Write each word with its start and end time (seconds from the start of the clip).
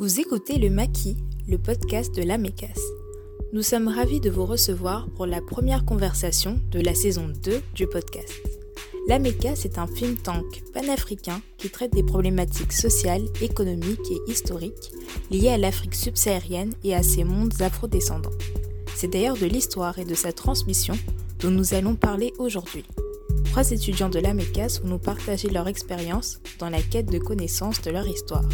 Vous 0.00 0.18
écoutez 0.18 0.56
le 0.56 0.70
Maquis, 0.70 1.18
le 1.46 1.58
podcast 1.58 2.14
de 2.16 2.22
l'AMECAS. 2.22 2.80
Nous 3.52 3.60
sommes 3.60 3.86
ravis 3.86 4.18
de 4.18 4.30
vous 4.30 4.46
recevoir 4.46 5.06
pour 5.10 5.26
la 5.26 5.42
première 5.42 5.84
conversation 5.84 6.58
de 6.70 6.80
la 6.80 6.94
saison 6.94 7.28
2 7.42 7.60
du 7.74 7.86
podcast. 7.86 8.32
L'AMECAS 9.08 9.66
est 9.66 9.76
un 9.76 9.86
think 9.86 10.22
tank 10.22 10.62
panafricain 10.72 11.42
qui 11.58 11.68
traite 11.68 11.92
des 11.92 12.02
problématiques 12.02 12.72
sociales, 12.72 13.26
économiques 13.42 14.10
et 14.10 14.30
historiques 14.30 14.90
liées 15.30 15.50
à 15.50 15.58
l'Afrique 15.58 15.94
subsaharienne 15.94 16.72
et 16.82 16.94
à 16.94 17.02
ses 17.02 17.24
mondes 17.24 17.60
afrodescendants. 17.60 18.30
C'est 18.94 19.08
d'ailleurs 19.08 19.36
de 19.36 19.44
l'histoire 19.44 19.98
et 19.98 20.06
de 20.06 20.14
sa 20.14 20.32
transmission 20.32 20.94
dont 21.40 21.50
nous 21.50 21.74
allons 21.74 21.94
parler 21.94 22.32
aujourd'hui. 22.38 22.86
Trois 23.50 23.70
étudiants 23.70 24.08
de 24.08 24.18
l'AMECAS 24.18 24.80
vont 24.82 24.88
nous 24.88 24.98
partager 24.98 25.50
leur 25.50 25.68
expérience 25.68 26.40
dans 26.58 26.70
la 26.70 26.80
quête 26.80 27.12
de 27.12 27.18
connaissance 27.18 27.82
de 27.82 27.90
leur 27.90 28.08
histoire. 28.08 28.48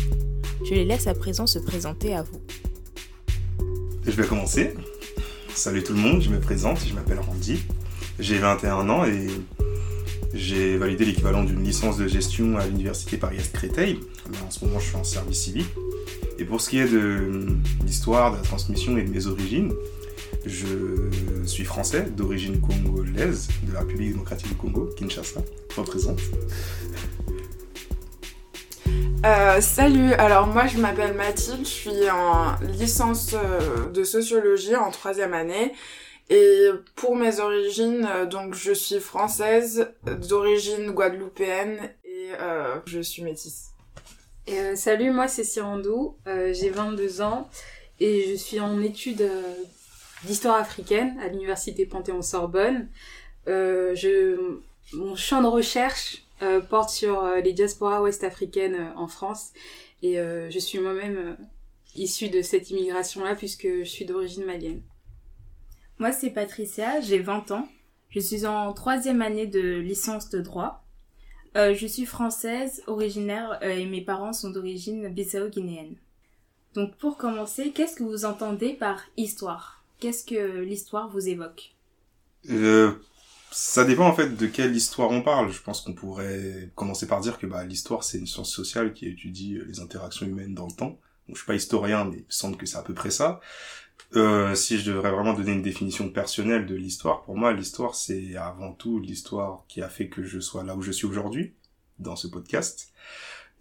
Je 0.65 0.75
les 0.75 0.85
laisse 0.85 1.07
à 1.07 1.15
présent 1.15 1.47
se 1.47 1.59
présenter 1.59 2.15
à 2.15 2.23
vous. 2.23 2.41
Je 4.05 4.11
vais 4.11 4.27
commencer. 4.27 4.75
Salut 5.55 5.83
tout 5.83 5.93
le 5.93 6.01
monde, 6.01 6.23
je 6.23 6.31
me 6.31 6.41
présente, 6.41 6.79
je 6.87 6.95
m'appelle 6.95 7.19
Randy. 7.21 7.63
J'ai 8.19 8.39
21 8.39 8.89
ans 8.89 9.05
et 9.05 9.29
j'ai 10.35 10.77
validé 10.77 11.05
l'équivalent 11.05 11.45
d'une 11.45 11.63
licence 11.63 11.97
de 11.97 12.07
gestion 12.07 12.57
à 12.57 12.67
l'université 12.67 13.17
Paris-Est 13.17 13.53
Créteil. 13.53 14.01
En 14.47 14.51
ce 14.51 14.65
moment, 14.65 14.79
je 14.79 14.87
suis 14.87 14.97
en 14.97 15.05
service 15.05 15.43
civique. 15.43 15.69
Et 16.39 16.45
pour 16.45 16.61
ce 16.61 16.71
qui 16.71 16.79
est 16.79 16.89
de 16.89 17.47
l'histoire, 17.85 18.33
de 18.33 18.37
la 18.37 18.43
transmission 18.43 18.97
et 18.99 19.03
de 19.03 19.11
mes 19.11 19.27
origines, 19.27 19.73
je 20.45 21.11
suis 21.47 21.65
français, 21.65 22.09
d'origine 22.17 22.61
congolaise, 22.61 23.49
de 23.67 23.73
la 23.73 23.81
République 23.81 24.11
démocratique 24.11 24.49
du 24.49 24.55
Congo, 24.55 24.91
Kinshasa, 24.97 25.41
représente. 25.77 26.21
Euh, 29.27 29.61
salut, 29.61 30.13
alors 30.13 30.47
moi 30.47 30.69
je 30.69 30.79
m'appelle 30.79 31.15
Mathilde, 31.15 31.65
je 31.65 31.71
suis 31.71 32.11
en 32.11 32.55
licence 32.61 33.35
euh, 33.35 33.89
de 33.89 34.05
sociologie 34.05 34.77
en 34.77 34.93
troisième 34.93 35.35
année. 35.35 35.73
Et 36.31 36.69
pour 36.95 37.17
mes 37.17 37.41
origines, 37.41 38.07
euh, 38.09 38.27
donc 38.27 38.55
je 38.55 38.71
suis 38.71 39.01
française, 39.01 39.91
d'origine 40.05 40.93
guadeloupéenne 40.93 41.91
et 42.05 42.29
je 42.87 43.01
suis 43.01 43.25
métisse. 43.25 43.73
salut, 44.77 45.11
moi 45.11 45.27
c'est 45.27 45.43
Sirandou, 45.43 46.17
j'ai 46.27 46.71
22 46.71 47.21
ans 47.21 47.51
et 47.99 48.31
je 48.31 48.37
suis 48.37 48.61
en 48.61 48.81
études 48.81 49.29
d'histoire 50.23 50.57
africaine 50.57 51.19
à 51.21 51.27
l'université 51.27 51.85
Panthéon-Sorbonne. 51.85 52.89
mon 53.49 55.17
champ 55.17 55.43
de 55.43 55.49
recherche 55.49 56.26
euh, 56.43 56.61
porte 56.61 56.91
sur 56.91 57.25
euh, 57.25 57.41
les 57.41 57.55
diasporas 57.55 58.03
ouest-africaines 58.03 58.75
euh, 58.75 58.95
en 58.97 59.09
France. 59.09 59.53
Et 60.03 60.17
je 60.17 60.59
suis 60.59 60.79
moi-même 60.79 61.37
issue 61.97 62.29
de 62.29 62.43
cette 62.43 62.71
immigration-là 62.71 63.35
puisque 63.35 63.67
je 63.67 63.85
suis 63.85 64.05
d'origine 64.05 64.45
malienne. 64.45 64.83
Moi, 65.99 66.13
c'est 66.13 66.31
Patricia, 66.31 67.01
j'ai 67.01 67.19
20 67.19 67.51
ans. 67.51 67.67
Je 68.11 68.21
suis 68.21 68.47
en 68.47 68.73
troisième 68.75 69.23
année 69.23 69.47
de 69.47 69.79
licence 69.79 70.29
de 70.29 70.41
droit. 70.41 70.85
je 71.57 71.87
suis 71.87 72.05
française, 72.05 72.85
originaire, 72.87 73.59
et 73.63 73.87
mes 73.87 74.03
parents 74.03 74.35
sont 74.35 74.51
d'origine 74.51 75.09
bissau-guinéenne. 75.09 75.97
Donc 76.75 76.95
pour 76.97 77.17
commencer, 77.17 77.73
qu'est-ce 77.73 77.97
que 77.97 78.05
vous 78.05 78.27
entendez 78.27 78.75
par 78.75 79.03
histoire? 79.17 79.83
Qu'est-ce 79.99 80.25
que 80.25 80.61
l'histoire 80.61 81.09
vous 81.09 81.27
évoque? 81.27 81.75
Ça 83.51 83.85
dépend 83.85 84.07
en 84.07 84.15
fait 84.15 84.37
de 84.37 84.47
quelle 84.47 84.75
histoire 84.75 85.11
on 85.11 85.23
parle. 85.23 85.51
Je 85.53 85.61
pense 85.63 85.81
qu'on 85.81 85.95
pourrait 85.95 86.71
commencer 86.75 87.07
par 87.07 87.21
dire 87.21 87.39
que 87.39 87.47
bah, 87.47 87.65
l'histoire 87.65 88.05
c'est 88.05 88.19
une 88.19 88.27
science 88.27 88.53
sociale 88.53 88.93
qui 88.93 89.07
étudie 89.07 89.57
euh, 89.57 89.65
les 89.67 89.81
interactions 89.81 90.27
humaines 90.27 90.55
dans 90.55 90.67
le 90.67 90.73
temps. 90.73 90.99
Donc, 91.29 91.37
je 91.37 91.37
suis 91.37 91.47
pas 91.47 91.55
historien, 91.55 92.05
mais 92.05 92.19
il 92.19 92.21
me 92.21 92.25
semble 92.29 92.57
que 92.57 92.67
c'est 92.67 92.79
à 92.79 92.83
peu 92.83 92.95
près 92.95 93.11
ça. 93.11 93.41
Euh, 94.15 94.55
si 94.55 94.79
je 94.79 94.91
devrais 94.91 95.11
vraiment 95.11 95.33
donner 95.33 95.53
une 95.53 95.63
définition 95.63 96.09
personnelle 96.11 96.67
de 96.67 96.75
l'histoire, 96.75 97.23
pour 97.23 97.37
moi 97.37 97.53
l'histoire 97.53 97.95
c'est 97.95 98.37
avant 98.37 98.73
tout 98.73 99.01
l'histoire 99.01 99.65
qui 99.69 99.83
a 99.83 99.89
fait 99.89 100.09
que 100.09 100.23
je 100.23 100.39
sois 100.39 100.63
là 100.63 100.77
où 100.77 100.83
je 100.83 100.93
suis 100.93 101.07
aujourd'hui 101.07 101.55
dans 101.99 102.15
ce 102.15 102.29
podcast. 102.29 102.93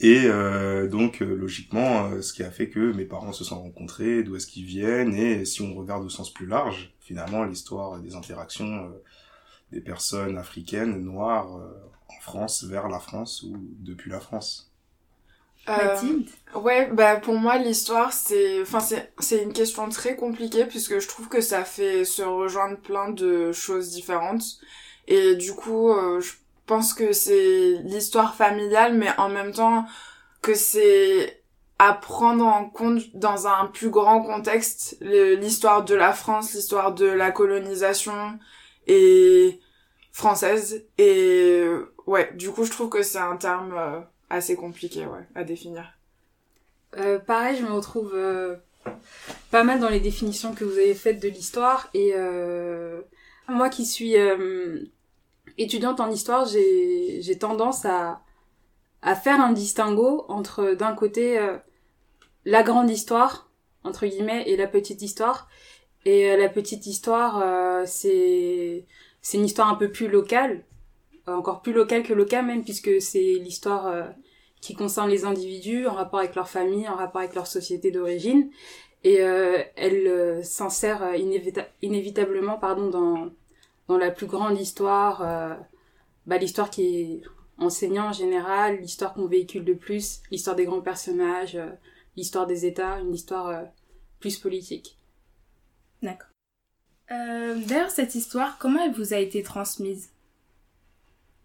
Et 0.02 0.24
euh, 0.26 0.90
donc 0.90 1.22
euh, 1.22 1.36
logiquement, 1.36 2.08
euh, 2.08 2.22
ce 2.22 2.34
qui 2.34 2.44
a 2.44 2.52
fait 2.52 2.70
que 2.70 2.92
mes 2.92 3.06
parents 3.06 3.32
se 3.32 3.46
sont 3.46 3.62
rencontrés, 3.62 4.24
d'où 4.24 4.36
est-ce 4.36 4.48
qu'ils 4.48 4.66
viennent, 4.66 5.16
et 5.16 5.46
si 5.46 5.62
on 5.62 5.74
regarde 5.74 6.04
au 6.04 6.10
sens 6.10 6.34
plus 6.34 6.46
large, 6.46 6.94
finalement 7.00 7.46
l'histoire 7.46 8.00
des 8.02 8.16
interactions 8.16 8.92
des 9.76 9.82
personnes 9.82 10.38
africaines, 10.38 11.02
noires, 11.02 11.58
euh, 11.58 11.70
en 12.08 12.22
France, 12.22 12.64
vers 12.64 12.88
la 12.88 13.00
France 13.00 13.44
ou 13.44 13.58
depuis 13.80 14.10
la 14.10 14.22
France. 14.22 14.72
Euh, 15.68 16.20
ouais, 16.54 16.90
bah 16.94 17.16
pour 17.16 17.34
moi 17.34 17.58
l'histoire 17.58 18.14
c'est, 18.14 18.62
enfin 18.62 18.80
c'est, 18.80 19.12
c'est 19.18 19.42
une 19.42 19.52
question 19.52 19.90
très 19.90 20.16
compliquée 20.16 20.66
puisque 20.66 21.00
je 21.00 21.08
trouve 21.08 21.28
que 21.28 21.42
ça 21.42 21.64
fait 21.66 22.06
se 22.06 22.22
rejoindre 22.22 22.78
plein 22.78 23.10
de 23.10 23.52
choses 23.52 23.90
différentes 23.90 24.60
et 25.08 25.34
du 25.34 25.56
coup 25.56 25.90
euh, 25.90 26.22
je 26.22 26.34
pense 26.68 26.94
que 26.94 27.14
c'est 27.14 27.80
l'histoire 27.84 28.36
familiale 28.36 28.94
mais 28.94 29.10
en 29.18 29.28
même 29.28 29.54
temps 29.54 29.88
que 30.44 30.54
c'est 30.54 31.42
à 31.80 31.94
prendre 31.94 32.46
en 32.46 32.70
compte 32.70 33.02
dans 33.16 33.48
un 33.48 33.66
plus 33.66 33.90
grand 33.90 34.22
contexte 34.22 34.98
l'histoire 35.02 35.84
de 35.84 35.96
la 35.96 36.14
France, 36.14 36.54
l'histoire 36.54 36.94
de 36.94 37.08
la 37.08 37.32
colonisation 37.32 38.38
et 38.86 39.60
française. 40.16 40.86
Et 40.98 41.60
euh, 41.60 41.94
ouais 42.08 42.32
du 42.36 42.50
coup 42.50 42.64
je 42.64 42.72
trouve 42.72 42.88
que 42.88 43.04
c'est 43.04 43.20
un 43.20 43.36
terme 43.36 43.76
euh, 43.78 44.00
assez 44.30 44.56
compliqué 44.56 45.02
ouais 45.02 45.28
à 45.36 45.44
définir. 45.44 45.92
Euh, 46.98 47.20
pareil 47.20 47.58
je 47.58 47.64
me 47.64 47.74
retrouve 47.74 48.14
euh, 48.16 48.56
pas 49.52 49.66
mal 49.66 49.82
dans 49.82 49.90
les 49.90 50.00
définitions 50.00 50.56
que 50.56 50.64
vous 50.64 50.78
avez 50.78 50.96
faites 50.96 51.22
de 51.22 51.28
l'histoire. 51.28 51.90
Et 51.94 52.14
moi 53.50 53.70
qui 53.70 53.86
suis 53.86 54.16
étudiante 55.58 56.00
en 56.00 56.10
histoire 56.10 56.46
j'ai 56.46 57.22
j'ai 57.22 57.38
tendance 57.38 57.84
à 57.84 58.22
à 59.02 59.16
faire 59.16 59.42
un 59.42 59.52
distinguo 59.52 60.24
entre 60.30 60.76
d'un 60.76 60.94
côté 60.96 61.38
la 62.46 62.64
grande 62.64 62.90
histoire 62.90 63.50
entre 63.84 64.06
guillemets 64.08 64.44
et 64.48 64.56
la 64.56 64.68
petite 64.68 65.02
histoire. 65.02 65.50
Et 66.06 66.38
la 66.38 66.48
petite 66.48 66.86
histoire 66.86 67.86
c'est 67.86 68.86
c'est 69.26 69.40
une 69.40 69.46
histoire 69.46 69.70
un 69.70 69.76
peu 69.76 69.92
plus 69.92 70.08
locale, 70.08 70.64
euh, 71.28 71.34
encore 71.34 71.64
plus 71.64 71.74
locale 71.74 72.04
que 72.04 72.14
locale 72.14 72.46
même, 72.46 72.64
puisque 72.64 73.02
c'est 73.02 73.40
l'histoire 73.40 73.88
euh, 73.88 74.04
qui 74.62 74.76
concerne 74.76 75.10
les 75.10 75.26
individus 75.26 75.88
en 75.88 75.96
rapport 75.96 76.20
avec 76.20 76.36
leur 76.36 76.48
famille, 76.48 76.88
en 76.88 76.94
rapport 76.94 77.22
avec 77.22 77.34
leur 77.34 77.48
société 77.48 77.90
d'origine. 77.90 78.52
Et 79.04 79.24
euh, 79.24 79.64
elle 79.78 80.46
s'insère 80.46 81.16
inévitablement 81.82 82.60
pardon, 82.60 82.88
dans, 82.92 83.32
dans 83.88 83.98
la 83.98 84.12
plus 84.12 84.28
grande 84.28 84.60
histoire, 84.60 85.58
bah, 86.28 86.38
l'histoire 86.38 86.70
qui 86.70 86.84
est 86.84 87.22
enseignant 87.58 88.10
en 88.10 88.14
général, 88.14 88.78
l'histoire 88.80 89.16
qu'on 89.16 89.26
véhicule 89.26 89.66
de 89.66 89.74
plus, 89.74 90.22
l'histoire 90.30 90.56
des 90.56 90.66
grands 90.66 90.82
personnages, 90.82 91.58
l'histoire 92.16 92.46
des 92.46 92.68
États, 92.68 93.00
une 93.00 93.16
histoire 93.16 93.64
plus 94.20 94.38
politique. 94.38 95.00
D'accord. 96.04 96.35
Euh, 97.12 97.60
D'ailleurs, 97.68 97.92
cette 97.92 98.16
histoire, 98.16 98.58
comment 98.58 98.84
elle 98.84 98.94
vous 98.94 99.14
a 99.14 99.18
été 99.18 99.44
transmise? 99.44 100.10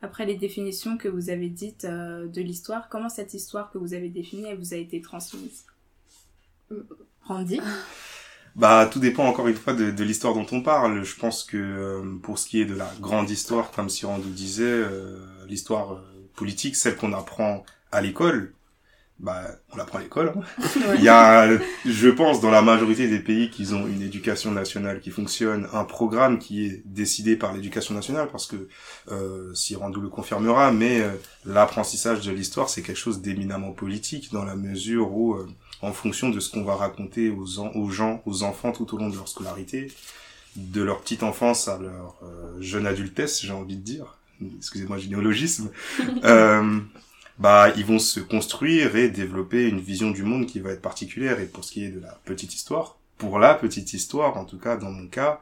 Après 0.02 0.24
les 0.24 0.36
définitions 0.36 0.96
que 0.96 1.08
vous 1.08 1.28
avez 1.28 1.48
dites 1.48 1.84
euh, 1.84 2.26
de 2.26 2.40
l'histoire, 2.40 2.88
comment 2.88 3.10
cette 3.10 3.34
histoire 3.34 3.70
que 3.70 3.76
vous 3.76 3.92
avez 3.92 4.08
définie, 4.08 4.46
elle 4.48 4.58
vous 4.58 4.72
a 4.72 4.78
été 4.78 5.00
transmise? 5.02 5.66
Randy? 7.22 7.60
Bah, 8.56 8.88
tout 8.90 8.98
dépend 8.98 9.26
encore 9.26 9.46
une 9.48 9.54
fois 9.54 9.74
de, 9.74 10.02
l'histoire 10.02 10.34
dont 10.34 10.46
on 10.52 10.60
parle. 10.60 11.04
Je 11.04 11.16
pense 11.16 11.44
que 11.44 11.56
euh, 11.56 12.18
pour 12.22 12.38
ce 12.38 12.48
qui 12.48 12.60
est 12.60 12.64
de 12.64 12.74
la 12.74 12.90
grande 13.00 13.30
histoire, 13.30 13.70
comme 13.70 13.88
Cyrano 13.88 14.24
disait, 14.24 14.64
euh, 14.64 15.18
l'histoire 15.48 15.92
euh, 15.92 16.28
politique, 16.34 16.76
celle 16.76 16.96
qu'on 16.96 17.12
apprend 17.12 17.64
à 17.92 18.00
l'école, 18.00 18.52
bah, 19.20 19.42
on 19.72 19.76
l'apprend 19.76 19.98
à 19.98 20.02
l'école. 20.02 20.32
Hein. 20.36 20.64
Il 20.96 21.02
y 21.02 21.08
a, 21.08 21.48
je 21.84 22.08
pense, 22.08 22.40
dans 22.40 22.50
la 22.50 22.62
majorité 22.62 23.08
des 23.08 23.20
pays 23.20 23.50
qui 23.50 23.72
ont 23.72 23.86
une 23.86 24.02
éducation 24.02 24.50
nationale 24.50 25.00
qui 25.00 25.10
fonctionne, 25.10 25.68
un 25.72 25.84
programme 25.84 26.38
qui 26.38 26.66
est 26.66 26.82
décidé 26.84 27.36
par 27.36 27.52
l'éducation 27.52 27.94
nationale, 27.94 28.28
parce 28.32 28.46
que 28.46 28.68
euh, 29.10 29.54
si 29.54 29.76
Randou 29.76 30.00
le 30.00 30.08
confirmera, 30.08 30.72
mais 30.72 31.00
euh, 31.00 31.10
l'apprentissage 31.44 32.24
de 32.26 32.32
l'histoire, 32.32 32.68
c'est 32.68 32.82
quelque 32.82 32.96
chose 32.96 33.20
d'éminemment 33.20 33.72
politique, 33.72 34.32
dans 34.32 34.44
la 34.44 34.56
mesure 34.56 35.12
où, 35.12 35.34
euh, 35.34 35.46
en 35.82 35.92
fonction 35.92 36.30
de 36.30 36.40
ce 36.40 36.50
qu'on 36.50 36.64
va 36.64 36.74
raconter 36.74 37.30
aux, 37.30 37.60
aux 37.60 37.90
gens, 37.90 38.22
aux 38.26 38.42
enfants 38.42 38.72
tout 38.72 38.94
au 38.94 38.98
long 38.98 39.08
de 39.08 39.16
leur 39.16 39.28
scolarité, 39.28 39.92
de 40.56 40.82
leur 40.82 41.00
petite 41.00 41.22
enfance 41.22 41.68
à 41.68 41.78
leur 41.78 42.16
euh, 42.22 42.60
jeune 42.60 42.86
adultesse, 42.86 43.42
j'ai 43.42 43.52
envie 43.52 43.76
de 43.76 43.82
dire, 43.82 44.16
excusez-moi, 44.56 44.98
généalogisme, 44.98 45.70
euh, 46.24 46.80
bah 47.40 47.72
ils 47.76 47.86
vont 47.86 47.98
se 47.98 48.20
construire 48.20 48.96
et 48.96 49.08
développer 49.08 49.66
une 49.66 49.80
vision 49.80 50.10
du 50.10 50.22
monde 50.22 50.46
qui 50.46 50.60
va 50.60 50.70
être 50.70 50.82
particulière. 50.82 51.40
Et 51.40 51.46
pour 51.46 51.64
ce 51.64 51.72
qui 51.72 51.84
est 51.84 51.90
de 51.90 52.00
la 52.00 52.18
petite 52.24 52.54
histoire, 52.54 52.98
pour 53.18 53.38
la 53.38 53.54
petite 53.54 53.92
histoire, 53.94 54.36
en 54.36 54.44
tout 54.44 54.58
cas 54.58 54.76
dans 54.76 54.90
mon 54.90 55.08
cas, 55.08 55.40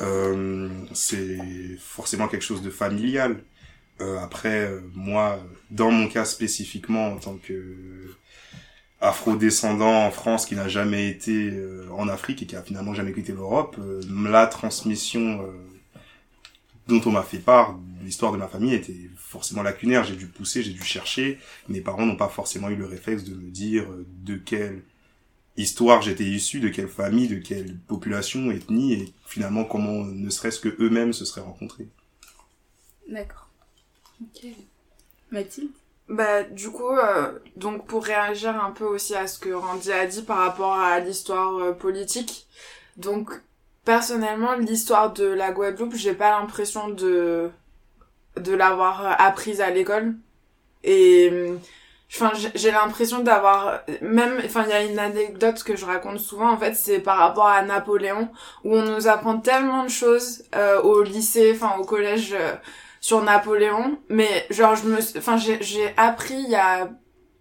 euh, 0.00 0.68
c'est 0.92 1.38
forcément 1.80 2.28
quelque 2.28 2.44
chose 2.44 2.62
de 2.62 2.70
familial. 2.70 3.42
Euh, 4.00 4.18
après, 4.18 4.66
euh, 4.66 4.80
moi, 4.94 5.40
dans 5.70 5.90
mon 5.90 6.06
cas 6.08 6.24
spécifiquement, 6.24 7.08
en 7.08 7.16
tant 7.16 7.36
que 7.36 7.74
afro-descendant 9.00 10.06
en 10.06 10.10
France 10.10 10.44
qui 10.44 10.56
n'a 10.56 10.68
jamais 10.68 11.08
été 11.08 11.52
en 11.96 12.08
Afrique 12.08 12.42
et 12.42 12.46
qui 12.46 12.56
a 12.56 12.62
finalement 12.62 12.94
jamais 12.94 13.12
quitté 13.12 13.32
l'Europe, 13.32 13.76
la 14.10 14.48
transmission 14.48 15.40
dont 16.88 17.00
on 17.06 17.10
m'a 17.12 17.22
fait 17.22 17.38
part, 17.38 17.78
l'histoire 18.02 18.32
de 18.32 18.38
ma 18.38 18.48
famille 18.48 18.74
était 18.74 19.10
forcément 19.16 19.62
lacunaire. 19.62 20.04
J'ai 20.04 20.16
dû 20.16 20.26
pousser, 20.26 20.62
j'ai 20.62 20.72
dû 20.72 20.82
chercher. 20.82 21.38
Mes 21.68 21.80
parents 21.80 22.06
n'ont 22.06 22.16
pas 22.16 22.28
forcément 22.28 22.70
eu 22.70 22.76
le 22.76 22.86
réflexe 22.86 23.24
de 23.24 23.34
me 23.34 23.50
dire 23.50 23.86
de 24.24 24.36
quelle 24.36 24.82
histoire 25.56 26.02
j'étais 26.02 26.24
issu, 26.24 26.60
de 26.60 26.68
quelle 26.68 26.88
famille, 26.88 27.28
de 27.28 27.38
quelle 27.38 27.76
population, 27.76 28.50
ethnie, 28.50 28.94
et 28.94 29.12
finalement 29.26 29.64
comment 29.64 30.04
ne 30.04 30.30
serait-ce 30.30 30.60
que 30.60 30.74
eux-mêmes 30.80 31.12
se 31.12 31.24
seraient 31.24 31.42
rencontrés. 31.42 31.88
D'accord. 33.08 33.48
Ok. 34.22 34.46
Mathilde? 35.30 35.70
Bah 36.08 36.42
du 36.42 36.70
coup, 36.70 36.96
euh, 36.96 37.38
donc 37.56 37.86
pour 37.86 38.02
réagir 38.02 38.58
un 38.64 38.70
peu 38.70 38.84
aussi 38.84 39.14
à 39.14 39.26
ce 39.26 39.38
que 39.38 39.50
Randy 39.50 39.92
a 39.92 40.06
dit 40.06 40.22
par 40.22 40.38
rapport 40.38 40.72
à 40.72 41.00
l'histoire 41.00 41.54
euh, 41.58 41.72
politique, 41.72 42.46
donc 42.96 43.30
personnellement 43.88 44.54
l'histoire 44.54 45.14
de 45.14 45.24
la 45.24 45.50
Guadeloupe, 45.50 45.94
j'ai 45.94 46.12
pas 46.12 46.38
l'impression 46.38 46.88
de 46.90 47.48
de 48.36 48.54
l'avoir 48.54 49.18
apprise 49.18 49.62
à 49.62 49.70
l'école. 49.70 50.14
Et 50.84 51.32
enfin 52.12 52.32
j'ai 52.54 52.70
l'impression 52.70 53.20
d'avoir 53.20 53.80
même 54.02 54.42
enfin 54.44 54.64
il 54.66 54.70
y 54.70 54.74
a 54.74 54.84
une 54.84 54.98
anecdote 54.98 55.62
que 55.62 55.74
je 55.74 55.86
raconte 55.86 56.18
souvent 56.18 56.50
en 56.50 56.58
fait 56.58 56.74
c'est 56.74 56.98
par 56.98 57.16
rapport 57.16 57.46
à 57.46 57.62
Napoléon 57.62 58.28
où 58.62 58.76
on 58.76 58.82
nous 58.82 59.08
apprend 59.08 59.38
tellement 59.38 59.84
de 59.84 59.88
choses 59.88 60.44
euh, 60.54 60.82
au 60.82 61.02
lycée 61.02 61.52
enfin 61.54 61.78
au 61.78 61.84
collège 61.84 62.34
euh, 62.38 62.56
sur 63.00 63.22
Napoléon. 63.22 63.98
Mais 64.10 64.46
genre 64.50 64.76
je 64.76 64.84
me 64.84 64.98
enfin 65.16 65.38
j'ai 65.38 65.94
appris 65.96 66.34
il 66.36 66.50
y 66.50 66.56
a 66.56 66.90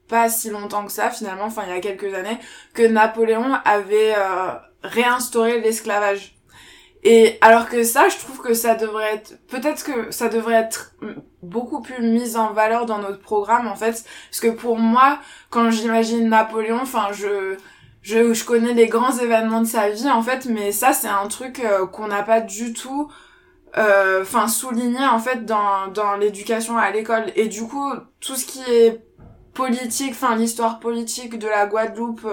pas 0.08 0.30
si 0.30 0.50
longtemps 0.50 0.86
que 0.86 0.94
ça 0.94 1.10
finalement 1.10 1.48
enfin 1.48 1.64
il 1.68 1.76
y 1.76 1.78
a 1.78 1.82
quelques 1.82 2.14
années 2.14 2.40
que 2.74 2.84
Napoléon 2.84 3.54
avait 3.66 4.14
euh, 4.16 4.54
réinstauré 4.82 5.60
l'esclavage 5.60 6.37
et 7.04 7.38
alors 7.42 7.70
que 7.70 7.84
ça, 7.84 8.10
je 8.10 8.18
trouve 8.18 8.42
que 8.42 8.54
ça 8.54 8.76
devrait 8.76 9.16
être, 9.16 9.38
peut-être 9.48 9.84
que 9.84 10.12
ça 10.12 10.30
devrait 10.30 10.56
être 10.56 10.96
beaucoup 11.44 11.82
plus 11.82 12.02
mis 12.02 12.36
en 12.36 12.54
valeur 12.54 12.86
dans 12.86 12.98
notre 13.00 13.20
programme, 13.20 13.68
en 13.68 13.76
fait. 13.76 14.04
Parce 14.30 14.40
que 14.40 14.50
pour 14.50 14.78
moi, 14.78 15.20
quand 15.50 15.70
j'imagine 15.70 16.30
Napoléon, 16.30 16.80
enfin, 16.82 17.08
je, 17.14 17.56
je, 18.02 18.34
je 18.34 18.46
connais 18.46 18.74
les 18.74 18.88
grands 18.88 19.18
événements 19.18 19.62
de 19.62 19.68
sa 19.68 19.90
vie, 19.90 20.10
en 20.10 20.22
fait, 20.22 20.46
mais 20.46 20.72
ça, 20.72 20.94
c'est 20.94 21.08
un 21.08 21.28
truc 21.28 21.60
euh, 21.60 21.86
qu'on 21.86 22.08
n'a 22.08 22.24
pas 22.24 22.42
du 22.42 22.74
tout, 22.74 23.10
euh, 23.78 24.24
enfin, 24.24 24.48
souligné, 24.48 25.06
en 25.06 25.20
fait, 25.20 25.46
dans, 25.46 25.88
dans 25.88 26.16
l'éducation 26.16 26.78
à 26.78 26.92
l'école. 26.92 27.26
Et 27.36 27.48
du 27.48 27.64
coup, 27.64 27.92
tout 28.20 28.36
ce 28.36 28.46
qui 28.46 28.62
est 28.70 29.04
politique, 29.54 30.12
enfin 30.12 30.36
l'histoire 30.36 30.80
politique 30.80 31.40
de 31.40 31.48
la 31.48 31.66
Guadeloupe, 31.66 32.28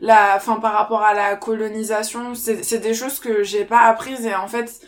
la, 0.00 0.34
enfin 0.36 0.56
par 0.56 0.72
rapport 0.72 1.02
à 1.02 1.14
la 1.14 1.36
colonisation, 1.36 2.34
c'est 2.34 2.78
des 2.78 2.94
choses 2.94 3.18
que 3.18 3.42
j'ai 3.42 3.64
pas 3.64 3.80
apprises 3.80 4.26
et 4.26 4.34
en 4.34 4.48
fait 4.48 4.80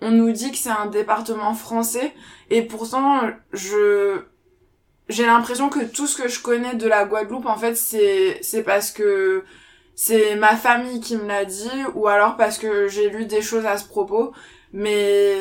on 0.00 0.10
nous 0.10 0.32
dit 0.32 0.50
que 0.50 0.58
c'est 0.58 0.70
un 0.70 0.86
département 0.86 1.54
français 1.54 2.12
et 2.50 2.62
pourtant 2.62 3.20
je 3.52 4.22
j'ai 5.08 5.26
l'impression 5.26 5.68
que 5.68 5.84
tout 5.84 6.06
ce 6.06 6.20
que 6.20 6.28
je 6.28 6.40
connais 6.40 6.74
de 6.74 6.88
la 6.88 7.04
Guadeloupe 7.04 7.46
en 7.46 7.56
fait 7.56 7.74
c'est 7.74 8.38
c'est 8.42 8.62
parce 8.62 8.90
que 8.90 9.44
c'est 9.94 10.36
ma 10.36 10.56
famille 10.56 11.00
qui 11.00 11.16
me 11.16 11.26
l'a 11.26 11.44
dit 11.44 11.70
ou 11.94 12.08
alors 12.08 12.36
parce 12.36 12.58
que 12.58 12.88
j'ai 12.88 13.10
lu 13.10 13.26
des 13.26 13.42
choses 13.42 13.66
à 13.66 13.76
ce 13.76 13.84
propos. 13.84 14.32
Mais 14.72 15.36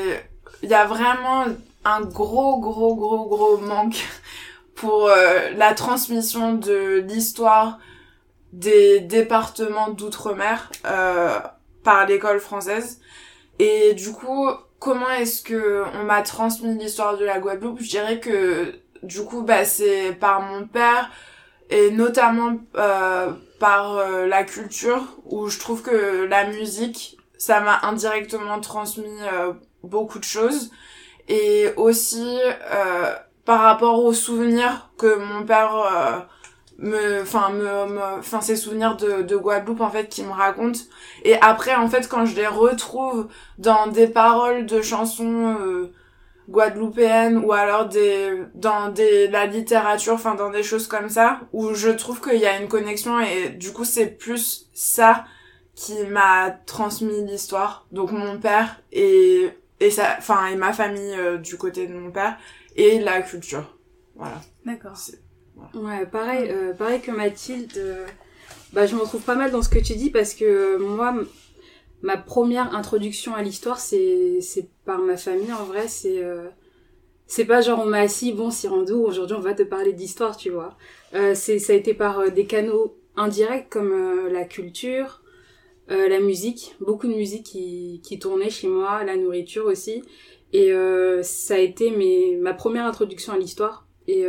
il 0.62 0.70
y 0.70 0.74
a 0.74 0.86
vraiment 0.86 1.46
un 1.86 2.02
gros 2.02 2.60
gros 2.60 2.96
gros 2.96 3.26
gros 3.28 3.58
manque 3.58 4.06
pour 4.76 5.08
euh, 5.08 5.52
la 5.56 5.74
transmission 5.74 6.54
de 6.54 7.04
l'histoire 7.08 7.80
des 8.54 9.00
départements 9.00 9.90
d'outre-mer 9.90 10.72
euh, 10.86 11.40
par 11.84 12.06
l'école 12.06 12.40
française. 12.40 13.00
Et 13.60 13.94
du 13.94 14.12
coup, 14.12 14.50
comment 14.80 15.10
est-ce 15.10 15.42
que 15.42 15.84
on 15.96 16.04
m'a 16.04 16.22
transmis 16.22 16.78
l'histoire 16.78 17.18
de 17.18 17.26
la 17.26 17.40
Guadeloupe? 17.40 17.80
Je 17.82 17.90
dirais 17.90 18.20
que 18.20 18.74
du 19.04 19.24
coup, 19.24 19.42
bah, 19.42 19.66
c'est 19.66 20.14
par 20.14 20.42
mon 20.42 20.68
père 20.68 21.10
et 21.70 21.92
notamment 21.92 22.58
euh, 22.76 23.32
par 23.60 23.98
euh, 23.98 24.28
la 24.28 24.44
culture 24.44 25.04
où 25.26 25.48
je 25.48 25.60
trouve 25.60 25.82
que 25.82 26.26
la 26.26 26.46
musique, 26.48 27.18
ça 27.38 27.62
m'a 27.62 27.80
indirectement 27.84 28.60
transmis 28.60 29.22
euh, 29.34 29.54
beaucoup 29.84 30.20
de 30.20 30.24
choses 30.26 30.72
et 31.28 31.70
aussi 31.78 32.40
par 33.46 33.62
rapport 33.62 34.04
aux 34.04 34.14
souvenirs 34.14 34.90
que 34.98 35.16
mon 35.18 35.46
père 35.46 35.76
euh, 35.76 36.20
me 36.82 37.22
enfin 37.22 37.52
me 37.52 38.20
enfin 38.20 38.42
ses 38.42 38.56
souvenirs 38.56 38.98
de, 38.98 39.22
de 39.22 39.36
Guadeloupe 39.36 39.82
en 39.82 39.90
fait 39.90 40.10
qui 40.10 40.24
me 40.24 40.32
raconte 40.32 40.88
et 41.24 41.40
après 41.40 41.76
en 41.76 41.88
fait 41.88 42.08
quand 42.10 42.26
je 42.26 42.36
les 42.36 42.48
retrouve 42.48 43.28
dans 43.58 43.88
des 43.88 44.08
paroles 44.08 44.66
de 44.66 44.82
chansons 44.82 45.56
euh, 45.60 45.94
guadeloupéennes 46.50 47.38
ou 47.38 47.54
alors 47.54 47.88
des 47.88 48.44
dans 48.56 48.90
des 48.90 49.28
la 49.28 49.46
littérature 49.46 50.14
enfin 50.14 50.36
dans 50.36 50.50
des 50.50 50.64
choses 50.64 50.88
comme 50.88 51.10
ça 51.10 51.42
où 51.54 51.74
je 51.74 51.90
trouve 51.90 52.20
qu'il 52.20 52.40
y 52.40 52.46
a 52.46 52.60
une 52.60 52.68
connexion 52.68 53.20
et 53.20 53.50
du 53.50 53.72
coup 53.72 53.86
c'est 53.86 54.08
plus 54.08 54.70
ça 54.74 55.26
qui 55.76 56.04
m'a 56.06 56.50
transmis 56.66 57.26
l'histoire 57.26 57.86
donc 57.92 58.12
mon 58.12 58.40
père 58.40 58.82
et 58.92 59.50
et 59.80 59.92
ça 59.92 60.16
enfin 60.18 60.48
et 60.48 60.56
ma 60.56 60.74
famille 60.74 61.16
euh, 61.16 61.38
du 61.38 61.58
côté 61.58 61.88
de 61.88 61.94
mon 61.94 62.12
père 62.12 62.38
et 62.76 63.00
la 63.00 63.22
culture. 63.22 63.78
Voilà. 64.16 64.42
D'accord. 64.66 64.98
Ouais, 65.74 66.06
pareil, 66.06 66.50
euh, 66.50 66.74
pareil 66.74 67.02
que 67.02 67.12
Mathilde, 67.12 67.72
euh, 67.78 68.06
bah, 68.74 68.86
je 68.86 68.96
me 68.96 69.02
retrouve 69.02 69.22
pas 69.22 69.36
mal 69.36 69.52
dans 69.52 69.62
ce 69.62 69.70
que 69.70 69.80
tu 69.80 69.94
dis 69.96 70.10
parce 70.10 70.34
que 70.34 70.46
euh, 70.46 70.78
moi, 70.80 71.16
ma 72.02 72.18
première 72.18 72.76
introduction 72.76 73.34
à 73.36 73.42
l'histoire, 73.42 73.80
c'est, 73.80 74.40
par 74.86 75.00
ma 75.00 75.18
famille 75.18 75.54
en 75.54 75.64
vrai, 75.66 75.88
c'est, 75.88 76.24
c'est 77.28 77.46
pas 77.46 77.62
genre 77.62 77.80
on 77.80 77.86
m'a 77.86 78.00
assis, 78.00 78.34
bon, 78.34 78.50
Sirandou, 78.50 79.04
aujourd'hui 79.04 79.36
on 79.38 79.42
va 79.42 79.54
te 79.54 79.64
parler 79.64 79.94
d'histoire, 79.94 80.36
tu 80.36 80.50
vois. 80.50 80.78
c'est, 81.36 81.60
ça 81.60 81.74
a 81.74 81.76
été 81.76 81.94
par 81.94 82.32
des 82.32 82.46
canaux 82.46 82.98
indirects 83.16 83.70
comme 83.70 84.28
la 84.30 84.46
culture, 84.46 85.22
la 85.88 86.20
musique, 86.20 86.76
beaucoup 86.80 87.08
de 87.08 87.14
musique 87.14 87.46
qui, 87.46 88.02
qui 88.04 88.18
tournait 88.18 88.50
chez 88.50 88.68
moi, 88.68 89.04
la 89.04 89.16
nourriture 89.16 89.66
aussi. 89.68 90.04
Et 90.54 90.74
ça 91.22 91.54
a 91.54 91.60
été 91.60 91.92
mes, 91.92 92.36
ma 92.38 92.56
première 92.56 92.86
introduction 92.86 93.34
à 93.34 93.38
l'histoire. 93.38 93.88
Et 94.08 94.26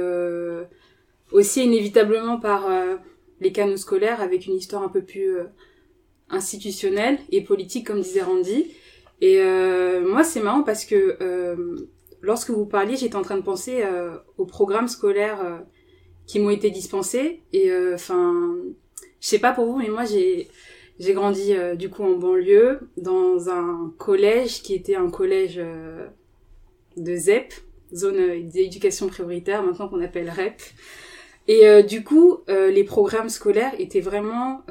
aussi 1.32 1.64
inévitablement 1.64 2.38
par 2.38 2.70
euh, 2.70 2.96
les 3.40 3.52
canaux 3.52 3.76
scolaires 3.76 4.20
avec 4.20 4.46
une 4.46 4.54
histoire 4.54 4.82
un 4.82 4.88
peu 4.88 5.02
plus 5.02 5.36
euh, 5.36 5.44
institutionnelle 6.30 7.18
et 7.30 7.42
politique 7.42 7.86
comme 7.86 8.00
disait 8.00 8.22
Randy. 8.22 8.72
Et 9.20 9.40
euh, 9.40 10.06
moi 10.08 10.24
c'est 10.24 10.40
marrant 10.40 10.62
parce 10.62 10.84
que 10.84 11.16
lorsque 12.20 12.50
vous 12.50 12.66
parliez 12.66 12.96
j'étais 12.96 13.16
en 13.16 13.22
train 13.22 13.36
de 13.36 13.42
penser 13.42 13.84
aux 14.38 14.46
programmes 14.46 14.88
scolaires 14.88 15.62
qui 16.26 16.40
m'ont 16.40 16.50
été 16.50 16.70
dispensés. 16.70 17.42
Et 17.52 17.70
enfin 17.92 18.56
je 19.20 19.28
sais 19.28 19.38
pas 19.38 19.52
pour 19.52 19.66
vous 19.66 19.76
mais 19.76 19.88
moi 19.88 20.04
j'ai 20.04 20.48
j'ai 21.02 21.14
grandi 21.14 21.54
euh, 21.54 21.74
du 21.74 21.90
coup 21.90 22.04
en 22.04 22.16
banlieue 22.16 22.80
dans 22.96 23.48
un 23.48 23.92
collège 23.98 24.62
qui 24.62 24.72
était 24.74 24.94
un 24.94 25.10
collège 25.10 25.56
euh, 25.58 26.06
de 26.96 27.16
ZEP, 27.16 27.52
zone 27.92 28.48
d'éducation 28.48 29.08
prioritaire, 29.08 29.64
maintenant 29.64 29.88
qu'on 29.88 30.00
appelle 30.00 30.30
REP. 30.30 30.60
Et 31.48 31.82
du 31.82 32.04
coup, 32.04 32.38
les 32.48 32.84
programmes 32.84 33.28
scolaires 33.28 33.74
étaient 33.78 34.00
vraiment 34.00 34.62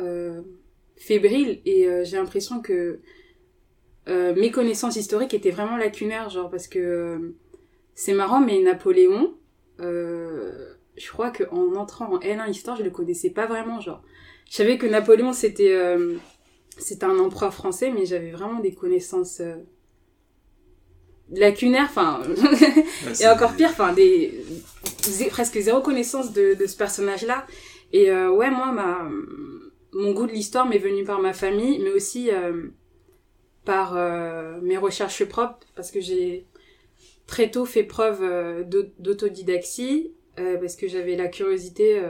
fébriles 0.96 1.62
et 1.66 1.88
j'ai 2.04 2.18
l'impression 2.18 2.62
que 2.62 3.00
mes 4.08 4.52
connaissances 4.52 4.96
historiques 4.96 5.34
étaient 5.34 5.52
vraiment 5.52 5.78
lacunaires, 5.78 6.30
genre 6.30 6.50
parce 6.50 6.68
que 6.68 7.36
c'est 7.94 8.14
marrant, 8.14 8.40
mais 8.40 8.60
Napoléon, 8.60 9.36
je 11.02 11.12
crois 11.12 11.32
qu'en 11.32 11.76
entrant 11.76 12.14
en 12.14 12.20
L1 12.20 12.50
histoire, 12.50 12.78
je 12.78 12.84
le 12.84 12.90
connaissais 12.90 13.30
pas 13.30 13.46
vraiment, 13.46 13.80
genre. 13.80 14.02
Je 14.50 14.56
savais 14.58 14.78
que 14.78 14.86
Napoléon 14.86 15.34
c'était 15.34 15.72
euh, 15.72 16.18
c'était 16.78 17.06
un 17.06 17.18
empereur 17.20 17.54
français, 17.54 17.90
mais 17.90 18.06
j'avais 18.06 18.32
vraiment 18.32 18.60
des 18.60 18.74
connaissances 18.74 19.40
euh, 19.40 19.56
lacunaires, 21.32 21.88
enfin 21.90 22.22
et 23.22 23.28
encore 23.28 23.54
pire, 23.54 23.70
enfin 23.70 23.94
des 23.94 24.44
presque 25.30 25.60
zéro 25.60 25.82
connaissance 25.82 26.34
de, 26.34 26.56
ce 26.66 26.78
personnage-là. 26.78 27.46
Et 27.94 28.10
euh, 28.10 28.32
ouais, 28.32 28.50
moi 28.50 28.72
ma 28.72 29.10
mon 29.94 30.14
goût 30.14 30.26
de 30.26 30.32
l'histoire 30.32 30.66
m'est 30.66 30.78
venu 30.78 31.04
par 31.04 31.20
ma 31.20 31.34
famille, 31.34 31.80
mais 31.80 31.92
aussi 31.92 32.32
euh, 32.32 32.68
par 33.66 33.94
mes 34.62 34.78
recherches 34.78 35.26
propres, 35.26 35.60
parce 35.76 35.92
que 35.92 36.00
j'ai 36.00 36.48
très 37.28 37.52
tôt 37.52 37.66
fait 37.66 37.84
preuve 37.84 38.66
d'autodidaxie, 39.00 40.14
parce 40.36 40.76
que 40.76 40.88
j'avais 40.88 41.18
la 41.18 41.28
curiosité 41.28 42.02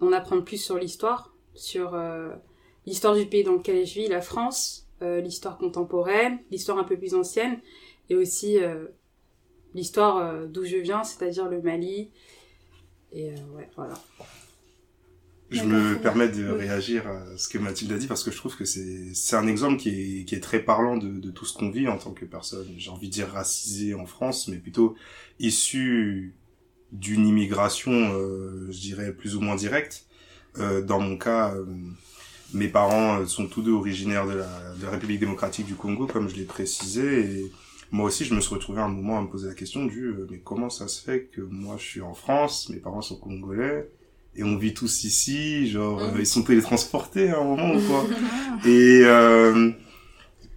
en 0.00 0.12
apprendre 0.12 0.44
plus 0.44 0.62
sur 0.62 0.78
l'histoire, 0.78 1.34
sur 1.54 1.94
euh, 1.94 2.30
l'histoire 2.86 3.14
du 3.14 3.26
pays 3.26 3.44
dans 3.44 3.54
lequel 3.54 3.84
je 3.86 3.94
vis, 3.94 4.08
la 4.08 4.20
France, 4.20 4.88
euh, 5.02 5.20
l'histoire 5.20 5.58
contemporaine, 5.58 6.38
l'histoire 6.50 6.78
un 6.78 6.84
peu 6.84 6.96
plus 6.96 7.14
ancienne, 7.14 7.60
et 8.08 8.16
aussi 8.16 8.58
euh, 8.58 8.86
l'histoire 9.74 10.46
d'où 10.48 10.64
je 10.64 10.76
viens, 10.76 11.04
c'est-à-dire 11.04 11.48
le 11.48 11.60
Mali. 11.62 12.10
Et 13.12 13.30
ouais, 13.54 13.68
voilà. 13.76 13.94
Je 15.50 15.64
me 15.64 15.98
permets 15.98 16.28
de 16.28 16.48
réagir 16.48 17.08
à 17.08 17.36
ce 17.36 17.48
que 17.48 17.58
Mathilde 17.58 17.90
a 17.90 17.98
dit 17.98 18.06
parce 18.06 18.22
que 18.22 18.30
je 18.30 18.36
trouve 18.36 18.56
que 18.56 18.64
c'est 18.64 19.14
c'est 19.14 19.34
un 19.34 19.48
exemple 19.48 19.78
qui 19.78 19.88
est 20.20 20.24
qui 20.24 20.36
est 20.36 20.40
très 20.40 20.60
parlant 20.60 20.96
de 20.96 21.08
de 21.08 21.30
tout 21.32 21.44
ce 21.44 21.58
qu'on 21.58 21.70
vit 21.70 21.88
en 21.88 21.98
tant 21.98 22.12
que 22.12 22.24
personne, 22.24 22.68
j'ai 22.76 22.90
envie 22.90 23.08
de 23.08 23.12
dire 23.12 23.28
racisée 23.28 23.94
en 23.94 24.06
France, 24.06 24.46
mais 24.46 24.58
plutôt 24.58 24.94
issue 25.40 26.34
d'une 26.92 27.26
immigration, 27.26 27.92
euh, 27.92 28.68
je 28.70 28.78
dirais 28.78 29.12
plus 29.12 29.36
ou 29.36 29.40
moins 29.40 29.56
directe. 29.56 30.06
Euh, 30.58 30.82
dans 30.82 31.00
mon 31.00 31.16
cas, 31.16 31.54
euh, 31.54 31.64
mes 32.52 32.68
parents 32.68 33.24
sont 33.26 33.46
tous 33.46 33.62
deux 33.62 33.72
originaires 33.72 34.26
de 34.26 34.34
la, 34.34 34.74
de 34.74 34.84
la 34.84 34.90
République 34.90 35.20
démocratique 35.20 35.66
du 35.66 35.74
Congo, 35.74 36.06
comme 36.06 36.28
je 36.28 36.36
l'ai 36.36 36.44
précisé, 36.44 37.20
et 37.20 37.52
moi 37.92 38.06
aussi, 38.06 38.24
je 38.24 38.34
me 38.34 38.40
suis 38.40 38.54
retrouvé 38.54 38.80
à 38.80 38.84
un 38.84 38.88
moment 38.88 39.18
à 39.18 39.22
me 39.22 39.26
poser 39.26 39.48
la 39.48 39.54
question 39.54 39.84
du 39.86 40.06
euh, 40.06 40.26
mais 40.30 40.38
comment 40.38 40.70
ça 40.70 40.86
se 40.86 41.02
fait 41.02 41.28
que 41.32 41.40
moi 41.40 41.76
je 41.78 41.84
suis 41.84 42.00
en 42.00 42.14
France, 42.14 42.68
mes 42.68 42.76
parents 42.76 43.02
sont 43.02 43.16
congolais 43.16 43.88
et 44.36 44.44
on 44.44 44.56
vit 44.56 44.74
tous 44.74 45.02
ici, 45.02 45.68
genre 45.68 46.00
euh, 46.00 46.18
ils 46.18 46.26
sont 46.26 46.42
télétransportés 46.42 47.30
à 47.30 47.40
un 47.40 47.44
moment 47.44 47.74
ou 47.74 47.80
quoi 47.80 48.06
Et 48.64 49.00
euh, 49.04 49.72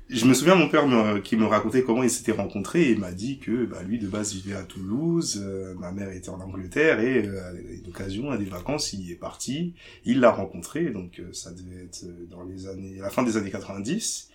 je 0.10 0.25
me 0.25 0.36
souviens 0.36 0.54
mon 0.54 0.70
père 0.70 0.86
qui 1.24 1.36
me 1.36 1.46
racontait 1.46 1.82
comment 1.82 2.04
ils 2.04 2.10
s'étaient 2.12 2.34
rencontrés 2.34 2.84
et 2.84 2.92
il 2.92 3.00
m'a 3.00 3.12
dit 3.12 3.40
que 3.40 3.66
bah, 3.66 3.82
lui 3.82 3.98
de 3.98 4.08
base 4.08 4.34
vivait 4.34 4.56
à 4.56 4.62
Toulouse, 4.62 5.44
ma 5.80 5.92
mère 5.92 6.12
était 6.12 6.30
en 6.30 6.40
Angleterre 6.40 7.00
et 7.00 7.28
à 7.28 7.52
l'occasion 7.84 8.30
à 8.30 8.38
des 8.38 8.46
vacances 8.46 8.94
il 8.94 9.12
est 9.12 9.16
parti, 9.16 9.74
il 10.06 10.20
l'a 10.20 10.30
rencontré 10.30 10.92
donc 10.92 11.20
ça 11.32 11.52
devait 11.52 11.86
être 11.86 12.06
dans 12.30 12.44
les 12.44 12.68
années 12.68 13.00
à 13.00 13.04
la 13.04 13.10
fin 13.10 13.24
des 13.24 13.38
années 13.38 13.50
90 13.50 14.30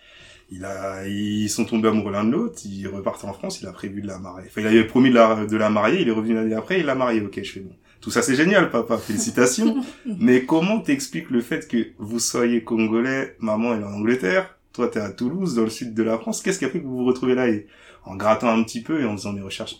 il 0.51 0.65
a, 0.65 1.07
ils 1.07 1.49
sont 1.51 1.65
tombés 1.65 1.89
amoureux 1.89 2.13
l'un 2.13 2.25
de 2.25 2.33
l'autre, 2.33 2.61
ils 2.65 2.89
repartent 2.89 3.25
en 3.25 3.33
France, 3.33 3.61
il 3.61 3.67
a 3.67 3.73
prévu 3.73 4.01
de 4.01 4.07
la 4.07 4.19
marier. 4.19 4.47
Enfin, 4.49 4.63
il 4.63 4.67
avait 4.67 4.87
promis 4.87 5.11
de 5.11 5.15
la, 5.15 5.47
de 5.47 5.57
la 5.57 5.71
marier, 5.71 6.01
il 6.01 6.09
est 6.09 6.13
revenu 6.13 6.35
l'année 6.35 6.55
après, 6.55 6.81
il 6.81 6.87
l'a 6.87 6.95
marié. 6.95 7.21
Ok, 7.21 7.39
je 7.43 7.53
fais 7.53 7.61
bon. 7.61 7.75
Tout 8.01 8.11
ça, 8.11 8.23
c'est 8.23 8.37
génial, 8.37 8.71
papa. 8.71 8.97
Félicitations. 8.97 9.83
Mais 10.07 10.45
comment 10.45 10.81
t'expliques 10.81 11.31
le 11.31 11.41
fait 11.41 11.69
que 11.69 11.89
vous 11.99 12.19
soyez 12.19 12.63
congolais, 12.65 13.37
maman 13.41 13.75
est 13.75 13.85
en 13.85 13.93
Angleterre, 13.93 14.59
toi 14.73 14.89
t'es 14.89 15.01
à 15.01 15.11
Toulouse, 15.11 15.57
dans 15.57 15.65
le 15.65 15.71
sud 15.71 15.95
de 15.95 16.03
la 16.03 16.19
France. 16.19 16.41
Qu'est-ce 16.41 16.59
qui 16.59 16.65
a 16.65 16.71
fait 16.71 16.81
que 16.81 16.87
vous 16.87 16.99
vous 16.99 17.05
retrouvez 17.05 17.35
là? 17.35 17.49
Et 17.49 17.67
en 18.05 18.17
grattant 18.17 18.49
un 18.49 18.63
petit 18.63 18.81
peu 18.81 19.03
et 19.03 19.05
en 19.05 19.17
faisant 19.17 19.33
mes 19.33 19.43
recherches 19.43 19.77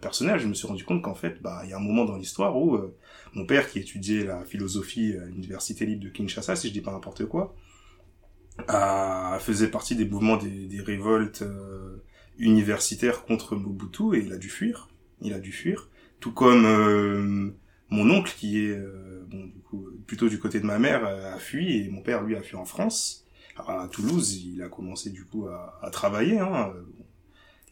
personnelles, 0.00 0.38
je 0.38 0.46
me 0.46 0.54
suis 0.54 0.66
rendu 0.66 0.84
compte 0.84 1.00
qu'en 1.00 1.14
fait, 1.14 1.40
bah, 1.40 1.62
il 1.64 1.70
y 1.70 1.72
a 1.72 1.76
un 1.76 1.80
moment 1.80 2.04
dans 2.04 2.16
l'histoire 2.16 2.56
où 2.56 2.74
euh, 2.74 2.94
mon 3.34 3.46
père 3.46 3.70
qui 3.70 3.78
étudiait 3.78 4.24
la 4.24 4.44
philosophie 4.44 5.14
à 5.16 5.24
l'université 5.26 5.86
libre 5.86 6.04
de 6.04 6.10
Kinshasa, 6.10 6.56
si 6.56 6.68
je 6.68 6.72
dis 6.72 6.80
pas 6.80 6.92
n'importe 6.92 7.24
quoi, 7.26 7.54
a, 8.68 9.38
faisait 9.40 9.68
partie 9.68 9.96
des 9.96 10.04
mouvements 10.04 10.36
des, 10.36 10.66
des 10.66 10.80
révoltes 10.80 11.42
euh, 11.42 12.02
universitaires 12.38 13.24
contre 13.24 13.56
Mobutu 13.56 14.16
et 14.16 14.24
il 14.24 14.32
a 14.32 14.36
dû 14.36 14.48
fuir. 14.48 14.88
Il 15.20 15.32
a 15.32 15.38
dû 15.38 15.52
fuir. 15.52 15.88
Tout 16.20 16.32
comme 16.32 16.64
euh, 16.66 17.50
mon 17.88 18.10
oncle 18.10 18.34
qui 18.36 18.64
est 18.64 18.70
euh, 18.70 19.24
bon, 19.28 19.46
du 19.46 19.60
coup, 19.60 19.86
plutôt 20.06 20.28
du 20.28 20.38
côté 20.38 20.60
de 20.60 20.66
ma 20.66 20.78
mère 20.78 21.04
a 21.04 21.38
fui 21.38 21.78
et 21.78 21.88
mon 21.90 22.02
père 22.02 22.22
lui 22.22 22.36
a 22.36 22.42
fui 22.42 22.56
en 22.56 22.64
France. 22.64 23.24
À 23.56 23.88
Toulouse, 23.90 24.42
il 24.42 24.62
a 24.62 24.68
commencé 24.68 25.10
du 25.10 25.24
coup 25.24 25.46
à, 25.48 25.78
à 25.82 25.90
travailler. 25.90 26.38
Hein. 26.38 26.72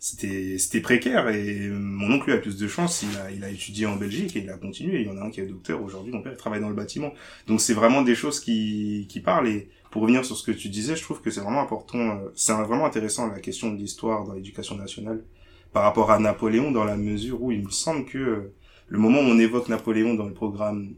C'était 0.00 0.58
c'était 0.58 0.80
précaire 0.80 1.28
et 1.28 1.68
mon 1.70 2.12
oncle 2.12 2.26
lui 2.26 2.32
a 2.32 2.38
plus 2.38 2.56
de 2.56 2.68
chance. 2.68 3.02
Il 3.02 3.18
a 3.18 3.30
il 3.32 3.42
a 3.42 3.50
étudié 3.50 3.86
en 3.86 3.96
Belgique 3.96 4.36
et 4.36 4.40
il 4.40 4.50
a 4.50 4.56
continué. 4.56 5.00
Il 5.00 5.06
y 5.08 5.10
en 5.10 5.16
a 5.16 5.22
un 5.22 5.30
qui 5.30 5.40
est 5.40 5.46
docteur 5.46 5.82
aujourd'hui. 5.82 6.12
Mon 6.12 6.22
père 6.22 6.36
travaille 6.36 6.60
dans 6.60 6.68
le 6.68 6.74
bâtiment. 6.74 7.12
Donc 7.48 7.60
c'est 7.60 7.74
vraiment 7.74 8.02
des 8.02 8.14
choses 8.14 8.38
qui 8.38 9.06
qui 9.08 9.20
parlent 9.20 9.48
et 9.48 9.68
pour 9.90 10.02
revenir 10.02 10.24
sur 10.24 10.36
ce 10.36 10.42
que 10.42 10.52
tu 10.56 10.68
disais, 10.68 10.96
je 10.96 11.02
trouve 11.02 11.20
que 11.20 11.30
c'est 11.30 11.40
vraiment 11.40 11.62
important, 11.62 11.98
euh, 11.98 12.28
c'est 12.34 12.52
vraiment 12.52 12.84
intéressant 12.84 13.26
la 13.26 13.40
question 13.40 13.72
de 13.72 13.76
l'histoire 13.76 14.24
dans 14.24 14.34
l'éducation 14.34 14.76
nationale 14.76 15.24
par 15.72 15.82
rapport 15.82 16.10
à 16.10 16.18
Napoléon 16.18 16.70
dans 16.70 16.84
la 16.84 16.96
mesure 16.96 17.42
où 17.42 17.52
il 17.52 17.64
me 17.64 17.70
semble 17.70 18.04
que 18.04 18.18
euh, 18.18 18.54
le 18.88 18.98
moment 18.98 19.20
où 19.20 19.24
on 19.24 19.38
évoque 19.38 19.68
Napoléon 19.68 20.14
dans 20.14 20.26
le 20.26 20.34
programme 20.34 20.94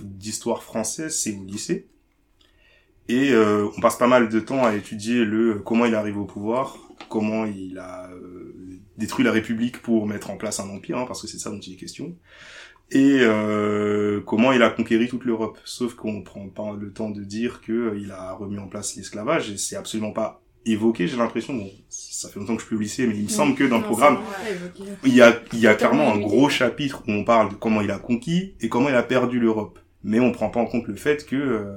d'histoire 0.00 0.62
française, 0.62 1.16
c'est 1.16 1.36
au 1.36 1.44
lycée. 1.44 1.88
Et 3.08 3.32
euh, 3.32 3.68
on 3.76 3.80
passe 3.80 3.96
pas 3.96 4.06
mal 4.06 4.28
de 4.28 4.40
temps 4.40 4.64
à 4.64 4.74
étudier 4.74 5.24
le 5.24 5.58
comment 5.58 5.86
il 5.86 5.94
arrive 5.94 6.18
au 6.18 6.24
pouvoir, 6.24 6.78
comment 7.08 7.44
il 7.46 7.78
a 7.78 8.10
détruit 8.96 9.24
la 9.24 9.32
République 9.32 9.82
pour 9.82 10.06
mettre 10.06 10.30
en 10.30 10.36
place 10.36 10.60
un 10.60 10.68
empire, 10.68 10.98
hein, 10.98 11.04
parce 11.06 11.20
que 11.20 11.26
c'est 11.26 11.38
ça 11.38 11.50
dont 11.50 11.58
il 11.58 11.72
est 11.72 11.76
question 11.76 12.14
et 12.92 13.20
euh, 13.22 14.20
comment 14.20 14.52
il 14.52 14.62
a 14.62 14.68
conquéri 14.68 15.08
toute 15.08 15.24
l'Europe. 15.24 15.58
Sauf 15.64 15.94
qu'on 15.94 16.22
prend 16.22 16.48
pas 16.48 16.76
le 16.78 16.92
temps 16.92 17.10
de 17.10 17.24
dire 17.24 17.62
que 17.62 17.72
euh, 17.72 17.98
il 17.98 18.10
a 18.10 18.34
remis 18.34 18.58
en 18.58 18.68
place 18.68 18.96
l'esclavage 18.96 19.50
et 19.50 19.56
c'est 19.56 19.76
absolument 19.76 20.12
pas 20.12 20.42
évoqué. 20.66 21.08
J'ai 21.08 21.16
l'impression, 21.16 21.54
bon, 21.54 21.70
ça 21.88 22.28
fait 22.28 22.38
longtemps 22.38 22.54
que 22.54 22.60
je 22.60 22.66
suis 22.66 22.76
au 22.76 22.78
lycée, 22.78 23.06
mais 23.06 23.16
il 23.16 23.24
me 23.24 23.28
semble 23.28 23.54
que 23.54 23.64
dans 23.64 23.78
le 23.78 23.84
programme, 23.84 24.18
il 25.04 25.14
y 25.14 25.22
a, 25.22 25.40
il 25.54 25.58
y 25.58 25.66
a 25.66 25.74
clairement 25.74 26.12
un 26.12 26.18
gros 26.18 26.50
chapitre 26.50 27.02
où 27.08 27.12
on 27.12 27.24
parle 27.24 27.50
de 27.50 27.54
comment 27.54 27.80
il 27.80 27.90
a 27.90 27.98
conquis 27.98 28.54
et 28.60 28.68
comment 28.68 28.90
il 28.90 28.94
a 28.94 29.02
perdu 29.02 29.40
l'Europe. 29.40 29.78
Mais 30.04 30.20
on 30.20 30.30
prend 30.30 30.50
pas 30.50 30.60
en 30.60 30.66
compte 30.66 30.86
le 30.86 30.96
fait 30.96 31.24
que 31.24 31.36
euh, 31.36 31.74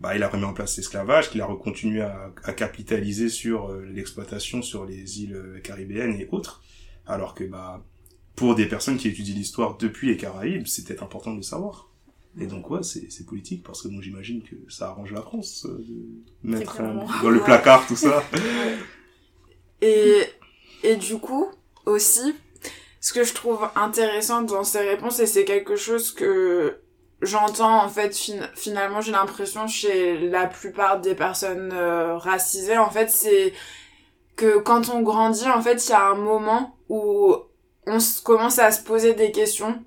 bah, 0.00 0.16
il 0.16 0.22
a 0.22 0.28
remis 0.28 0.44
en 0.44 0.54
place 0.54 0.74
l'esclavage, 0.78 1.30
qu'il 1.30 1.42
a 1.42 1.46
continué 1.62 2.00
à, 2.00 2.32
à, 2.44 2.52
capitaliser 2.54 3.28
sur 3.28 3.70
l'exploitation 3.92 4.62
sur 4.62 4.86
les 4.86 5.22
îles 5.22 5.60
caribéennes 5.62 6.18
et 6.18 6.28
autres, 6.32 6.62
alors 7.06 7.34
que 7.34 7.44
bah 7.44 7.84
pour 8.40 8.54
des 8.54 8.64
personnes 8.64 8.96
qui 8.96 9.06
étudient 9.08 9.34
l'histoire 9.34 9.76
depuis 9.76 10.08
les 10.08 10.16
Caraïbes, 10.16 10.66
c'était 10.66 11.02
important 11.02 11.32
de 11.32 11.36
le 11.36 11.42
savoir. 11.42 11.90
Et 12.40 12.46
donc 12.46 12.70
ouais, 12.70 12.82
c'est 12.82 13.26
politique 13.26 13.62
parce 13.62 13.82
que 13.82 13.88
moi 13.88 14.00
j'imagine 14.02 14.42
que 14.42 14.56
ça 14.72 14.88
arrange 14.88 15.12
la 15.12 15.20
France 15.20 15.66
euh, 15.68 15.84
de 16.42 16.50
mettre 16.50 16.80
dans 17.22 17.28
le 17.28 17.40
placard 17.40 17.86
tout 17.86 17.96
ça. 17.96 18.24
et 19.82 20.22
et 20.82 20.96
du 20.96 21.18
coup 21.18 21.48
aussi, 21.84 22.34
ce 23.02 23.12
que 23.12 23.24
je 23.24 23.34
trouve 23.34 23.68
intéressant 23.76 24.40
dans 24.40 24.64
ces 24.64 24.80
réponses 24.88 25.20
et 25.20 25.26
c'est 25.26 25.44
quelque 25.44 25.76
chose 25.76 26.10
que 26.10 26.78
j'entends 27.20 27.84
en 27.84 27.90
fait 27.90 28.16
finalement 28.54 29.02
j'ai 29.02 29.12
l'impression 29.12 29.66
chez 29.66 30.18
la 30.30 30.46
plupart 30.46 31.02
des 31.02 31.14
personnes 31.14 31.72
euh, 31.74 32.16
racisées 32.16 32.78
en 32.78 32.88
fait 32.88 33.10
c'est 33.10 33.52
que 34.34 34.58
quand 34.60 34.88
on 34.88 35.02
grandit 35.02 35.50
en 35.50 35.60
fait 35.60 35.86
il 35.86 35.90
y 35.90 35.92
a 35.92 36.08
un 36.08 36.14
moment 36.14 36.78
où 36.88 37.36
on 37.90 37.98
commence 38.24 38.58
à 38.58 38.70
se 38.70 38.82
poser 38.82 39.14
des 39.14 39.32
questions 39.32 39.82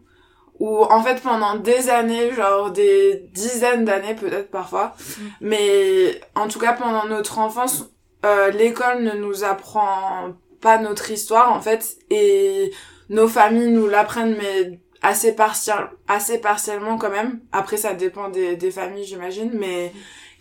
où 0.59 0.83
en 0.83 1.01
fait 1.01 1.21
pendant 1.21 1.55
des 1.55 1.89
années, 1.89 2.31
genre 2.33 2.71
des 2.71 3.25
dizaines 3.33 3.85
d'années 3.85 4.15
peut-être 4.15 4.51
parfois, 4.51 4.95
mm. 4.97 5.21
mais 5.41 6.21
en 6.35 6.47
tout 6.47 6.59
cas 6.59 6.73
pendant 6.73 7.05
notre 7.05 7.39
enfance, 7.39 7.89
euh, 8.25 8.51
l'école 8.51 9.03
ne 9.03 9.11
nous 9.11 9.43
apprend 9.43 10.33
pas 10.61 10.77
notre 10.77 11.11
histoire 11.11 11.51
en 11.51 11.59
fait 11.59 11.97
et 12.09 12.71
nos 13.09 13.27
familles 13.27 13.71
nous 13.71 13.87
l'apprennent 13.87 14.37
mais 14.37 14.79
assez 15.01 15.35
partiel 15.35 15.89
assez 16.07 16.39
partiellement 16.39 16.97
quand 16.97 17.09
même. 17.09 17.41
Après 17.51 17.77
ça 17.77 17.93
dépend 17.93 18.29
des, 18.29 18.55
des 18.55 18.71
familles 18.71 19.05
j'imagine, 19.05 19.51
mais 19.53 19.91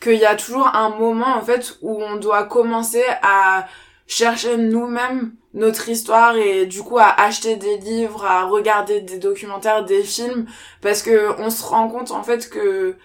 qu'il 0.00 0.18
y 0.18 0.26
a 0.26 0.36
toujours 0.36 0.68
un 0.68 0.90
moment 0.90 1.34
en 1.36 1.42
fait 1.42 1.78
où 1.80 2.02
on 2.02 2.16
doit 2.16 2.44
commencer 2.44 3.04
à 3.22 3.66
chercher 4.12 4.56
nous-mêmes 4.56 5.32
notre 5.54 5.88
histoire 5.88 6.36
et 6.36 6.66
du 6.66 6.82
coup 6.82 6.98
à 6.98 7.08
acheter 7.20 7.56
des 7.56 7.78
livres, 7.78 8.24
à 8.24 8.44
regarder 8.44 9.00
des 9.00 9.18
documentaires, 9.18 9.84
des 9.84 10.02
films 10.02 10.46
parce 10.80 11.02
que 11.02 11.40
on 11.40 11.50
se 11.50 11.64
rend 11.64 11.88
compte 11.88 12.10
en 12.10 12.22
fait 12.22 12.50
que 12.50 12.96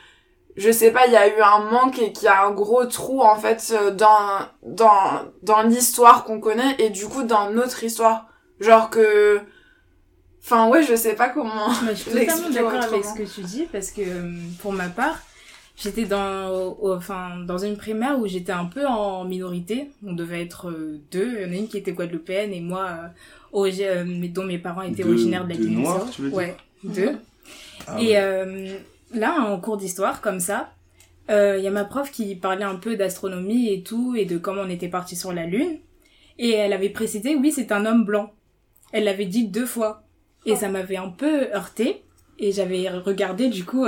je 0.58 0.72
sais 0.72 0.92
pas, 0.92 1.06
il 1.06 1.14
y 1.14 1.16
a 1.16 1.28
eu 1.28 1.40
un 1.40 1.60
manque 1.70 2.00
et 2.00 2.12
qu'il 2.12 2.26
y 2.26 2.28
a 2.28 2.44
un 2.44 2.52
gros 2.52 2.86
trou 2.86 3.22
en 3.22 3.38
fait 3.38 3.74
dans 3.96 4.40
dans 4.64 5.22
dans 5.44 5.62
l'histoire 5.62 6.26
qu'on 6.26 6.40
connaît 6.40 6.76
et 6.80 6.90
du 6.90 7.08
coup 7.08 7.24
dans 7.24 7.52
notre 7.52 7.84
histoire. 7.84 8.28
Genre 8.60 8.90
que 8.90 9.40
Enfin 10.44 10.70
ouais, 10.70 10.82
je 10.82 10.96
sais 10.96 11.14
pas 11.14 11.30
comment. 11.30 11.70
je 11.90 11.94
suis 11.94 12.12
totalement 12.12 12.50
d'accord 12.50 12.84
avec 12.84 13.06
ce 13.06 13.14
que 13.14 13.24
tu 13.24 13.42
dis 13.42 13.68
parce 13.72 13.92
que 13.92 14.02
pour 14.62 14.72
ma 14.72 14.88
part, 14.88 15.20
j'étais 15.78 16.06
dans 16.06 16.76
enfin 16.82 17.38
dans 17.46 17.60
une 17.60 17.78
primaire 17.78 18.20
où 18.20 18.28
j'étais 18.28 18.52
un 18.52 18.66
peu 18.66 18.86
en 18.86 19.24
minorité. 19.24 19.92
On 20.06 20.14
devait 20.14 20.42
être 20.42 20.70
euh, 20.70 21.00
deux. 21.12 21.38
Il 21.38 21.42
y 21.44 21.46
en 21.46 21.52
a 21.52 21.56
une 21.56 21.68
qui 21.68 21.78
était 21.78 21.94
guadeloupéenne 21.94 22.52
et 22.52 22.62
moi 22.62 23.12
euh, 23.54 23.72
euh 23.82 24.28
dont 24.30 24.44
mes 24.44 24.58
parents 24.58 24.82
étaient 24.82 25.06
originaires 25.06 25.46
de 25.46 25.50
la 25.50 25.56
Guinée-Bissau. 25.56 26.36
ouais 26.36 26.58
deux. 26.84 27.12
Ah 27.86 28.02
et 28.02 28.18
euh, 28.18 28.76
là 29.14 29.40
en 29.40 29.60
cours 29.60 29.78
d'histoire 29.78 30.20
comme 30.22 30.40
ça 30.40 30.72
il 31.30 31.62
y 31.62 31.68
a 31.68 31.72
ma 31.72 31.84
prof 31.84 32.10
qui 32.10 32.36
parlait 32.36 32.64
un 32.64 32.78
peu 32.78 32.96
d'astronomie 32.96 33.70
et 33.70 33.84
tout 33.84 34.16
et 34.16 34.24
de 34.24 34.38
comment 34.38 34.62
on 34.62 34.70
était 34.70 34.88
parti 34.88 35.16
sur 35.16 35.34
la 35.34 35.46
lune. 35.46 35.78
Et 36.40 36.52
elle 36.52 36.72
avait 36.72 36.90
précisé 36.90 37.36
oui 37.36 37.52
c'est 37.52 37.72
un 37.72 37.86
homme 37.86 38.06
blanc. 38.06 38.32
Elle 38.94 39.04
l'avait 39.04 39.26
dit 39.26 39.48
deux 39.48 39.66
fois. 39.66 40.04
Et 40.46 40.56
ça 40.56 40.70
m'avait 40.70 40.96
un 40.96 41.10
peu 41.10 41.54
heurté 41.54 42.04
et 42.40 42.54
j'avais 42.54 42.88
regardé 42.90 43.50
du 43.50 43.66
coup 43.66 43.86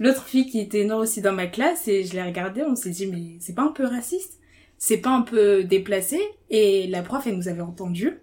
l'autre 0.00 0.26
fille 0.26 0.46
qui 0.46 0.58
était 0.58 0.84
noire 0.84 0.98
aussi 0.98 1.20
dans 1.20 1.32
ma 1.32 1.46
classe 1.46 1.86
et 1.86 2.02
je 2.02 2.14
l'ai 2.14 2.22
regardée, 2.22 2.62
on 2.62 2.74
s'est 2.74 2.90
dit 2.90 3.06
mais 3.06 3.36
c'est 3.38 3.54
pas 3.54 3.62
un 3.62 3.72
peu 3.72 3.84
raciste 3.84 4.40
C'est 4.78 4.96
pas 4.96 5.10
un 5.10 5.22
peu 5.22 5.62
déplacé 5.62 6.18
Et 6.50 6.88
la 6.88 7.02
prof, 7.02 7.24
elle 7.26 7.36
nous 7.36 7.46
avait 7.46 7.60
entendu. 7.60 8.18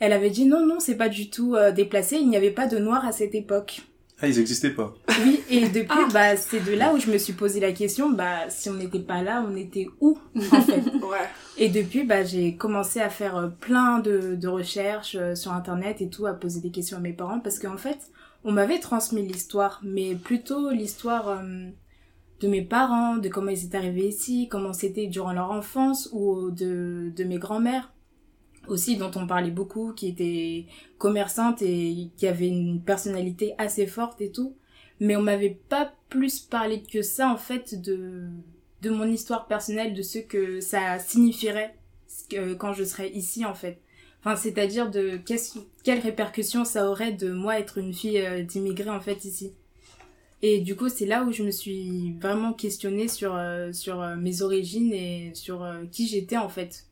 Elle 0.00 0.12
avait 0.12 0.30
dit 0.30 0.44
non, 0.44 0.66
non, 0.66 0.80
c'est 0.80 0.96
pas 0.96 1.08
du 1.08 1.30
tout 1.30 1.54
euh, 1.54 1.72
déplacé, 1.72 2.16
il 2.16 2.28
n'y 2.28 2.36
avait 2.36 2.50
pas 2.50 2.66
de 2.66 2.78
noirs 2.78 3.06
à 3.06 3.12
cette 3.12 3.34
époque. 3.34 3.82
Ah, 4.22 4.28
ils 4.28 4.38
existaient 4.38 4.70
pas. 4.70 4.94
Oui, 5.24 5.40
et 5.48 5.68
depuis, 5.68 5.86
ah. 5.88 6.08
bah, 6.12 6.36
c'est 6.36 6.62
de 6.62 6.72
là 6.72 6.92
où 6.92 6.98
je 6.98 7.10
me 7.10 7.16
suis 7.16 7.32
posé 7.32 7.58
la 7.58 7.72
question, 7.72 8.10
bah, 8.10 8.50
si 8.50 8.68
on 8.68 8.74
n'était 8.74 8.98
pas 8.98 9.22
là, 9.22 9.42
on 9.48 9.56
était 9.56 9.86
où, 10.00 10.18
en 10.36 10.60
fait? 10.60 10.82
ouais. 10.84 11.28
Et 11.56 11.70
depuis, 11.70 12.04
bah, 12.04 12.22
j'ai 12.22 12.54
commencé 12.54 13.00
à 13.00 13.08
faire 13.08 13.36
euh, 13.36 13.48
plein 13.48 13.98
de, 13.98 14.34
de 14.34 14.48
recherches 14.48 15.16
euh, 15.18 15.34
sur 15.34 15.52
Internet 15.52 16.02
et 16.02 16.10
tout, 16.10 16.26
à 16.26 16.34
poser 16.34 16.60
des 16.60 16.70
questions 16.70 16.98
à 16.98 17.00
mes 17.00 17.14
parents, 17.14 17.40
parce 17.40 17.58
qu'en 17.58 17.78
fait, 17.78 17.98
on 18.44 18.52
m'avait 18.52 18.80
transmis 18.80 19.26
l'histoire, 19.26 19.80
mais 19.82 20.14
plutôt 20.14 20.70
l'histoire 20.70 21.28
euh, 21.28 21.68
de 22.40 22.48
mes 22.48 22.62
parents, 22.62 23.16
de 23.16 23.28
comment 23.28 23.50
ils 23.50 23.64
étaient 23.64 23.76
arrivés 23.76 24.08
ici, 24.08 24.48
comment 24.50 24.72
c'était 24.72 25.06
durant 25.06 25.32
leur 25.32 25.50
enfance, 25.50 26.08
ou 26.12 26.50
de, 26.50 27.12
de 27.14 27.24
mes 27.24 27.38
grands-mères 27.38 27.92
aussi 28.68 28.96
dont 28.96 29.10
on 29.16 29.26
parlait 29.26 29.50
beaucoup, 29.50 29.92
qui 29.92 30.08
étaient 30.08 30.66
commerçantes 30.98 31.62
et 31.62 32.10
qui 32.16 32.26
avaient 32.26 32.48
une 32.48 32.82
personnalité 32.82 33.54
assez 33.58 33.86
forte 33.86 34.20
et 34.20 34.30
tout. 34.30 34.54
Mais 35.00 35.16
on 35.16 35.22
m'avait 35.22 35.58
pas 35.68 35.92
plus 36.08 36.40
parlé 36.40 36.82
que 36.82 37.02
ça, 37.02 37.30
en 37.30 37.36
fait, 37.36 37.80
de, 37.80 38.28
de 38.82 38.90
mon 38.90 39.06
histoire 39.06 39.46
personnelle, 39.46 39.94
de 39.94 40.02
ce 40.02 40.18
que 40.18 40.60
ça 40.60 40.98
signifierait 40.98 41.74
quand 42.58 42.72
je 42.72 42.84
serais 42.84 43.10
ici, 43.10 43.44
en 43.44 43.54
fait. 43.54 43.80
Enfin, 44.20 44.36
c'est-à-dire 44.36 44.90
de 44.90 45.18
quelles 45.82 46.00
répercussions 46.00 46.64
ça 46.64 46.90
aurait 46.90 47.12
de 47.12 47.32
moi 47.32 47.58
être 47.58 47.78
une 47.78 47.94
fille 47.94 48.20
euh, 48.20 48.42
d'immigré, 48.42 48.90
en 48.90 49.00
fait, 49.00 49.24
ici. 49.24 49.52
Et 50.42 50.60
du 50.60 50.76
coup, 50.76 50.88
c'est 50.88 51.06
là 51.06 51.24
où 51.24 51.32
je 51.32 51.42
me 51.42 51.50
suis 51.50 52.12
vraiment 52.20 52.52
questionnée 52.52 53.08
sur, 53.08 53.34
euh, 53.34 53.72
sur 53.72 54.00
euh, 54.00 54.16
mes 54.16 54.42
origines 54.42 54.92
et 54.92 55.32
sur 55.34 55.66
qui 55.90 56.06
j'étais, 56.06 56.36
en 56.36 56.48
fait 56.48 56.86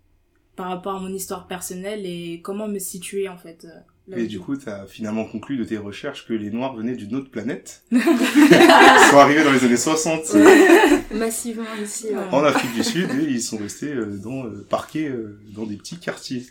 par 0.58 0.70
rapport 0.70 0.96
à 0.96 0.98
mon 0.98 1.14
histoire 1.14 1.46
personnelle 1.46 2.04
et 2.04 2.40
comment 2.42 2.66
me 2.66 2.80
situer 2.80 3.28
en 3.28 3.38
fait. 3.38 3.64
Euh, 3.64 4.16
et 4.16 4.26
du 4.26 4.40
coup, 4.40 4.56
tu 4.56 4.68
as 4.68 4.86
finalement 4.86 5.24
conclu 5.24 5.56
de 5.56 5.62
tes 5.62 5.78
recherches 5.78 6.26
que 6.26 6.32
les 6.32 6.50
Noirs 6.50 6.74
venaient 6.74 6.96
d'une 6.96 7.14
autre 7.14 7.30
planète. 7.30 7.84
Ils 7.92 8.00
sont 8.00 9.18
arrivés 9.18 9.44
dans 9.44 9.52
les 9.52 9.64
années 9.64 9.76
60. 9.76 10.34
Massivement 11.14 11.62
ici. 11.80 12.08
En 12.32 12.42
Afrique 12.42 12.74
du 12.74 12.82
Sud 12.82 13.08
et 13.20 13.24
ils 13.24 13.40
sont 13.40 13.58
restés 13.58 13.92
euh, 13.92 14.16
dans, 14.16 14.46
euh, 14.46 14.66
parqués 14.68 15.12
dans 15.54 15.64
des 15.64 15.76
petits 15.76 15.98
quartiers. 15.98 16.42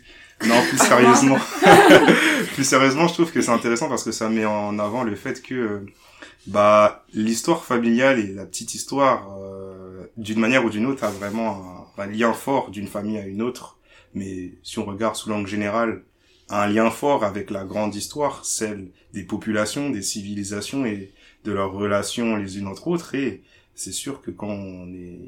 Non, 0.46 0.62
plus 0.68 0.78
sérieusement. 0.78 1.36
plus 2.54 2.64
sérieusement, 2.64 3.08
je 3.08 3.14
trouve 3.14 3.32
que 3.32 3.42
c'est 3.42 3.50
intéressant 3.50 3.88
parce 3.88 4.04
que 4.04 4.12
ça 4.12 4.28
met 4.28 4.44
en 4.44 4.78
avant 4.78 5.02
le 5.02 5.16
fait 5.16 5.42
que 5.42 5.84
bah 6.46 7.04
l'histoire 7.12 7.64
familiale 7.64 8.18
et 8.18 8.34
la 8.34 8.46
petite 8.46 8.74
histoire, 8.74 9.28
d'une 10.16 10.38
manière 10.38 10.64
ou 10.64 10.70
d'une 10.70 10.86
autre, 10.86 11.04
a 11.04 11.10
vraiment 11.10 11.86
un 11.98 12.06
lien 12.06 12.32
fort 12.32 12.70
d'une 12.70 12.86
famille 12.86 13.18
à 13.18 13.26
une 13.26 13.42
autre 13.42 13.78
mais 14.14 14.54
si 14.62 14.78
on 14.78 14.84
regarde 14.84 15.16
sous 15.16 15.30
l'angle 15.30 15.48
général, 15.48 16.02
un 16.48 16.66
lien 16.66 16.90
fort 16.90 17.24
avec 17.24 17.50
la 17.50 17.64
grande 17.64 17.94
histoire, 17.94 18.44
celle 18.44 18.88
des 19.12 19.22
populations, 19.22 19.90
des 19.90 20.02
civilisations 20.02 20.86
et 20.86 21.12
de 21.44 21.52
leurs 21.52 21.72
relations 21.72 22.36
les 22.36 22.58
unes 22.58 22.66
entre 22.66 22.88
autres. 22.88 23.14
Et 23.14 23.42
c'est 23.74 23.92
sûr 23.92 24.22
que 24.22 24.30
quand 24.30 24.48
on 24.48 24.92
est 24.94 25.18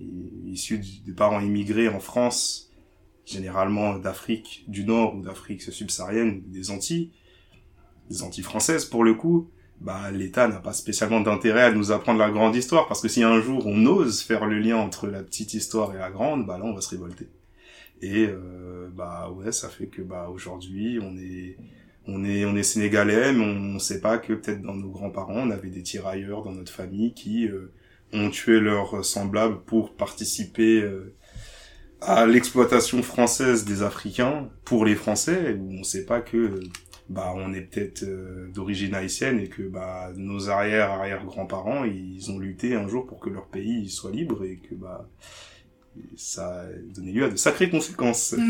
issu 0.47 0.81
de 1.07 1.13
parents 1.13 1.41
immigrés 1.41 1.89
en 1.89 2.01
France, 2.01 2.70
généralement 3.31 3.99
d'Afrique 3.99 4.65
du 4.69 4.85
Nord 4.85 5.17
ou 5.17 5.23
d'Afrique 5.23 5.63
subsaharienne, 5.63 6.43
des 6.47 6.71
Antilles, 6.71 7.13
des 8.09 8.23
Antilles 8.23 8.45
françaises 8.45 8.85
pour 8.85 9.05
le 9.05 9.15
coup, 9.15 9.51
bah 9.81 10.11
l'État 10.11 10.47
n'a 10.47 10.61
pas 10.61 10.73
spécialement 10.73 11.21
d'intérêt 11.21 11.63
à 11.63 11.73
nous 11.73 11.91
apprendre 11.91 12.19
la 12.19 12.31
grande 12.31 12.55
histoire 12.55 12.87
parce 12.87 13.01
que 13.01 13.09
si 13.09 13.23
un 13.23 13.41
jour 13.41 13.67
on 13.67 13.87
ose 13.87 14.23
faire 14.23 14.47
le 14.47 14.59
lien 14.59 14.77
entre 14.77 15.07
la 15.07 15.23
petite 15.23 15.55
histoire 15.55 15.95
et 15.95 15.99
la 15.99 16.11
grande, 16.11 16.47
bah 16.47 16.59
là 16.59 16.65
on 16.65 16.75
va 16.75 16.81
se 16.81 16.91
révolter. 16.91 17.29
Et 18.03 18.27
euh, 18.27 18.89
bah 18.95 19.31
ouais, 19.31 19.53
ça 19.53 19.69
fait 19.69 19.87
que 19.87 20.03
bah 20.03 20.29
aujourd'hui 20.33 20.99
on 21.03 21.17
est 21.17 21.57
on 22.07 22.25
est 22.25 22.45
on 22.45 22.57
est 22.57 22.63
sénégalais, 22.63 23.33
mais 23.33 23.45
on, 23.45 23.75
ne 23.75 23.79
sait 23.79 24.01
pas 24.01 24.19
que 24.19 24.35
peut-être 24.35 24.63
dans 24.63 24.75
nos 24.75 24.91
grands-parents 24.91 25.47
on 25.47 25.51
avait 25.51 25.71
des 25.71 25.83
tirailleurs 25.83 26.43
dans 26.43 26.53
notre 26.53 26.73
famille 26.73 27.15
qui 27.15 27.47
euh, 27.47 27.73
ont 28.13 28.31
tué 28.31 28.61
leurs 28.61 29.05
semblables 29.05 29.61
pour 29.65 29.95
participer 29.95 30.83
euh, 30.83 31.15
à 32.01 32.27
l'exploitation 32.27 33.03
française 33.03 33.65
des 33.65 33.83
Africains 33.83 34.49
pour 34.65 34.85
les 34.85 34.95
Français, 34.95 35.57
où 35.59 35.73
on 35.81 35.85
sait 35.85 36.05
pas 36.05 36.21
que 36.21 36.61
bah 37.09 37.33
on 37.35 37.53
est 37.53 37.63
peut-être 37.63 38.05
d'origine 38.53 38.95
haïtienne 38.95 39.41
et 39.41 39.49
que 39.49 39.63
bah 39.63 40.13
nos 40.15 40.49
arrière 40.49 40.93
arrière 40.93 41.25
grands-parents 41.25 41.85
ils 41.85 42.31
ont 42.31 42.39
lutté 42.39 42.77
un 42.77 42.87
jour 42.87 43.05
pour 43.05 43.19
que 43.19 43.29
leur 43.29 43.49
pays 43.49 43.91
soit 43.91 44.13
libre 44.13 44.45
et 44.45 44.59
que 44.59 44.77
bah 44.77 45.09
ça 46.17 46.61
a 46.61 46.67
donné 46.95 47.13
lieu 47.13 47.25
à 47.25 47.31
de 47.31 47.37
sacrées 47.37 47.69
conséquences. 47.69 48.37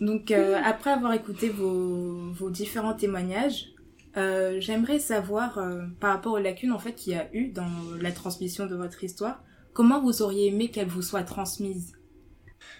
Donc, 0.00 0.30
euh, 0.30 0.58
après 0.64 0.90
avoir 0.90 1.12
écouté 1.12 1.50
vos, 1.50 2.30
vos 2.32 2.50
différents 2.50 2.94
témoignages, 2.94 3.66
euh, 4.16 4.58
j'aimerais 4.58 4.98
savoir, 4.98 5.58
euh, 5.58 5.82
par 6.00 6.14
rapport 6.14 6.32
aux 6.32 6.38
lacunes 6.38 6.72
en 6.72 6.78
fait 6.78 6.94
qu'il 6.94 7.12
y 7.12 7.16
a 7.16 7.28
eu 7.34 7.48
dans 7.48 7.70
la 8.00 8.10
transmission 8.10 8.66
de 8.66 8.74
votre 8.74 9.04
histoire, 9.04 9.42
comment 9.72 10.00
vous 10.00 10.22
auriez 10.22 10.48
aimé 10.48 10.68
qu'elle 10.68 10.88
vous 10.88 11.02
soit 11.02 11.22
transmise? 11.22 11.92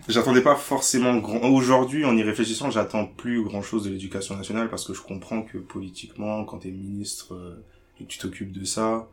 J'attendais 0.08 0.42
pas 0.42 0.56
forcément 0.56 1.16
grand. 1.18 1.48
Aujourd'hui, 1.50 2.04
en 2.04 2.16
y 2.16 2.22
réfléchissant, 2.22 2.70
j'attends 2.70 3.06
plus 3.06 3.42
grand 3.42 3.62
chose 3.62 3.84
de 3.84 3.90
l'éducation 3.90 4.36
nationale 4.36 4.70
parce 4.70 4.84
que 4.86 4.94
je 4.94 5.02
comprends 5.02 5.42
que 5.42 5.58
politiquement, 5.58 6.44
quand 6.44 6.60
tu 6.60 6.68
es 6.68 6.70
ministre 6.70 7.60
et 7.98 8.04
que 8.04 8.08
tu 8.08 8.18
t'occupes 8.18 8.52
de 8.52 8.64
ça, 8.64 9.08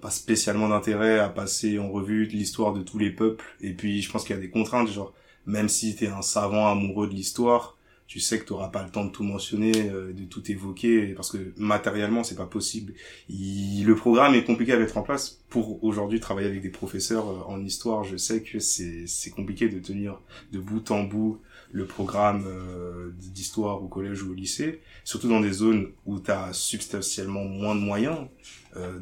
pas 0.00 0.10
spécialement 0.10 0.68
d'intérêt 0.68 1.18
à 1.18 1.28
passer 1.28 1.78
en 1.78 1.90
revue 1.90 2.24
l'histoire 2.24 2.72
de 2.72 2.82
tous 2.82 2.98
les 2.98 3.10
peuples. 3.10 3.44
Et 3.60 3.72
puis, 3.72 4.00
je 4.02 4.10
pense 4.10 4.24
qu'il 4.24 4.34
y 4.34 4.38
a 4.38 4.42
des 4.42 4.50
contraintes, 4.50 4.88
genre, 4.88 5.12
même 5.46 5.68
si 5.68 5.94
t'es 5.96 6.08
un 6.08 6.22
savant 6.22 6.68
amoureux 6.68 7.08
de 7.08 7.14
l'histoire, 7.14 7.76
tu 8.12 8.20
sais 8.20 8.38
que 8.38 8.44
t'auras 8.44 8.68
pas 8.68 8.82
le 8.82 8.90
temps 8.90 9.06
de 9.06 9.10
tout 9.10 9.22
mentionner, 9.22 9.88
euh, 9.88 10.12
de 10.12 10.24
tout 10.24 10.52
évoquer, 10.52 11.14
parce 11.14 11.30
que 11.30 11.54
matériellement, 11.56 12.22
c'est 12.22 12.34
pas 12.34 12.44
possible. 12.44 12.92
le 13.30 13.94
programme 13.94 14.34
est 14.34 14.44
compliqué 14.44 14.72
à 14.74 14.78
mettre 14.78 14.98
en 14.98 15.02
place. 15.02 15.40
Pour 15.48 15.82
aujourd'hui 15.82 16.20
travailler 16.20 16.48
avec 16.48 16.60
des 16.60 16.68
professeurs 16.68 17.26
euh, 17.26 17.40
en 17.46 17.64
histoire, 17.64 18.04
je 18.04 18.18
sais 18.18 18.42
que 18.42 18.58
c'est, 18.58 19.30
compliqué 19.34 19.70
de 19.70 19.78
tenir 19.78 20.20
de 20.52 20.58
bout 20.58 20.90
en 20.90 21.04
bout 21.04 21.40
le 21.72 21.86
programme 21.86 22.44
euh, 22.46 23.12
d'histoire 23.14 23.82
au 23.82 23.88
collège 23.88 24.22
ou 24.24 24.32
au 24.32 24.34
lycée, 24.34 24.82
surtout 25.04 25.28
dans 25.28 25.40
des 25.40 25.52
zones 25.52 25.88
où 26.04 26.20
tu 26.20 26.30
as 26.30 26.52
substantiellement 26.52 27.44
moins 27.44 27.74
de 27.74 27.80
moyens, 27.80 28.18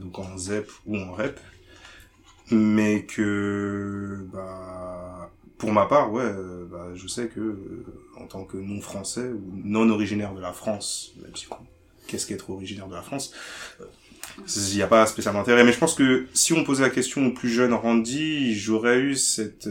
donc 0.00 0.20
en 0.20 0.38
ZEP 0.38 0.70
ou 0.86 0.96
en 0.96 1.12
REP, 1.12 1.40
mais 2.52 3.06
que 3.06 4.24
bah, 4.32 5.32
pour 5.60 5.72
ma 5.72 5.86
part, 5.86 6.12
ouais, 6.12 6.24
euh, 6.24 6.66
bah, 6.70 6.88
je 6.94 7.06
sais 7.06 7.28
que 7.28 7.84
en 8.16 8.26
tant 8.26 8.44
que 8.44 8.56
non 8.56 8.80
français 8.80 9.28
ou 9.28 9.52
non 9.64 9.88
originaire 9.90 10.34
de 10.34 10.40
la 10.40 10.52
France, 10.52 11.12
même 11.22 11.36
si 11.36 11.46
qu'est-ce 12.08 12.26
qu'être 12.26 12.50
originaire 12.50 12.88
de 12.88 12.94
la 12.94 13.02
France, 13.02 13.32
il 14.38 14.74
n'y 14.74 14.82
a 14.82 14.88
pas 14.88 15.06
spécialement 15.06 15.40
intérêt. 15.40 15.62
Mais 15.62 15.72
je 15.72 15.78
pense 15.78 15.94
que 15.94 16.26
si 16.34 16.52
on 16.52 16.64
posait 16.64 16.82
la 16.82 16.90
question 16.90 17.26
au 17.26 17.30
plus 17.30 17.50
jeune 17.50 17.72
Randy, 17.72 18.54
j'aurais 18.54 18.98
eu 18.98 19.14
cette 19.14 19.68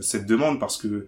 cette 0.00 0.26
demande 0.26 0.60
parce 0.60 0.76
que 0.76 1.06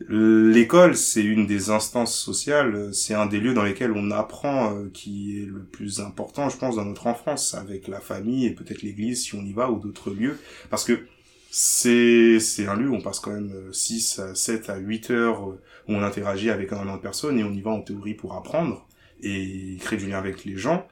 L'école, 0.00 0.96
c'est 0.96 1.22
une 1.22 1.46
des 1.46 1.70
instances 1.70 2.18
sociales, 2.18 2.92
c'est 2.92 3.14
un 3.14 3.26
des 3.26 3.38
lieux 3.38 3.54
dans 3.54 3.62
lesquels 3.62 3.92
on 3.92 4.10
apprend 4.10 4.74
euh, 4.74 4.90
qui 4.92 5.40
est 5.40 5.46
le 5.46 5.62
plus 5.62 6.00
important, 6.00 6.48
je 6.48 6.56
pense, 6.56 6.76
dans 6.76 6.84
notre 6.84 7.06
enfance, 7.06 7.54
avec 7.54 7.86
la 7.86 8.00
famille 8.00 8.46
et 8.46 8.50
peut-être 8.50 8.82
l'église 8.82 9.22
si 9.22 9.36
on 9.36 9.42
y 9.42 9.52
va 9.52 9.70
ou 9.70 9.78
d'autres 9.78 10.10
lieux. 10.10 10.38
Parce 10.68 10.84
que 10.84 11.06
c'est 11.56 12.40
c'est 12.40 12.66
un 12.66 12.74
lieu 12.74 12.88
où 12.90 12.96
on 12.96 13.00
passe 13.00 13.20
quand 13.20 13.30
même 13.30 13.72
6 13.72 14.18
à 14.18 14.34
7 14.34 14.70
à 14.70 14.76
8 14.76 15.10
heures 15.12 15.50
euh, 15.50 15.62
où 15.86 15.92
on 15.94 16.02
interagit 16.02 16.50
avec 16.50 16.72
un 16.72 16.84
de 16.84 17.00
personnes 17.00 17.38
et 17.38 17.44
on 17.44 17.52
y 17.52 17.60
va 17.60 17.70
en 17.70 17.80
théorie 17.80 18.14
pour 18.14 18.34
apprendre 18.34 18.88
et 19.22 19.76
créer 19.78 19.96
du 19.96 20.08
lien 20.08 20.18
avec 20.18 20.44
les 20.44 20.56
gens. 20.56 20.84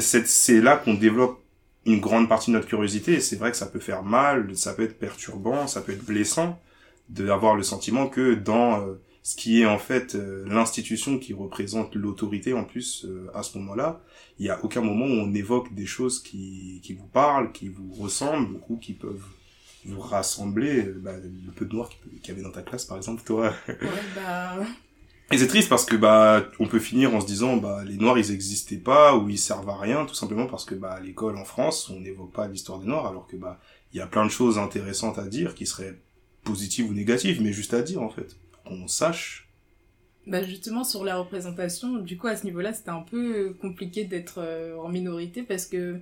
C'est 0.00 0.60
là 0.60 0.76
qu'on 0.76 0.94
développe 0.94 1.40
une 1.84 2.00
grande 2.00 2.28
partie 2.28 2.50
de 2.50 2.56
notre 2.56 2.66
curiosité 2.66 3.12
et 3.12 3.20
c'est 3.20 3.36
vrai 3.36 3.52
que 3.52 3.56
ça 3.56 3.66
peut 3.66 3.78
faire 3.78 4.02
mal, 4.02 4.56
ça 4.56 4.74
peut 4.74 4.82
être 4.82 4.98
perturbant, 4.98 5.68
ça 5.68 5.80
peut 5.80 5.92
être 5.92 6.04
blessant 6.04 6.60
d'avoir 7.08 7.54
le 7.54 7.62
sentiment 7.62 8.08
que 8.08 8.34
dans 8.34 8.80
euh, 8.80 9.00
ce 9.26 9.34
qui 9.34 9.60
est 9.60 9.66
en 9.66 9.80
fait 9.80 10.14
euh, 10.14 10.44
l'institution 10.46 11.18
qui 11.18 11.34
représente 11.34 11.96
l'autorité 11.96 12.52
en 12.52 12.62
plus 12.62 13.04
euh, 13.04 13.28
à 13.34 13.42
ce 13.42 13.58
moment-là, 13.58 14.00
il 14.38 14.46
y 14.46 14.50
a 14.50 14.64
aucun 14.64 14.82
moment 14.82 15.04
où 15.04 15.18
on 15.18 15.34
évoque 15.34 15.74
des 15.74 15.84
choses 15.84 16.22
qui, 16.22 16.80
qui 16.84 16.94
vous 16.94 17.08
parlent, 17.08 17.50
qui 17.50 17.66
vous 17.66 17.92
ressemblent 17.92 18.60
ou 18.68 18.76
qui 18.76 18.92
peuvent 18.92 19.26
vous 19.84 20.00
rassembler. 20.00 20.82
Bah, 20.82 21.10
le 21.16 21.50
peu 21.50 21.64
de 21.64 21.74
noir 21.74 21.88
qu'il 21.88 22.28
y 22.28 22.30
avait 22.30 22.42
dans 22.42 22.52
ta 22.52 22.62
classe 22.62 22.84
par 22.84 22.98
exemple, 22.98 23.24
toi. 23.24 23.52
Ouais, 23.68 23.76
bah... 24.14 24.58
Et 25.32 25.38
c'est 25.38 25.48
triste 25.48 25.70
parce 25.70 25.84
que 25.84 25.96
bah 25.96 26.46
on 26.60 26.68
peut 26.68 26.78
finir 26.78 27.12
en 27.12 27.20
se 27.20 27.26
disant 27.26 27.56
bah 27.56 27.82
les 27.84 27.96
noirs 27.96 28.16
ils 28.16 28.30
existaient 28.30 28.76
pas 28.76 29.16
ou 29.16 29.28
ils 29.28 29.38
servent 29.38 29.68
à 29.68 29.76
rien 29.76 30.06
tout 30.06 30.14
simplement 30.14 30.46
parce 30.46 30.64
que 30.64 30.76
bah 30.76 30.92
à 30.92 31.00
l'école 31.00 31.36
en 31.36 31.44
France 31.44 31.90
on 31.90 31.98
n'évoque 31.98 32.32
pas 32.32 32.46
l'histoire 32.46 32.78
des 32.78 32.86
noirs 32.86 33.08
alors 33.08 33.26
que 33.26 33.34
bah 33.34 33.58
il 33.92 33.96
y 33.98 34.00
a 34.00 34.06
plein 34.06 34.24
de 34.24 34.30
choses 34.30 34.56
intéressantes 34.56 35.18
à 35.18 35.26
dire 35.26 35.56
qui 35.56 35.66
seraient 35.66 35.98
positive 36.46 36.88
ou 36.90 36.94
négative, 36.94 37.42
mais 37.42 37.52
juste 37.52 37.74
à 37.74 37.82
dire 37.82 38.00
en 38.00 38.08
fait, 38.08 38.36
qu'on 38.66 38.88
sache. 38.88 39.48
Bah 40.26 40.42
justement 40.42 40.82
sur 40.82 41.04
la 41.04 41.16
représentation, 41.16 41.98
du 41.98 42.18
coup 42.18 42.26
à 42.26 42.36
ce 42.36 42.44
niveau-là 42.44 42.72
c'était 42.72 42.90
un 42.90 43.02
peu 43.02 43.54
compliqué 43.60 44.04
d'être 44.04 44.38
euh, 44.38 44.76
en 44.76 44.88
minorité 44.88 45.44
parce 45.44 45.66
que 45.66 46.00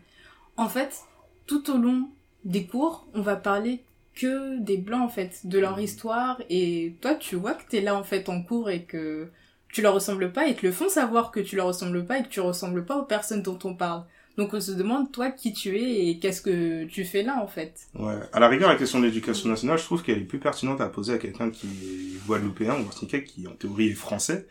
en 0.56 0.68
fait 0.68 1.02
tout 1.46 1.70
au 1.70 1.76
long 1.76 2.08
des 2.44 2.66
cours 2.66 3.06
on 3.12 3.20
va 3.20 3.36
parler 3.36 3.84
que 4.14 4.58
des 4.60 4.78
blancs 4.78 5.02
en 5.02 5.08
fait, 5.08 5.46
de 5.46 5.58
leur 5.58 5.78
histoire 5.78 6.40
et 6.48 6.96
toi 7.02 7.14
tu 7.16 7.36
vois 7.36 7.52
que 7.52 7.68
t'es 7.68 7.80
là 7.82 7.96
en 7.96 8.04
fait 8.04 8.28
en 8.30 8.42
cours 8.42 8.70
et 8.70 8.84
que 8.84 9.28
tu 9.68 9.82
leur 9.82 9.92
ressembles 9.92 10.32
pas 10.32 10.46
et 10.46 10.54
te 10.54 10.64
le 10.64 10.72
font 10.72 10.88
savoir 10.88 11.30
que 11.30 11.40
tu 11.40 11.56
leur 11.56 11.66
ressembles 11.66 12.06
pas 12.06 12.20
et 12.20 12.22
que 12.22 12.28
tu 12.28 12.40
ressembles 12.40 12.86
pas 12.86 12.96
aux 12.96 13.04
personnes 13.04 13.42
dont 13.42 13.58
on 13.64 13.74
parle. 13.74 14.04
Donc 14.36 14.52
on 14.52 14.60
se 14.60 14.72
demande 14.72 15.12
toi 15.12 15.30
qui 15.30 15.52
tu 15.52 15.78
es 15.78 16.08
et 16.08 16.18
qu'est-ce 16.18 16.42
que 16.42 16.84
tu 16.84 17.04
fais 17.04 17.22
là 17.22 17.40
en 17.40 17.46
fait? 17.46 17.86
Ouais. 17.94 18.18
À 18.32 18.40
la 18.40 18.48
rigueur 18.48 18.68
la 18.68 18.76
question 18.76 18.98
de 18.98 19.06
l'éducation 19.06 19.48
nationale, 19.48 19.78
je 19.78 19.84
trouve 19.84 20.02
qu'elle 20.02 20.18
est 20.18 20.24
plus 20.24 20.40
pertinente 20.40 20.80
à 20.80 20.88
poser 20.88 21.14
à 21.14 21.18
quelqu'un 21.18 21.50
qui 21.50 21.66
est 21.66 22.26
guadeloupéen 22.26 22.74
ou 22.74 22.84
martiniquais 22.84 23.22
qui 23.22 23.46
en 23.46 23.52
théorie 23.52 23.90
est 23.90 23.94
français 23.94 24.48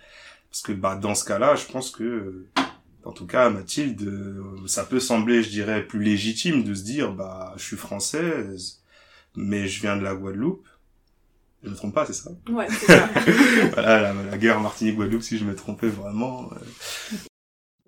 Parce 0.50 0.62
que 0.62 0.72
bah 0.72 0.96
dans 0.96 1.16
ce 1.16 1.26
cas-là, 1.26 1.56
je 1.56 1.66
pense 1.66 1.92
que 1.92 2.46
en 3.04 3.12
tout 3.12 3.28
cas 3.28 3.50
Mathilde, 3.50 4.10
ça 4.68 4.86
peut 4.86 5.02
sembler, 5.02 5.44
je 5.44 5.50
dirais, 5.50 5.86
plus 5.86 6.02
légitime 6.02 6.64
de 6.64 6.74
se 6.74 6.84
dire 6.84 7.12
bah 7.12 7.54
je 7.58 7.64
suis 7.64 7.78
française, 7.78 8.82
mais 9.36 9.68
je 9.68 9.82
viens 9.82 9.98
de 9.98 10.04
la 10.04 10.16
Guadeloupe. 10.16 10.66
Je 11.62 11.70
me 11.70 11.76
trompe 11.76 11.94
pas, 11.94 12.06
c'est 12.06 12.14
ça? 12.14 12.32
Ouais, 12.50 12.68
c'est 12.70 12.88
ça. 12.88 13.10
voilà, 13.74 14.14
la, 14.14 14.38
guerre 14.38 14.60
Martinique-Guadeloupe, 14.60 15.24
si 15.24 15.38
je 15.38 15.46
me 15.46 15.56
trompais 15.56 15.88
vraiment. 15.88 16.50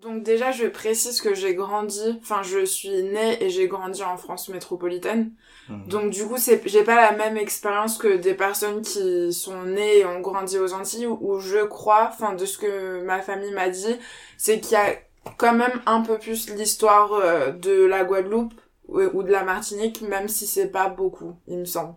Donc 0.05 0.21
déjà, 0.21 0.51
je 0.51 0.67
précise 0.67 1.19
que 1.19 1.33
j'ai 1.33 1.55
grandi, 1.55 2.19
enfin 2.21 2.43
je 2.43 2.63
suis 2.63 3.01
née 3.01 3.43
et 3.43 3.49
j'ai 3.49 3.67
grandi 3.67 4.03
en 4.03 4.17
France 4.17 4.49
métropolitaine. 4.49 5.31
Mhm. 5.67 5.87
Donc 5.87 6.11
du 6.11 6.25
coup, 6.27 6.37
c'est 6.37 6.61
j'ai 6.67 6.83
pas 6.83 6.95
la 6.95 7.11
même 7.13 7.37
expérience 7.37 7.97
que 7.97 8.17
des 8.17 8.35
personnes 8.35 8.83
qui 8.83 9.33
sont 9.33 9.63
nées 9.63 9.99
et 9.99 10.05
ont 10.05 10.19
grandi 10.19 10.59
aux 10.59 10.73
Antilles 10.73 11.07
où, 11.07 11.39
je 11.39 11.65
crois, 11.65 12.09
enfin 12.13 12.33
de 12.33 12.45
ce 12.45 12.59
que 12.59 13.01
ma 13.03 13.21
famille 13.21 13.51
m'a 13.51 13.69
dit, 13.69 13.95
c'est 14.37 14.59
qu'il 14.59 14.73
y 14.73 14.75
a 14.75 14.93
quand 15.37 15.53
même 15.53 15.81
un 15.87 16.01
peu 16.01 16.19
plus 16.19 16.51
l'histoire 16.51 17.13
euh, 17.13 17.49
de 17.49 17.85
la 17.85 18.03
Guadeloupe 18.03 18.53
ou 18.87 19.23
de 19.23 19.31
la 19.31 19.43
Martinique, 19.43 20.01
même 20.01 20.27
si 20.27 20.45
c'est 20.45 20.67
pas 20.67 20.87
beaucoup, 20.87 21.33
il 21.47 21.57
me 21.57 21.65
semble. 21.65 21.95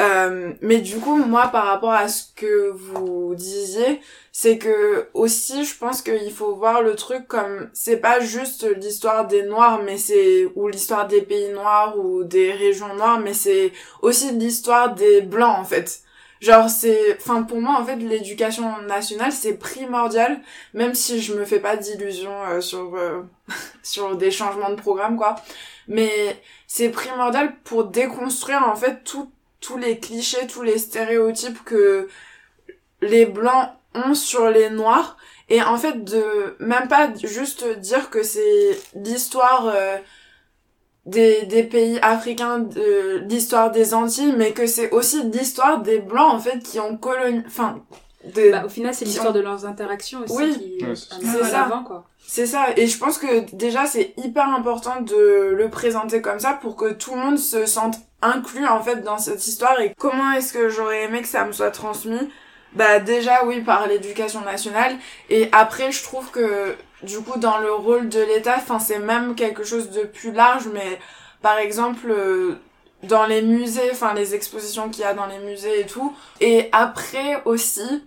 Euh, 0.00 0.52
mais 0.60 0.78
du 0.78 0.98
coup, 0.98 1.16
moi, 1.16 1.48
par 1.48 1.66
rapport 1.66 1.92
à 1.92 2.08
ce 2.08 2.24
que 2.34 2.70
vous 2.70 3.34
disiez, 3.36 4.00
c'est 4.32 4.58
que 4.58 5.08
aussi, 5.14 5.64
je 5.64 5.76
pense 5.78 6.02
qu'il 6.02 6.32
faut 6.32 6.54
voir 6.56 6.82
le 6.82 6.96
truc 6.96 7.28
comme 7.28 7.70
c'est 7.72 7.98
pas 7.98 8.18
juste 8.20 8.66
l'histoire 8.76 9.26
des 9.28 9.42
Noirs, 9.42 9.82
mais 9.84 9.96
c'est 9.96 10.46
ou 10.56 10.68
l'histoire 10.68 11.06
des 11.06 11.22
pays 11.22 11.50
noirs 11.52 11.96
ou 11.98 12.24
des 12.24 12.52
régions 12.52 12.94
noires, 12.94 13.20
mais 13.20 13.34
c'est 13.34 13.72
aussi 14.02 14.32
l'histoire 14.32 14.94
des 14.94 15.20
Blancs 15.20 15.58
en 15.60 15.64
fait. 15.64 16.00
Genre 16.40 16.68
c'est, 16.68 17.16
enfin 17.18 17.42
pour 17.44 17.60
moi 17.60 17.78
en 17.80 17.84
fait 17.86 17.96
l'éducation 17.96 18.82
nationale 18.82 19.32
c'est 19.32 19.54
primordial, 19.54 20.40
même 20.74 20.94
si 20.94 21.20
je 21.22 21.34
me 21.34 21.44
fais 21.44 21.60
pas 21.60 21.76
d'illusions 21.76 22.42
euh, 22.48 22.60
sur 22.60 22.94
euh, 22.96 23.22
sur 23.82 24.16
des 24.16 24.30
changements 24.30 24.70
de 24.70 24.74
programme 24.74 25.16
quoi, 25.16 25.36
mais 25.88 26.10
c'est 26.66 26.90
primordial 26.90 27.54
pour 27.64 27.84
déconstruire 27.84 28.62
en 28.68 28.76
fait 28.76 29.04
tout 29.04 29.30
tous 29.64 29.78
les 29.78 29.98
clichés, 29.98 30.46
tous 30.46 30.62
les 30.62 30.78
stéréotypes 30.78 31.64
que 31.64 32.08
les 33.00 33.26
blancs 33.26 33.68
ont 33.94 34.14
sur 34.14 34.50
les 34.50 34.70
noirs. 34.70 35.16
Et 35.48 35.62
en 35.62 35.76
fait 35.76 36.04
de 36.04 36.56
même 36.58 36.88
pas 36.88 37.12
juste 37.22 37.64
dire 37.78 38.10
que 38.10 38.22
c'est 38.22 38.78
l'histoire 38.94 39.66
euh, 39.74 39.98
des, 41.04 41.42
des 41.44 41.62
pays 41.62 41.98
africains 42.00 42.60
de 42.60 43.22
l'histoire 43.28 43.70
des 43.70 43.92
Antilles 43.92 44.34
mais 44.36 44.52
que 44.52 44.66
c'est 44.66 44.90
aussi 44.90 45.22
l'histoire 45.24 45.82
des 45.82 45.98
blancs 45.98 46.32
en 46.34 46.40
fait 46.40 46.60
qui 46.60 46.80
ont 46.80 46.96
colonisé 46.96 47.42
enfin 47.46 47.82
bah, 48.50 48.64
au 48.64 48.70
final 48.70 48.94
c'est 48.94 49.04
l'histoire 49.04 49.34
de 49.34 49.40
leurs 49.40 49.66
interactions 49.66 50.20
aussi 50.22 50.34
oui, 50.34 50.78
qui 50.78 50.86
c'est 50.96 51.44
ça. 51.44 51.82
quoi. 51.86 52.06
C'est 52.26 52.46
ça. 52.46 52.68
Et 52.76 52.86
je 52.86 52.98
pense 52.98 53.18
que 53.18 53.54
déjà 53.54 53.84
c'est 53.84 54.14
hyper 54.16 54.48
important 54.48 55.02
de 55.02 55.52
le 55.54 55.68
présenter 55.68 56.22
comme 56.22 56.40
ça 56.40 56.54
pour 56.54 56.74
que 56.74 56.92
tout 56.94 57.14
le 57.14 57.20
monde 57.20 57.38
se 57.38 57.66
sente 57.66 57.96
inclus 58.24 58.66
en 58.66 58.82
fait 58.82 59.02
dans 59.02 59.18
cette 59.18 59.46
histoire 59.46 59.80
et 59.80 59.94
comment 59.98 60.32
est-ce 60.32 60.52
que 60.52 60.68
j'aurais 60.68 61.04
aimé 61.04 61.22
que 61.22 61.28
ça 61.28 61.44
me 61.44 61.52
soit 61.52 61.70
transmis? 61.70 62.30
Bah 62.74 62.98
déjà 62.98 63.44
oui 63.44 63.60
par 63.60 63.86
l'éducation 63.86 64.40
nationale 64.40 64.96
et 65.30 65.48
après 65.52 65.92
je 65.92 66.02
trouve 66.02 66.30
que 66.32 66.74
du 67.04 67.20
coup 67.20 67.38
dans 67.38 67.58
le 67.58 67.72
rôle 67.72 68.08
de 68.08 68.20
l'État 68.20 68.56
enfin 68.56 68.80
c'est 68.80 68.98
même 68.98 69.36
quelque 69.36 69.62
chose 69.62 69.90
de 69.90 70.02
plus 70.02 70.32
large 70.32 70.64
mais 70.72 70.98
par 71.40 71.58
exemple 71.58 72.10
euh, 72.10 72.56
dans 73.04 73.26
les 73.26 73.42
musées 73.42 73.90
enfin 73.92 74.12
les 74.12 74.34
expositions 74.34 74.88
qu'il 74.88 75.02
y 75.02 75.06
a 75.06 75.14
dans 75.14 75.26
les 75.26 75.38
musées 75.38 75.80
et 75.80 75.86
tout 75.86 76.16
et 76.40 76.68
après 76.72 77.42
aussi 77.44 78.04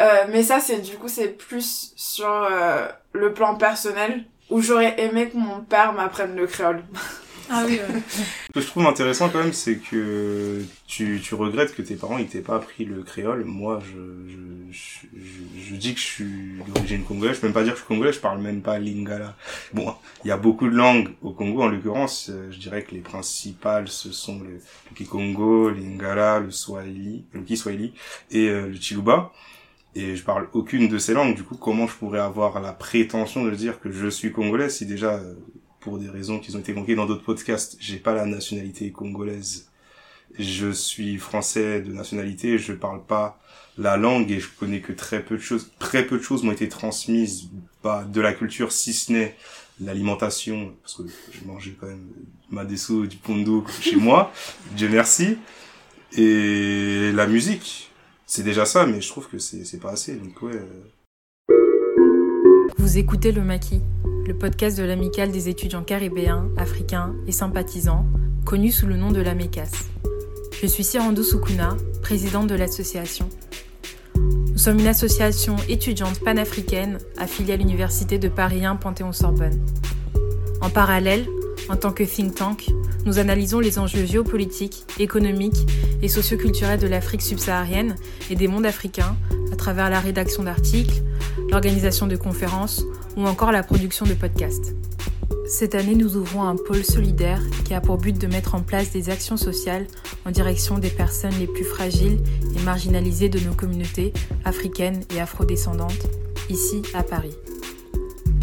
euh, 0.00 0.24
mais 0.30 0.44
ça 0.44 0.60
c'est 0.60 0.78
du 0.78 0.96
coup 0.96 1.08
c'est 1.08 1.28
plus 1.28 1.92
sur 1.94 2.26
euh, 2.26 2.88
le 3.12 3.34
plan 3.34 3.56
personnel 3.56 4.24
où 4.48 4.62
j'aurais 4.62 4.98
aimé 4.98 5.28
que 5.28 5.36
mon 5.36 5.60
père 5.60 5.92
m'apprenne 5.92 6.36
le 6.36 6.46
créole 6.46 6.82
Ah 7.52 7.64
oui, 7.66 7.80
Ce 8.46 8.52
que 8.52 8.60
je 8.60 8.66
trouve 8.66 8.86
intéressant 8.86 9.28
quand 9.28 9.42
même, 9.42 9.52
c'est 9.52 9.78
que 9.78 10.62
tu, 10.86 11.20
tu 11.20 11.34
regrettes 11.34 11.74
que 11.74 11.82
tes 11.82 11.96
parents 11.96 12.18
ils 12.18 12.28
t'aient 12.28 12.42
pas 12.42 12.54
appris 12.54 12.84
le 12.84 13.02
créole. 13.02 13.44
Moi, 13.44 13.82
je, 13.84 14.30
je, 14.70 15.08
je, 15.18 15.60
je 15.70 15.74
dis 15.74 15.94
que 15.94 15.98
je 16.00 16.04
suis 16.04 16.62
d'origine 16.68 17.02
congolaise. 17.02 17.34
Je 17.36 17.40
peux 17.40 17.48
même 17.48 17.54
pas 17.54 17.64
dire 17.64 17.72
que 17.72 17.80
je 17.80 17.84
suis 17.84 17.88
congolais, 17.92 18.12
je 18.12 18.20
parle 18.20 18.40
même 18.40 18.62
pas 18.62 18.78
lingala. 18.78 19.36
Bon, 19.74 19.92
il 20.24 20.28
y 20.28 20.30
a 20.30 20.36
beaucoup 20.36 20.68
de 20.68 20.76
langues 20.76 21.08
au 21.22 21.32
Congo. 21.32 21.62
En 21.62 21.68
l'occurrence, 21.68 22.30
euh, 22.30 22.52
je 22.52 22.58
dirais 22.58 22.84
que 22.84 22.92
les 22.94 23.00
principales, 23.00 23.88
ce 23.88 24.12
sont 24.12 24.38
le, 24.38 24.54
le 24.54 24.94
Kikongo, 24.94 25.70
lingala, 25.70 26.38
le 26.38 26.52
Swahili, 26.52 27.24
le 27.32 27.42
Kiswahili 27.42 27.94
et 28.30 28.48
euh, 28.48 28.68
le 28.68 28.74
Chiluba 28.74 29.32
et 29.96 30.14
je 30.14 30.22
parle 30.22 30.48
aucune 30.52 30.88
de 30.88 30.98
ces 30.98 31.14
langues. 31.14 31.34
Du 31.34 31.42
coup, 31.42 31.56
comment 31.56 31.86
je 31.86 31.94
pourrais 31.94 32.20
avoir 32.20 32.60
la 32.60 32.72
prétention 32.72 33.44
de 33.44 33.50
dire 33.50 33.80
que 33.80 33.90
je 33.90 34.06
suis 34.06 34.30
congolais 34.30 34.68
si 34.68 34.86
déjà 34.86 35.14
euh, 35.14 35.34
pour 35.80 35.98
des 35.98 36.08
raisons 36.08 36.38
qui 36.38 36.54
ont 36.54 36.60
été 36.60 36.74
conquées 36.74 36.94
dans 36.94 37.06
d'autres 37.06 37.24
podcasts, 37.24 37.76
j'ai 37.80 37.96
pas 37.96 38.14
la 38.14 38.26
nationalité 38.26 38.90
congolaise. 38.90 39.68
Je 40.38 40.70
suis 40.70 41.18
français 41.18 41.80
de 41.80 41.92
nationalité, 41.92 42.58
je 42.58 42.72
parle 42.72 43.02
pas 43.04 43.40
la 43.78 43.96
langue 43.96 44.30
et 44.30 44.40
je 44.40 44.48
connais 44.48 44.80
que 44.80 44.92
très 44.92 45.22
peu 45.22 45.36
de 45.36 45.42
choses. 45.42 45.72
Très 45.78 46.06
peu 46.06 46.18
de 46.18 46.22
choses 46.22 46.42
m'ont 46.44 46.52
été 46.52 46.68
transmises 46.68 47.48
bah, 47.82 48.04
de 48.04 48.20
la 48.20 48.32
culture, 48.32 48.72
si 48.72 48.92
ce 48.92 49.12
n'est 49.12 49.36
l'alimentation, 49.80 50.74
parce 50.82 50.96
que 50.96 51.02
je 51.32 51.46
mangeais 51.46 51.74
quand 51.80 51.86
même 51.86 52.06
ma 52.50 52.64
dessous 52.64 53.06
du 53.06 53.16
pondo 53.16 53.64
chez 53.80 53.96
moi, 53.96 54.32
Dieu 54.76 54.88
merci. 54.88 55.38
Et 56.16 57.12
la 57.12 57.26
musique, 57.26 57.90
c'est 58.26 58.42
déjà 58.42 58.66
ça, 58.66 58.84
mais 58.84 59.00
je 59.00 59.08
trouve 59.08 59.28
que 59.28 59.38
c'est 59.38 59.80
pas 59.80 59.92
assez. 59.92 60.16
Donc 60.16 60.42
ouais. 60.42 60.60
Vous 62.76 62.98
écoutez 62.98 63.32
le 63.32 63.42
maquis 63.42 63.80
le 64.30 64.38
podcast 64.38 64.78
de 64.78 64.84
l'amicale 64.84 65.32
des 65.32 65.48
étudiants 65.48 65.82
caribéens, 65.82 66.48
africains 66.56 67.16
et 67.26 67.32
sympathisants, 67.32 68.06
connu 68.44 68.70
sous 68.70 68.86
le 68.86 68.96
nom 68.96 69.10
de 69.10 69.20
l'AMECAS. 69.20 69.72
Je 70.62 70.68
suis 70.68 70.84
Sirando 70.84 71.24
Sukuna, 71.24 71.76
présidente 72.00 72.46
de 72.46 72.54
l'association. 72.54 73.28
Nous 74.14 74.56
sommes 74.56 74.78
une 74.78 74.86
association 74.86 75.56
étudiante 75.68 76.20
panafricaine 76.20 76.98
affiliée 77.18 77.54
à 77.54 77.56
l'Université 77.56 78.18
de 78.18 78.28
Paris 78.28 78.64
1 78.64 78.76
Panthéon-Sorbonne. 78.76 79.60
En 80.60 80.70
parallèle, 80.70 81.26
en 81.68 81.74
tant 81.74 81.90
que 81.90 82.04
think 82.04 82.36
tank, 82.36 82.68
nous 83.06 83.18
analysons 83.18 83.58
les 83.58 83.80
enjeux 83.80 84.06
géopolitiques, 84.06 84.84
économiques 85.00 85.66
et 86.02 86.08
socioculturels 86.08 86.78
de 86.78 86.86
l'Afrique 86.86 87.22
subsaharienne 87.22 87.96
et 88.30 88.36
des 88.36 88.46
mondes 88.46 88.66
africains 88.66 89.16
à 89.52 89.56
travers 89.56 89.90
la 89.90 89.98
rédaction 89.98 90.44
d'articles, 90.44 91.02
l'organisation 91.50 92.06
de 92.06 92.14
conférences 92.14 92.84
ou 93.16 93.26
encore 93.26 93.52
la 93.52 93.62
production 93.62 94.06
de 94.06 94.14
podcasts. 94.14 94.74
Cette 95.46 95.74
année, 95.74 95.94
nous 95.94 96.16
ouvrons 96.16 96.44
un 96.44 96.56
pôle 96.56 96.84
solidaire 96.84 97.42
qui 97.64 97.74
a 97.74 97.80
pour 97.80 97.98
but 97.98 98.16
de 98.16 98.26
mettre 98.26 98.54
en 98.54 98.60
place 98.60 98.92
des 98.92 99.10
actions 99.10 99.36
sociales 99.36 99.86
en 100.24 100.30
direction 100.30 100.78
des 100.78 100.90
personnes 100.90 101.34
les 101.40 101.46
plus 101.46 101.64
fragiles 101.64 102.18
et 102.56 102.62
marginalisées 102.62 103.28
de 103.28 103.40
nos 103.40 103.54
communautés 103.54 104.12
africaines 104.44 105.00
et 105.14 105.20
afrodescendantes, 105.20 106.06
ici 106.48 106.82
à 106.94 107.02
Paris. 107.02 107.34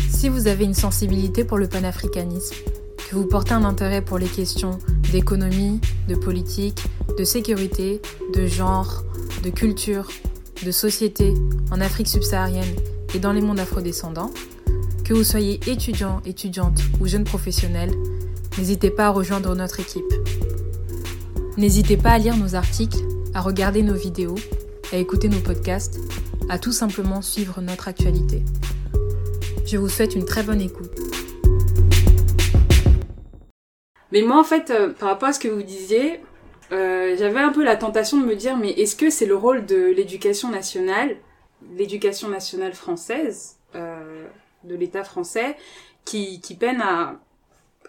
Si 0.09 0.29
vous 0.29 0.47
avez 0.47 0.65
une 0.65 0.73
sensibilité 0.73 1.43
pour 1.43 1.57
le 1.57 1.67
panafricanisme, 1.67 2.55
que 3.09 3.15
vous 3.15 3.25
portez 3.25 3.53
un 3.53 3.63
intérêt 3.63 4.01
pour 4.01 4.17
les 4.17 4.27
questions 4.27 4.79
d'économie, 5.11 5.79
de 6.09 6.15
politique, 6.15 6.83
de 7.17 7.23
sécurité, 7.23 8.01
de 8.33 8.47
genre, 8.47 9.05
de 9.43 9.49
culture, 9.49 10.09
de 10.65 10.71
société 10.71 11.33
en 11.71 11.79
Afrique 11.79 12.07
subsaharienne 12.07 12.75
et 13.13 13.19
dans 13.19 13.31
les 13.31 13.41
mondes 13.41 13.59
afrodescendants, 13.59 14.31
que 15.07 15.13
vous 15.13 15.23
soyez 15.23 15.61
étudiant, 15.67 16.21
étudiante 16.25 16.81
ou 16.99 17.07
jeune 17.07 17.23
professionnel, 17.23 17.91
n'hésitez 18.57 18.89
pas 18.89 19.05
à 19.05 19.09
rejoindre 19.09 19.55
notre 19.55 19.79
équipe. 19.79 20.03
N'hésitez 21.55 21.95
pas 21.95 22.09
à 22.09 22.17
lire 22.17 22.35
nos 22.35 22.55
articles, 22.55 22.97
à 23.33 23.39
regarder 23.39 23.83
nos 23.83 23.93
vidéos, 23.93 24.35
à 24.91 24.97
écouter 24.97 25.29
nos 25.29 25.39
podcasts, 25.39 25.97
à 26.49 26.59
tout 26.59 26.73
simplement 26.73 27.21
suivre 27.21 27.61
notre 27.61 27.87
actualité. 27.87 28.43
Je 29.65 29.77
vous 29.77 29.87
souhaite 29.87 30.13
une 30.13 30.25
très 30.25 30.43
bonne 30.43 30.59
écoute. 30.59 30.91
Mais 34.11 34.23
moi, 34.23 34.37
en 34.37 34.43
fait, 34.43 34.71
euh, 34.71 34.89
par 34.89 35.07
rapport 35.07 35.29
à 35.29 35.33
ce 35.33 35.39
que 35.39 35.47
vous 35.47 35.63
disiez, 35.63 36.19
euh, 36.73 37.15
j'avais 37.17 37.39
un 37.39 37.53
peu 37.53 37.63
la 37.63 37.77
tentation 37.77 38.19
de 38.19 38.25
me 38.25 38.35
dire, 38.35 38.57
mais 38.57 38.71
est-ce 38.71 38.97
que 38.97 39.09
c'est 39.09 39.25
le 39.25 39.37
rôle 39.37 39.65
de 39.65 39.85
l'éducation 39.85 40.49
nationale, 40.49 41.15
l'éducation 41.77 42.27
nationale 42.27 42.73
française, 42.73 43.55
euh, 43.75 44.27
de 44.63 44.75
l'État 44.75 45.03
français 45.03 45.55
qui, 46.05 46.41
qui 46.41 46.55
peine 46.55 46.81
à, 46.81 47.15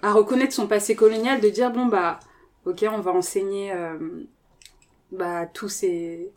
à 0.03 0.13
reconnaître 0.13 0.53
son 0.53 0.67
passé 0.67 0.95
colonial, 0.95 1.41
de 1.41 1.49
dire 1.49 1.71
bon 1.71 1.87
bah 1.87 2.19
ok 2.67 2.85
on 2.91 3.01
va 3.01 3.13
enseigner 3.13 3.73
euh, 3.73 3.99
bah 5.13 5.47
tous 5.47 5.69
ces 5.69 6.31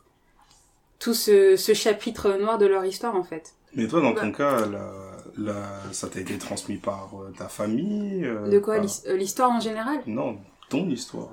tout 1.00 1.14
ce, 1.14 1.56
ce 1.56 1.74
chapitre 1.74 2.34
noir 2.40 2.58
de 2.58 2.66
leur 2.66 2.86
histoire 2.86 3.16
en 3.16 3.24
fait. 3.24 3.54
Mais 3.74 3.88
toi 3.88 4.02
dans 4.02 4.14
ton 4.14 4.32
cas 4.32 4.66
la, 4.66 4.92
la, 5.38 5.80
ça 5.92 6.08
t'a 6.08 6.20
été 6.20 6.38
transmis 6.38 6.78
par 6.78 7.10
euh, 7.16 7.34
ta 7.38 7.48
famille 7.48 8.26
euh, 8.26 8.48
De 8.50 8.60
quoi? 8.60 8.80
L'histoire 8.80 9.50
en 9.50 9.60
général? 9.60 10.00
Non, 10.06 10.40
ton 10.70 10.88
histoire. 10.90 11.30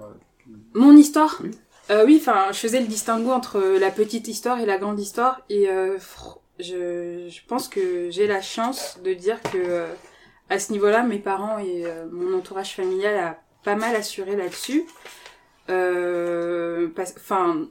Mon 0.72 0.96
histoire? 0.96 1.40
Oui. 1.42 1.50
oui, 2.06 2.18
enfin, 2.20 2.52
je 2.52 2.58
faisais 2.58 2.80
le 2.80 2.86
distinguo 2.86 3.30
entre 3.32 3.60
la 3.78 3.90
petite 3.90 4.28
histoire 4.28 4.60
et 4.60 4.66
la 4.66 4.78
grande 4.78 4.98
histoire, 5.00 5.42
et 5.50 5.68
je, 6.58 7.28
je 7.28 7.40
pense 7.46 7.68
que 7.68 8.10
j'ai 8.10 8.26
la 8.26 8.42
chance 8.42 8.98
de 9.02 9.14
dire 9.14 9.40
que 9.42 9.58
euh, 9.58 9.86
à 10.50 10.58
ce 10.58 10.72
niveau-là, 10.72 11.02
mes 11.02 11.18
parents 11.18 11.58
et 11.58 11.84
euh, 11.84 12.06
mon 12.10 12.36
entourage 12.36 12.74
familial 12.74 13.16
a 13.16 13.38
pas 13.64 13.76
mal 13.76 13.94
assuré 13.94 14.36
là-dessus. 14.36 14.84
Euh, 15.68 16.88
enfin, 17.16 17.68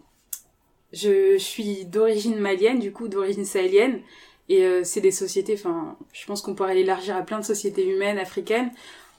je 0.93 1.37
suis 1.37 1.85
d'origine 1.85 2.39
malienne, 2.39 2.79
du 2.79 2.91
coup 2.91 3.07
d'origine 3.07 3.45
sahélienne, 3.45 4.01
et 4.49 4.63
euh, 4.63 4.83
c'est 4.83 5.01
des 5.01 5.11
sociétés. 5.11 5.55
Enfin, 5.55 5.97
je 6.13 6.25
pense 6.25 6.41
qu'on 6.41 6.53
pourrait 6.53 6.75
l'élargir 6.75 7.15
à 7.15 7.23
plein 7.23 7.39
de 7.39 7.45
sociétés 7.45 7.87
humaines 7.87 8.19
africaines 8.19 8.71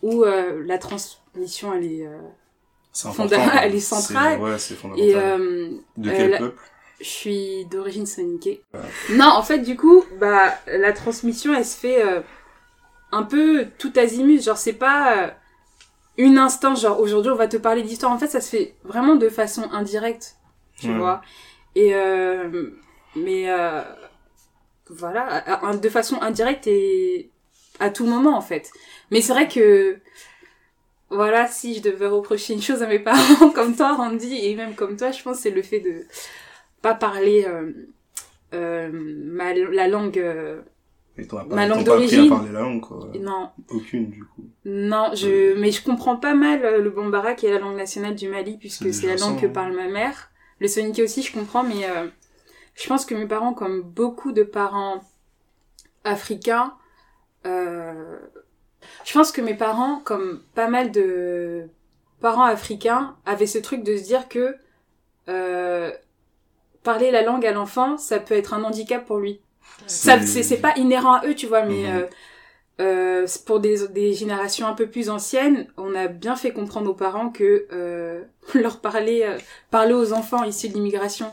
où 0.03 0.23
la 0.23 0.79
transmission 0.79 1.75
elle 1.75 1.85
est 1.85 2.09
elle 3.63 3.75
est 3.75 3.81
centrale. 3.81 4.41
Ouais, 4.41 4.57
c'est 4.59 4.77
fondamental. 4.77 5.81
Et, 5.97 6.01
de 6.01 6.11
quel 6.11 6.39
peuple? 6.39 6.63
Je 7.01 7.07
suis 7.07 7.65
d'origine 7.67 8.07
soninké. 8.07 8.63
Non, 9.11 9.27
en 9.27 9.43
fait, 9.43 9.59
du 9.59 9.77
coup, 9.77 10.05
bah, 10.19 10.55
la 10.67 10.93
transmission, 10.93 11.55
elle 11.55 11.65
se 11.65 11.77
fait 11.77 12.05
euh, 12.05 12.21
un 13.13 13.23
peu 13.23 13.67
tout 13.79 13.93
azimut. 13.97 14.43
Genre, 14.43 14.57
c'est 14.57 14.73
pas 14.73 15.17
euh, 15.17 15.31
une 16.17 16.39
instance, 16.39 16.83
genre, 16.83 17.01
aujourd'hui, 17.01 17.31
on 17.31 17.37
va 17.37 17.49
te 17.49 17.57
parler 17.57 17.83
d'histoire. 17.83 18.13
En 18.13 18.19
fait, 18.19 18.29
ça 18.29 18.41
se 18.41 18.51
fait 18.51 18.75
vraiment 18.85 19.15
de 19.15 19.29
façon 19.29 19.71
indirecte, 19.71 20.37
tu 20.81 20.93
vois. 20.93 21.23
Et, 21.75 21.95
euh, 21.95 22.71
mais, 23.15 23.47
voilà, 24.91 25.45
de 25.75 25.89
façon 25.89 26.21
indirecte 26.21 26.67
et 26.67 27.31
à 27.79 27.91
tout 27.91 28.07
moment, 28.07 28.37
en 28.37 28.41
fait. 28.41 28.71
Mais 29.13 29.21
c'est 29.21 29.33
vrai 29.33 29.47
que, 29.47 30.01
voilà, 31.11 31.47
si 31.47 31.77
je 31.77 31.83
devais 31.83 32.07
reprocher 32.07 32.55
une 32.55 32.63
chose 32.63 32.83
à 32.83 32.89
mes 32.89 32.99
parents, 32.99 33.51
comme 33.51 33.77
toi, 33.77 33.95
Randy, 33.95 34.35
et 34.35 34.57
même 34.57 34.75
comme 34.75 34.97
toi, 34.97 35.13
je 35.13 35.23
pense 35.23 35.39
c'est 35.39 35.51
le 35.51 35.63
fait 35.63 35.81
de 35.81 36.05
pas 36.83 36.95
parler 36.95 37.45
euh, 37.47 37.73
euh, 38.55 38.91
ma, 38.93 39.55
la 39.55 39.89
langue 39.89 40.19
euh, 40.19 40.63
ma 41.51 41.67
langue 41.67 41.85
d'origine. 41.85 42.31
la 42.53 42.61
langue 42.61 42.81
quoi. 42.81 43.11
Non. 43.19 43.51
Aucune 43.71 44.11
du 44.11 44.25
coup. 44.25 44.45
Non 44.65 45.11
je 45.15 45.59
mais 45.59 45.73
je 45.73 45.83
comprends 45.83 46.17
pas 46.17 46.35
mal 46.35 46.83
le 46.83 46.91
bambara 46.91 47.35
qui 47.35 47.47
est 47.47 47.53
la 47.53 47.59
langue 47.59 47.77
nationale 47.77 48.15
du 48.15 48.29
Mali 48.29 48.57
puisque 48.57 48.93
c'est 48.93 49.07
la 49.07 49.17
langue 49.17 49.41
que 49.41 49.47
hein. 49.47 49.53
parle 49.53 49.75
ma 49.75 49.89
mère. 49.89 50.31
Le 50.61 50.69
soninké 50.69 51.03
aussi 51.03 51.23
je 51.23 51.33
comprends 51.33 51.65
mais 51.65 51.87
je 52.75 52.89
pense 52.89 53.05
que 53.05 53.15
mes 53.15 53.27
parents 53.27 53.55
comme 53.55 53.83
beaucoup 53.83 54.33
de 54.33 54.43
parents 54.43 55.03
africains 56.05 56.75
je 57.45 59.13
pense 59.13 59.33
que 59.33 59.41
mes 59.41 59.55
parents 59.55 60.01
comme 60.05 60.43
pas 60.55 60.69
mal 60.69 60.93
de 60.93 61.69
parents 62.21 62.45
africains 62.45 63.17
avaient 63.27 63.47
ce 63.47 63.59
truc 63.59 63.83
de 63.83 63.97
se 63.97 64.05
dire 64.05 64.29
que 64.29 64.57
euh, 65.29 65.93
parler 66.89 67.11
la 67.11 67.21
langue 67.21 67.45
à 67.45 67.53
l'enfant, 67.53 67.99
ça 67.99 68.19
peut 68.19 68.33
être 68.33 68.55
un 68.55 68.65
handicap 68.65 69.05
pour 69.05 69.19
lui. 69.19 69.43
Ça, 69.87 70.23
c'est 70.23 70.57
pas 70.57 70.75
inhérent 70.79 71.17
à 71.17 71.27
eux, 71.27 71.35
tu 71.35 71.47
vois, 71.47 71.63
mais 71.67 71.83
mhm. 71.83 71.97
euh, 71.97 72.07
euh, 72.81 73.27
pour 73.45 73.61
des, 73.61 73.89
des 73.89 74.15
générations 74.15 74.67
un 74.67 74.73
peu 74.73 74.87
plus 74.87 75.11
anciennes, 75.11 75.67
on 75.77 75.95
a 75.95 76.09
bien 76.09 76.35
fait 76.35 76.51
comprendre 76.51 76.89
aux 76.89 76.95
parents 76.95 77.29
que 77.29 77.67
euh, 77.73 78.23
leur 78.55 78.81
parler, 78.81 79.37
parler 79.71 79.93
aux 79.93 80.15
enfants 80.15 80.45
issus 80.45 80.71
de 80.71 80.75
l'immigration, 80.77 81.27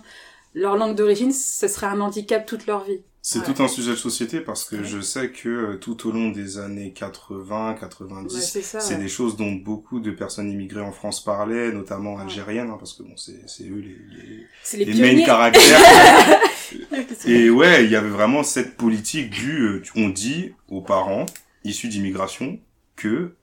leur 0.53 0.75
langue 0.75 0.95
d'origine, 0.95 1.31
ce 1.31 1.69
serait 1.69 1.87
un 1.87 2.01
handicap 2.01 2.45
toute 2.45 2.67
leur 2.67 2.83
vie. 2.83 3.01
C'est 3.27 3.41
tout 3.41 3.63
un 3.63 3.67
sujet 3.67 3.89
de 3.89 3.95
société 3.95 4.39
parce 4.39 4.65
que 4.65 4.83
je 4.83 5.01
sais 5.01 5.31
que 5.31 5.49
euh, 5.49 5.77
tout 5.77 6.07
au 6.07 6.11
long 6.11 6.29
des 6.29 6.59
années 6.59 6.93
80, 6.93 7.75
90, 7.79 8.59
c'est 8.77 8.99
des 8.99 9.07
choses 9.07 9.35
dont 9.35 9.51
beaucoup 9.51 9.99
de 9.99 10.11
personnes 10.11 10.51
immigrées 10.51 10.81
en 10.81 10.91
France 10.91 11.23
parlaient, 11.23 11.71
notamment 11.71 12.19
algériennes, 12.19 12.69
hein, 12.69 12.75
parce 12.77 12.93
que 12.93 13.01
bon, 13.01 13.15
c'est 13.17 13.63
eux 13.63 13.83
les 13.83 14.85
les, 14.85 14.93
les, 14.93 15.15
main 15.15 15.25
caractères. 15.25 15.79
Et 17.25 17.49
ouais, 17.49 17.85
il 17.85 17.89
y 17.89 17.95
avait 17.95 18.09
vraiment 18.09 18.43
cette 18.43 18.77
politique 18.77 19.31
du 19.31 19.59
euh, 19.59 19.83
on 19.95 20.09
dit 20.09 20.53
aux 20.69 20.81
parents 20.81 21.25
issus 21.63 21.87
d'immigration 21.87 22.59
que 22.95 23.33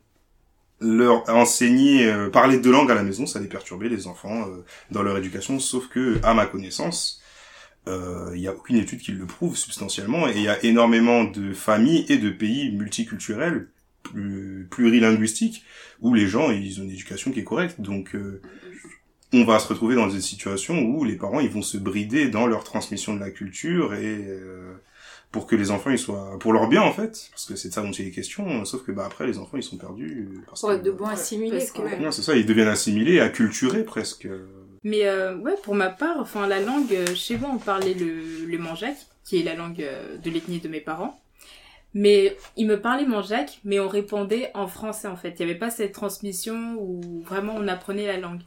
leur 0.80 1.28
enseigner 1.28 2.06
euh, 2.06 2.30
parler 2.30 2.58
deux 2.58 2.70
langues 2.70 2.92
à 2.92 2.94
la 2.94 3.02
maison, 3.02 3.26
ça 3.26 3.40
allait 3.40 3.48
perturber 3.48 3.88
les 3.88 4.06
enfants 4.06 4.46
dans 4.92 5.02
leur 5.02 5.18
éducation, 5.18 5.58
sauf 5.58 5.88
que 5.88 6.20
à 6.22 6.34
ma 6.34 6.46
connaissance, 6.46 7.21
il 7.86 7.92
euh, 7.92 8.36
n'y 8.36 8.46
a 8.46 8.54
aucune 8.54 8.76
étude 8.76 9.00
qui 9.00 9.12
le 9.12 9.26
prouve 9.26 9.56
substantiellement 9.56 10.28
et 10.28 10.32
il 10.36 10.42
y 10.42 10.48
a 10.48 10.64
énormément 10.64 11.24
de 11.24 11.52
familles 11.52 12.06
et 12.08 12.18
de 12.18 12.30
pays 12.30 12.70
multiculturels 12.70 13.68
plurilinguistiques 14.70 15.64
où 16.00 16.14
les 16.14 16.26
gens 16.26 16.50
ils 16.50 16.80
ont 16.80 16.84
une 16.84 16.90
éducation 16.90 17.32
qui 17.32 17.40
est 17.40 17.44
correcte. 17.44 17.80
Donc 17.80 18.14
euh, 18.14 18.40
on 19.32 19.44
va 19.44 19.58
se 19.58 19.66
retrouver 19.66 19.96
dans 19.96 20.06
des 20.06 20.20
situations 20.20 20.80
où 20.80 21.04
les 21.04 21.16
parents 21.16 21.40
ils 21.40 21.50
vont 21.50 21.62
se 21.62 21.76
brider 21.76 22.28
dans 22.28 22.46
leur 22.46 22.62
transmission 22.62 23.14
de 23.14 23.20
la 23.20 23.30
culture 23.30 23.94
et 23.94 24.26
euh, 24.28 24.74
pour 25.32 25.46
que 25.46 25.56
les 25.56 25.72
enfants 25.72 25.90
ils 25.90 25.98
soient 25.98 26.38
pour 26.38 26.52
leur 26.52 26.68
bien 26.68 26.82
en 26.82 26.92
fait 26.92 27.30
parce 27.30 27.46
que 27.46 27.56
c'est 27.56 27.68
de 27.68 27.74
ça 27.74 27.82
dont 27.82 27.90
il 27.90 28.06
est 28.06 28.10
question 28.10 28.64
sauf 28.64 28.84
que 28.84 28.92
bah 28.92 29.06
après 29.06 29.26
les 29.26 29.38
enfants 29.38 29.56
ils 29.56 29.62
sont 29.62 29.78
perdus 29.78 30.28
parce 30.46 30.60
pour 30.60 30.72
être 30.72 30.82
de 30.82 30.90
bons 30.90 31.06
assimilés 31.06 31.60
c'est 31.60 32.22
ça 32.22 32.36
ils 32.36 32.46
deviennent 32.46 32.68
assimilés 32.68 33.20
acculturés 33.20 33.84
presque 33.84 34.28
mais 34.84 35.06
euh, 35.06 35.36
ouais, 35.36 35.54
pour 35.62 35.74
ma 35.74 35.90
part, 35.90 36.18
enfin 36.18 36.46
la 36.46 36.60
langue, 36.60 36.92
euh, 36.92 37.14
chez 37.14 37.36
moi 37.38 37.50
on 37.54 37.58
parlait 37.58 37.94
le, 37.94 38.46
le 38.46 38.58
manjac, 38.58 38.96
qui 39.24 39.40
est 39.40 39.44
la 39.44 39.54
langue 39.54 39.82
euh, 39.82 40.16
de 40.18 40.30
l'ethnie 40.30 40.60
de 40.60 40.68
mes 40.68 40.80
parents. 40.80 41.20
Mais 41.94 42.36
ils 42.56 42.66
me 42.66 42.80
parlaient 42.80 43.06
manjac, 43.06 43.60
mais 43.64 43.78
on 43.80 43.88
répondait 43.88 44.50
en 44.54 44.66
français 44.66 45.08
en 45.08 45.16
fait. 45.16 45.36
Il 45.38 45.44
n'y 45.44 45.50
avait 45.50 45.58
pas 45.58 45.70
cette 45.70 45.92
transmission 45.92 46.76
où 46.80 47.22
vraiment 47.22 47.54
on 47.56 47.68
apprenait 47.68 48.06
la 48.06 48.18
langue. 48.18 48.40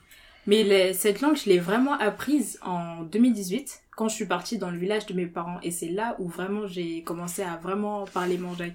Mais 0.47 0.93
cette 0.93 1.21
langue, 1.21 1.35
je 1.37 1.49
l'ai 1.49 1.59
vraiment 1.59 1.93
apprise 1.93 2.59
en 2.63 3.03
2018, 3.03 3.83
quand 3.95 4.09
je 4.09 4.15
suis 4.15 4.25
partie 4.25 4.57
dans 4.57 4.69
le 4.71 4.77
village 4.77 5.05
de 5.07 5.13
mes 5.13 5.25
parents. 5.27 5.59
Et 5.63 5.71
c'est 5.71 5.89
là 5.89 6.15
où 6.19 6.27
vraiment 6.27 6.67
j'ai 6.67 7.03
commencé 7.03 7.41
à 7.43 7.57
vraiment 7.57 8.05
parler 8.05 8.37
manjac. 8.37 8.73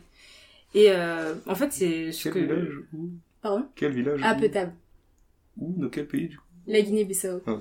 Et 0.74 0.86
euh, 0.90 1.34
en 1.46 1.54
fait, 1.54 1.72
c'est 1.72 2.12
ce 2.12 2.28
Quel 2.28 2.42
village 2.46 2.68
Pardon? 3.42 3.66
Quel 3.74 3.92
village 3.92 4.20
À 4.22 4.34
Petable. 4.34 4.72
Où 5.56 5.74
Dans 5.76 5.88
quel 5.88 6.06
pays 6.06 6.28
du 6.28 6.38
coup? 6.38 6.44
La 6.66 6.80
Guinée-Bissau. 6.80 7.42
Ah, 7.46 7.58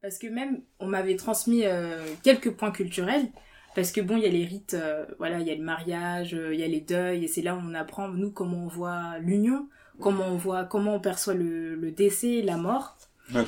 parce 0.00 0.18
que 0.18 0.28
même, 0.28 0.62
on 0.78 0.86
m'avait 0.86 1.16
transmis 1.16 1.64
euh, 1.64 2.04
quelques 2.22 2.52
points 2.52 2.70
culturels. 2.70 3.26
Parce 3.74 3.92
que 3.92 4.00
bon, 4.00 4.16
il 4.16 4.22
y 4.22 4.26
a 4.26 4.30
les 4.30 4.44
rites, 4.44 4.74
euh, 4.74 5.04
voilà, 5.18 5.38
il 5.40 5.46
y 5.46 5.50
a 5.50 5.54
le 5.54 5.62
mariage, 5.62 6.34
euh, 6.34 6.54
il 6.54 6.58
y 6.58 6.64
a 6.64 6.68
les 6.68 6.80
deuils, 6.80 7.24
et 7.24 7.28
c'est 7.28 7.42
là 7.42 7.54
où 7.54 7.60
on 7.62 7.74
apprend, 7.74 8.08
nous, 8.08 8.30
comment 8.32 8.64
on 8.64 8.66
voit 8.66 9.18
l'union, 9.20 9.68
comment 10.00 10.26
on 10.26 10.36
voit, 10.36 10.64
comment 10.64 10.96
on 10.96 11.00
perçoit 11.00 11.34
le, 11.34 11.76
le 11.76 11.90
décès, 11.92 12.42
la 12.42 12.56
mort. 12.56 12.96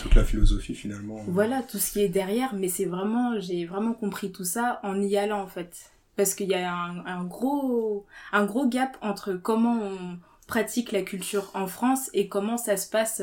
toute 0.00 0.14
la 0.14 0.22
philosophie 0.22 0.74
finalement. 0.74 1.24
Voilà, 1.26 1.62
tout 1.62 1.78
ce 1.78 1.90
qui 1.90 2.00
est 2.00 2.08
derrière, 2.08 2.54
mais 2.54 2.68
c'est 2.68 2.84
vraiment, 2.84 3.40
j'ai 3.40 3.64
vraiment 3.64 3.94
compris 3.94 4.30
tout 4.30 4.44
ça 4.44 4.78
en 4.84 5.00
y 5.00 5.16
allant 5.16 5.40
en 5.40 5.48
fait. 5.48 5.90
Parce 6.16 6.34
qu'il 6.34 6.48
y 6.48 6.54
a 6.54 6.72
un, 6.72 7.04
un, 7.06 7.24
gros, 7.24 8.06
un 8.30 8.44
gros 8.44 8.68
gap 8.68 8.98
entre 9.00 9.32
comment 9.32 9.80
on 9.82 10.18
pratique 10.46 10.92
la 10.92 11.02
culture 11.02 11.50
en 11.54 11.66
France 11.66 12.10
et 12.12 12.28
comment 12.28 12.58
ça 12.58 12.76
se 12.76 12.88
passe 12.88 13.22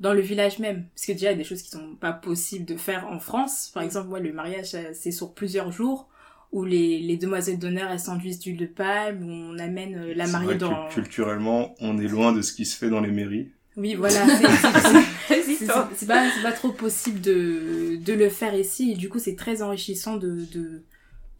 dans 0.00 0.12
le 0.12 0.20
village 0.20 0.58
même. 0.58 0.86
Parce 0.94 1.06
que 1.06 1.12
déjà, 1.12 1.28
il 1.28 1.32
y 1.32 1.34
a 1.34 1.38
des 1.38 1.44
choses 1.44 1.62
qui 1.62 1.70
sont 1.70 1.96
pas 1.96 2.12
possibles 2.12 2.64
de 2.64 2.76
faire 2.76 3.06
en 3.08 3.18
France. 3.18 3.70
Par 3.72 3.82
exemple, 3.82 4.08
moi, 4.08 4.20
le 4.20 4.32
mariage, 4.32 4.76
c'est 4.92 5.12
sur 5.12 5.34
plusieurs 5.34 5.72
jours 5.72 6.08
où 6.52 6.64
les, 6.64 7.00
les 7.00 7.16
demoiselles 7.16 7.58
d'honneur, 7.58 7.90
elles 7.90 7.98
s'enduisent 7.98 8.38
d'huile 8.38 8.56
de 8.56 8.66
palme, 8.66 9.24
où 9.24 9.30
on 9.30 9.58
amène 9.58 9.96
euh, 9.96 10.14
la 10.14 10.28
mariée 10.28 10.54
dans... 10.54 10.88
culturellement, 10.88 11.74
on 11.80 11.98
est 11.98 12.06
loin 12.06 12.32
de 12.32 12.42
ce 12.42 12.52
qui 12.52 12.64
se 12.64 12.76
fait 12.76 12.88
dans 12.88 13.00
les 13.00 13.10
mairies. 13.10 13.50
Oui, 13.76 13.96
voilà. 13.96 14.24
C'est 15.28 16.06
pas, 16.06 16.28
pas 16.42 16.52
trop 16.52 16.70
possible 16.70 17.20
de, 17.20 17.96
de 17.96 18.12
le 18.12 18.28
faire 18.28 18.54
ici. 18.54 18.92
Et 18.92 18.94
du 18.94 19.08
coup, 19.08 19.18
c'est 19.18 19.34
très 19.34 19.62
enrichissant 19.62 20.16
de, 20.16 20.44
de, 20.52 20.82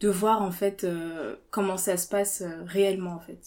de 0.00 0.08
voir, 0.08 0.42
en 0.42 0.50
fait, 0.50 0.82
euh, 0.82 1.36
comment 1.50 1.76
ça 1.76 1.96
se 1.96 2.08
passe 2.08 2.42
euh, 2.42 2.62
réellement, 2.66 3.12
en 3.12 3.20
fait. 3.20 3.38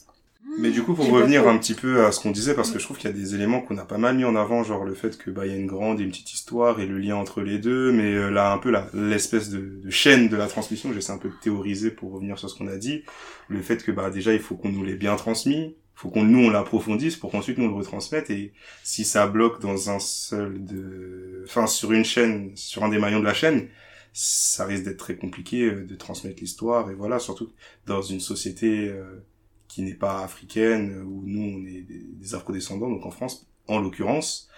Mais 0.60 0.72
du 0.72 0.82
coup, 0.82 0.94
pour 0.94 1.10
revenir 1.10 1.48
un 1.48 1.58
petit 1.58 1.74
peu 1.74 2.06
à 2.06 2.12
ce 2.12 2.20
qu'on 2.20 2.32
disait, 2.32 2.56
parce 2.56 2.72
que 2.72 2.80
je 2.80 2.84
trouve 2.84 2.98
qu'il 2.98 3.10
y 3.10 3.14
a 3.14 3.16
des 3.16 3.36
éléments 3.36 3.62
qu'on 3.62 3.78
a 3.78 3.86
pas 3.86 3.98
mal 3.98 4.16
mis 4.16 4.24
en 4.24 4.36
avant, 4.36 4.64
genre 4.64 4.86
le 4.86 4.96
fait 4.96 5.18
que 5.18 5.30
bah 5.30 5.46
il 5.46 5.52
y 5.52 5.56
a 5.56 5.58
une 5.58 5.68
grande 5.68 6.00
et 6.00 6.04
une 6.04 6.10
petite 6.10 6.34
histoire 6.34 6.80
et 6.80 6.86
le 6.86 6.98
lien 6.98 7.16
entre 7.16 7.42
les 7.42 7.60
deux, 7.60 7.92
mais 7.92 8.14
euh, 8.14 8.30
là 8.30 8.52
un 8.54 8.58
peu 8.58 8.72
là 8.72 8.88
l'espèce 8.94 9.50
de, 9.50 9.60
de, 9.60 9.90
chaîne 9.90 10.30
de 10.30 10.36
la 10.36 10.48
transmission, 10.48 10.92
j'essaie 10.94 11.12
un 11.12 11.18
peu 11.18 11.30
de 11.30 11.36
théoriser 11.42 11.92
pour 11.92 12.12
revenir 12.12 12.40
sur 12.40 12.50
ce 12.50 12.58
qu'on 12.58 12.68
a 12.68 12.78
dit, 12.78 13.04
le 13.50 13.62
fait 13.62 13.84
que 13.84 13.92
bah 13.92 14.10
déjà 14.10 14.34
il 14.34 14.40
faut 14.40 14.56
qu'on 14.56 14.70
nous 14.70 14.84
l'ait 14.84 14.96
bien 14.96 15.16
transmis, 15.16 15.76
faut 15.94 16.10
qu'on 16.10 16.24
nous 16.24 16.46
on 16.46 16.50
l'approfondisse 16.50 17.18
pour 17.18 17.32
qu'ensuite 17.32 17.58
nous 17.58 17.68
le 17.68 17.74
retransmette 17.74 18.30
et 18.30 18.54
si 18.84 19.04
ça 19.04 19.28
bloque 19.28 19.60
dans 19.62 19.90
un 19.90 20.00
seul 20.00 20.64
de, 20.64 21.44
enfin 21.46 21.68
sur 21.68 21.92
une 21.92 22.06
chaîne, 22.06 22.52
sur 22.56 22.84
un 22.84 22.90
des 22.90 23.00
maillons 23.00 23.20
de 23.20 23.26
la 23.26 23.34
chaîne, 23.34 23.68
ça 24.14 24.66
risque 24.66 24.84
d'être 24.84 24.98
très 24.98 25.16
compliqué 25.16 25.64
euh, 25.64 25.86
de 25.86 25.96
transmettre 25.96 26.40
l'histoire 26.40 26.90
et 26.90 26.96
voilà 26.96 27.20
surtout 27.20 27.52
dans 27.86 28.02
une 28.02 28.20
société 28.20 28.90
euh, 28.90 29.24
qui 29.68 29.82
n'est 29.84 29.94
pas 29.94 30.24
africaine, 30.24 31.04
où 31.06 31.24
nous 31.26 31.58
on 31.58 31.66
est 31.66 31.82
des, 31.82 32.04
des 32.04 32.36
afro-descendants, 32.36 32.90
donc 32.90 33.06
en 33.06 33.12
France 33.12 33.48
en 33.68 33.80
l'occurrence, 33.80 34.50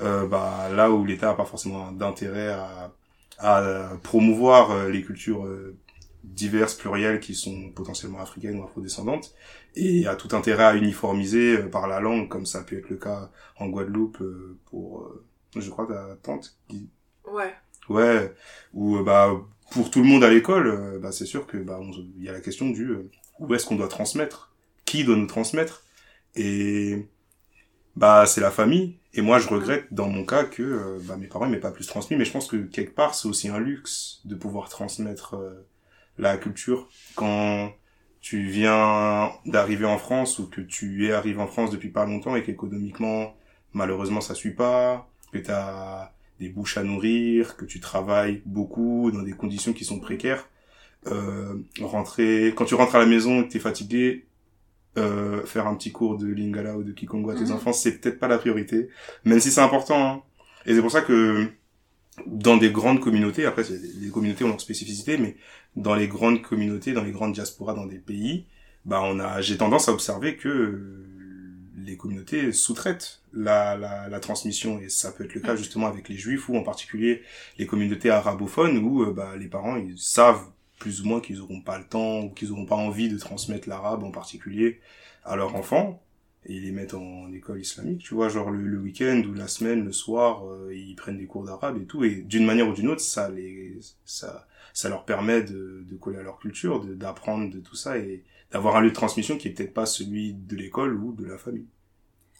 euh, 0.00 0.26
bah, 0.26 0.68
là 0.74 0.90
où 0.90 1.04
l'État 1.04 1.30
a 1.30 1.34
pas 1.34 1.44
forcément 1.44 1.92
d'intérêt 1.92 2.48
à, 2.48 2.92
à, 3.38 3.90
promouvoir 4.02 4.70
euh, 4.70 4.90
les 4.90 5.02
cultures 5.02 5.44
euh, 5.46 5.76
diverses, 6.24 6.74
plurielles, 6.74 7.20
qui 7.20 7.34
sont 7.34 7.70
potentiellement 7.70 8.20
africaines 8.20 8.58
ou 8.58 8.64
afro-descendantes, 8.64 9.34
et 9.76 10.06
a 10.06 10.16
tout 10.16 10.34
intérêt 10.36 10.64
à 10.64 10.74
uniformiser 10.76 11.58
euh, 11.58 11.68
par 11.68 11.88
la 11.88 12.00
langue, 12.00 12.28
comme 12.28 12.46
ça 12.46 12.62
peut 12.62 12.78
être 12.78 12.90
le 12.90 12.96
cas 12.96 13.30
en 13.58 13.68
Guadeloupe 13.68 14.22
pour, 14.66 15.10
je 15.56 15.70
crois, 15.70 15.86
ta 15.86 16.16
tante 16.22 16.56
qui... 16.68 16.90
Ouais. 17.32 17.54
Ouais, 17.88 18.34
ou 18.74 19.02
bah 19.02 19.32
pour 19.70 19.90
tout 19.90 20.00
le 20.00 20.06
monde 20.06 20.22
à 20.22 20.28
l'école, 20.28 20.98
bah, 21.00 21.10
c'est 21.10 21.24
sûr 21.24 21.46
que 21.46 21.56
bah, 21.56 21.80
il 22.16 22.22
y 22.22 22.28
a 22.28 22.32
la 22.32 22.40
question 22.40 22.68
du 22.68 22.94
où 23.38 23.54
est-ce 23.54 23.64
qu'on 23.64 23.76
doit 23.76 23.88
transmettre, 23.88 24.47
qui 24.88 25.04
doit 25.04 25.16
nous 25.16 25.26
transmettre, 25.26 25.84
et 26.34 27.06
bah 27.96 28.24
c'est 28.26 28.40
la 28.40 28.50
famille. 28.50 28.96
Et 29.14 29.22
moi, 29.22 29.38
je 29.38 29.48
regrette 29.48 29.86
dans 29.92 30.08
mon 30.08 30.24
cas 30.24 30.44
que 30.44 30.98
bah, 31.04 31.16
mes 31.16 31.26
parents 31.26 31.48
m'aient 31.48 31.58
pas 31.58 31.72
plus 31.72 31.86
transmis, 31.86 32.16
mais 32.16 32.24
je 32.24 32.32
pense 32.32 32.46
que 32.46 32.56
quelque 32.56 32.94
part, 32.94 33.14
c'est 33.14 33.28
aussi 33.28 33.48
un 33.48 33.58
luxe 33.58 34.20
de 34.24 34.34
pouvoir 34.34 34.68
transmettre 34.68 35.36
la 36.18 36.36
culture. 36.36 36.88
Quand 37.16 37.72
tu 38.20 38.46
viens 38.46 39.30
d'arriver 39.46 39.86
en 39.86 39.98
France 39.98 40.38
ou 40.38 40.48
que 40.48 40.60
tu 40.60 41.06
es 41.06 41.12
arrivé 41.12 41.40
en 41.40 41.46
France 41.46 41.70
depuis 41.70 41.90
pas 41.90 42.04
longtemps 42.04 42.36
et 42.36 42.42
qu'économiquement, 42.42 43.34
malheureusement, 43.72 44.20
ça 44.20 44.34
suit 44.34 44.54
pas, 44.54 45.08
que 45.32 45.38
tu 45.38 45.50
as 45.50 46.12
des 46.40 46.48
bouches 46.48 46.78
à 46.78 46.84
nourrir, 46.84 47.56
que 47.56 47.64
tu 47.64 47.80
travailles 47.80 48.42
beaucoup 48.46 49.10
dans 49.10 49.22
des 49.22 49.32
conditions 49.32 49.72
qui 49.72 49.84
sont 49.84 50.00
précaires, 50.00 50.48
euh, 51.06 51.54
rentrer, 51.80 52.52
quand 52.56 52.64
tu 52.64 52.74
rentres 52.74 52.94
à 52.94 52.98
la 52.98 53.06
maison 53.06 53.40
et 53.40 53.46
que 53.46 53.52
tu 53.52 53.56
es 53.58 53.60
fatigué, 53.60 54.26
euh, 54.98 55.44
faire 55.46 55.66
un 55.66 55.74
petit 55.74 55.92
cours 55.92 56.18
de 56.18 56.26
lingala 56.26 56.76
ou 56.76 56.82
de 56.82 56.92
kikongo 56.92 57.30
à 57.30 57.34
tes 57.34 57.44
mhm. 57.44 57.52
enfants, 57.52 57.72
c'est 57.72 57.98
peut-être 57.98 58.18
pas 58.18 58.28
la 58.28 58.38
priorité, 58.38 58.88
même 59.24 59.40
si 59.40 59.50
c'est 59.50 59.60
important. 59.60 60.06
Hein. 60.06 60.22
Et 60.66 60.74
c'est 60.74 60.80
pour 60.80 60.90
ça 60.90 61.00
que 61.00 61.48
dans 62.26 62.56
des 62.56 62.70
grandes 62.70 63.00
communautés, 63.00 63.46
après 63.46 63.62
les 64.00 64.10
communautés 64.10 64.44
ont 64.44 64.48
leur 64.48 64.60
spécificité, 64.60 65.18
mais 65.18 65.36
dans 65.76 65.94
les 65.94 66.08
grandes 66.08 66.42
communautés, 66.42 66.92
dans 66.92 67.04
les 67.04 67.12
grandes 67.12 67.32
diasporas 67.32 67.74
dans 67.74 67.86
des 67.86 67.98
pays, 67.98 68.46
bah 68.84 69.00
on 69.04 69.20
a, 69.20 69.40
j'ai 69.40 69.56
tendance 69.56 69.88
à 69.88 69.92
observer 69.92 70.36
que 70.36 71.04
les 71.76 71.96
communautés 71.96 72.52
sous-traitent 72.52 73.20
la, 73.32 73.76
la, 73.76 74.08
la, 74.08 74.20
transmission 74.20 74.80
et 74.80 74.88
ça 74.88 75.12
peut 75.12 75.24
être 75.24 75.34
le 75.34 75.40
cas 75.40 75.56
justement 75.56 75.86
avec 75.86 76.08
les 76.08 76.16
juifs 76.16 76.48
ou 76.48 76.56
en 76.56 76.62
particulier 76.62 77.22
les 77.58 77.66
communautés 77.66 78.10
arabophones 78.10 78.78
où 78.78 79.02
euh, 79.02 79.12
bah, 79.12 79.36
les 79.38 79.46
parents 79.46 79.76
ils 79.76 79.98
savent 79.98 80.44
plus 80.78 81.02
ou 81.02 81.06
moins 81.06 81.20
qu'ils 81.20 81.40
auront 81.40 81.60
pas 81.60 81.78
le 81.78 81.84
temps 81.84 82.20
ou 82.20 82.30
qu'ils 82.30 82.52
auront 82.52 82.66
pas 82.66 82.76
envie 82.76 83.08
de 83.08 83.18
transmettre 83.18 83.68
l'arabe 83.68 84.02
en 84.04 84.10
particulier 84.10 84.80
à 85.24 85.36
leurs 85.36 85.54
enfants 85.54 86.02
et 86.46 86.54
ils 86.54 86.62
les 86.62 86.72
mettent 86.72 86.94
en 86.94 87.32
école 87.32 87.60
islamique, 87.60 88.02
tu 88.02 88.14
vois, 88.14 88.28
genre 88.28 88.50
le, 88.50 88.62
le 88.62 88.78
week-end 88.78 89.22
ou 89.28 89.34
la 89.34 89.48
semaine, 89.48 89.84
le 89.84 89.92
soir, 89.92 90.46
euh, 90.46 90.74
ils 90.74 90.94
prennent 90.94 91.18
des 91.18 91.26
cours 91.26 91.44
d'arabe 91.44 91.80
et 91.80 91.84
tout, 91.84 92.04
et 92.04 92.22
d'une 92.22 92.46
manière 92.46 92.68
ou 92.68 92.72
d'une 92.72 92.88
autre, 92.88 93.00
ça 93.00 93.28
les, 93.28 93.78
ça, 94.04 94.46
ça 94.72 94.88
leur 94.88 95.04
permet 95.04 95.42
de, 95.42 95.84
de 95.86 95.96
coller 95.96 96.18
à 96.18 96.22
leur 96.22 96.38
culture, 96.38 96.84
d'apprendre 96.84 97.52
de, 97.52 97.58
tout 97.58 97.76
ça 97.76 97.98
et 97.98 98.22
d'avoir 98.50 98.76
un 98.76 98.80
lieu 98.80 98.90
de 98.90 98.94
transmission 98.94 99.36
qui 99.36 99.48
est 99.48 99.50
peut-être 99.50 99.74
pas 99.74 99.86
celui 99.86 100.32
de 100.32 100.56
l'école 100.56 100.94
ou 100.94 101.12
de 101.12 101.26
la 101.26 101.36
famille. 101.36 101.66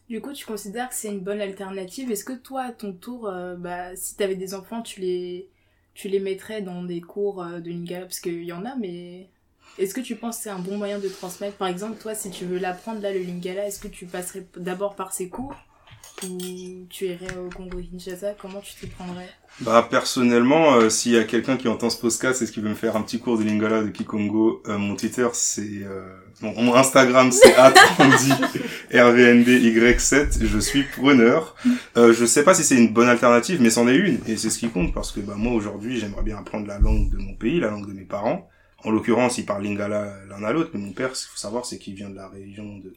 Du 0.08 0.22
coup, 0.22 0.32
tu 0.32 0.46
considères 0.46 0.88
que 0.88 0.94
c'est 0.94 1.08
une 1.08 1.20
bonne 1.20 1.42
alternative. 1.42 2.10
Est-ce 2.10 2.24
que 2.24 2.32
toi, 2.32 2.62
à 2.62 2.72
ton 2.72 2.94
tour, 2.94 3.28
euh, 3.28 3.56
bah, 3.56 3.94
si 3.94 4.16
t'avais 4.16 4.36
des 4.36 4.54
enfants, 4.54 4.80
tu 4.80 5.00
les, 5.00 5.50
tu 5.98 6.08
les 6.08 6.20
mettrais 6.20 6.62
dans 6.62 6.84
des 6.84 7.00
cours 7.00 7.42
euh, 7.42 7.58
de 7.58 7.70
lingala 7.70 8.06
Parce 8.06 8.20
qu'il 8.20 8.44
y 8.44 8.52
en 8.52 8.64
a, 8.64 8.76
mais 8.76 9.26
est-ce 9.78 9.92
que 9.92 10.00
tu 10.00 10.14
penses 10.14 10.36
que 10.36 10.44
c'est 10.44 10.50
un 10.50 10.60
bon 10.60 10.78
moyen 10.78 11.00
de 11.00 11.08
transmettre? 11.08 11.56
Par 11.56 11.66
exemple, 11.66 12.00
toi, 12.00 12.14
si 12.14 12.30
tu 12.30 12.44
veux 12.44 12.58
l'apprendre, 12.58 13.02
là, 13.02 13.12
le 13.12 13.18
Lingala, 13.18 13.66
est-ce 13.66 13.80
que 13.80 13.88
tu 13.88 14.06
passerais 14.06 14.46
d'abord 14.56 14.94
par 14.94 15.12
ces 15.12 15.28
cours 15.28 15.54
Ou 16.24 16.86
tu 16.90 17.06
irais 17.06 17.36
au 17.36 17.48
Congo-Kinshasa 17.48 18.34
Comment 18.40 18.60
tu 18.60 18.74
t'y 18.74 18.86
prendrais? 18.86 19.28
Bah, 19.60 19.86
personnellement, 19.88 20.74
euh, 20.74 20.88
s'il 20.88 21.12
y 21.12 21.18
a 21.18 21.24
quelqu'un 21.24 21.56
qui 21.56 21.68
entend 21.68 21.90
ce 21.90 22.00
podcast 22.00 22.42
et 22.42 22.46
qui 22.46 22.60
veut 22.60 22.68
me 22.68 22.74
faire 22.74 22.96
un 22.96 23.02
petit 23.02 23.20
cours 23.20 23.38
de 23.38 23.44
Lingala 23.44 23.82
de 23.82 23.88
Kikongo, 23.88 24.62
euh, 24.66 24.78
mon 24.78 24.96
Twitter, 24.96 25.28
c'est... 25.32 25.82
Euh, 25.82 26.08
mon 26.40 26.74
Instagram, 26.74 27.32
c'est 27.32 27.52
rvndy7. 28.92 30.44
Je 30.44 30.58
suis 30.58 30.84
preneur. 30.84 31.56
Euh, 31.96 32.12
je 32.12 32.24
sais 32.24 32.44
pas 32.44 32.54
si 32.54 32.62
c'est 32.64 32.76
une 32.76 32.92
bonne 32.92 33.08
alternative, 33.08 33.60
mais 33.60 33.70
c'en 33.70 33.88
est 33.88 33.96
une. 33.96 34.20
Et 34.26 34.36
c'est 34.36 34.50
ce 34.50 34.58
qui 34.58 34.68
compte, 34.68 34.92
parce 34.94 35.12
que 35.12 35.20
bah, 35.20 35.34
moi, 35.36 35.52
aujourd'hui, 35.52 35.98
j'aimerais 35.98 36.22
bien 36.22 36.38
apprendre 36.38 36.66
la 36.66 36.78
langue 36.78 37.10
de 37.10 37.16
mon 37.16 37.34
pays, 37.34 37.60
la 37.60 37.70
langue 37.70 37.88
de 37.88 37.92
mes 37.92 38.04
parents. 38.04 38.48
En 38.84 38.90
l'occurrence, 38.90 39.38
ils 39.38 39.46
parlent 39.46 39.64
lingala 39.64 40.14
l'un 40.28 40.44
à 40.44 40.52
l'autre, 40.52 40.70
mais 40.74 40.80
mon 40.80 40.92
père, 40.92 41.16
ce 41.16 41.24
qu'il 41.24 41.32
faut 41.32 41.38
savoir, 41.38 41.66
c'est 41.66 41.78
qu'il 41.78 41.94
vient 41.94 42.10
de 42.10 42.16
la 42.16 42.28
région 42.28 42.78
de, 42.78 42.94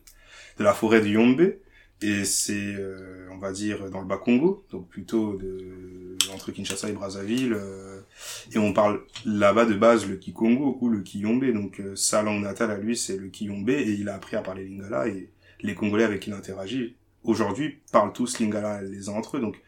de 0.59 0.63
la 0.63 0.73
forêt 0.73 1.01
de 1.01 1.07
Yombe, 1.07 1.53
et 2.01 2.25
c'est, 2.25 2.53
euh, 2.55 3.27
on 3.31 3.37
va 3.37 3.51
dire, 3.51 3.89
dans 3.89 4.01
le 4.01 4.07
Bas-Congo, 4.07 4.65
donc 4.71 4.89
plutôt 4.89 5.37
de, 5.37 6.17
entre 6.33 6.51
Kinshasa 6.51 6.89
et 6.89 6.93
Brazzaville, 6.93 7.53
euh, 7.53 7.99
et 8.51 8.57
on 8.57 8.73
parle 8.73 9.01
là-bas 9.25 9.65
de 9.65 9.75
base 9.75 10.07
le 10.07 10.15
Kikongo 10.15 10.79
ou 10.81 10.89
le 10.89 11.01
Kiyombe, 11.01 11.45
donc 11.53 11.79
euh, 11.79 11.95
sa 11.95 12.23
langue 12.23 12.41
natale 12.41 12.71
à 12.71 12.77
lui, 12.77 12.97
c'est 12.97 13.17
le 13.17 13.27
Kiyombe, 13.27 13.69
et 13.69 13.93
il 13.93 14.09
a 14.09 14.15
appris 14.15 14.35
à 14.35 14.41
parler 14.41 14.65
lingala, 14.65 15.07
et 15.07 15.29
les 15.61 15.75
Congolais 15.75 16.03
avec 16.03 16.21
qui 16.21 16.31
il 16.31 16.33
interagit, 16.33 16.95
aujourd'hui, 17.23 17.77
parlent 17.91 18.13
tous 18.13 18.39
lingala 18.39 18.81
les 18.81 19.09
uns 19.09 19.13
entre 19.13 19.37
eux, 19.37 19.41
donc 19.41 19.61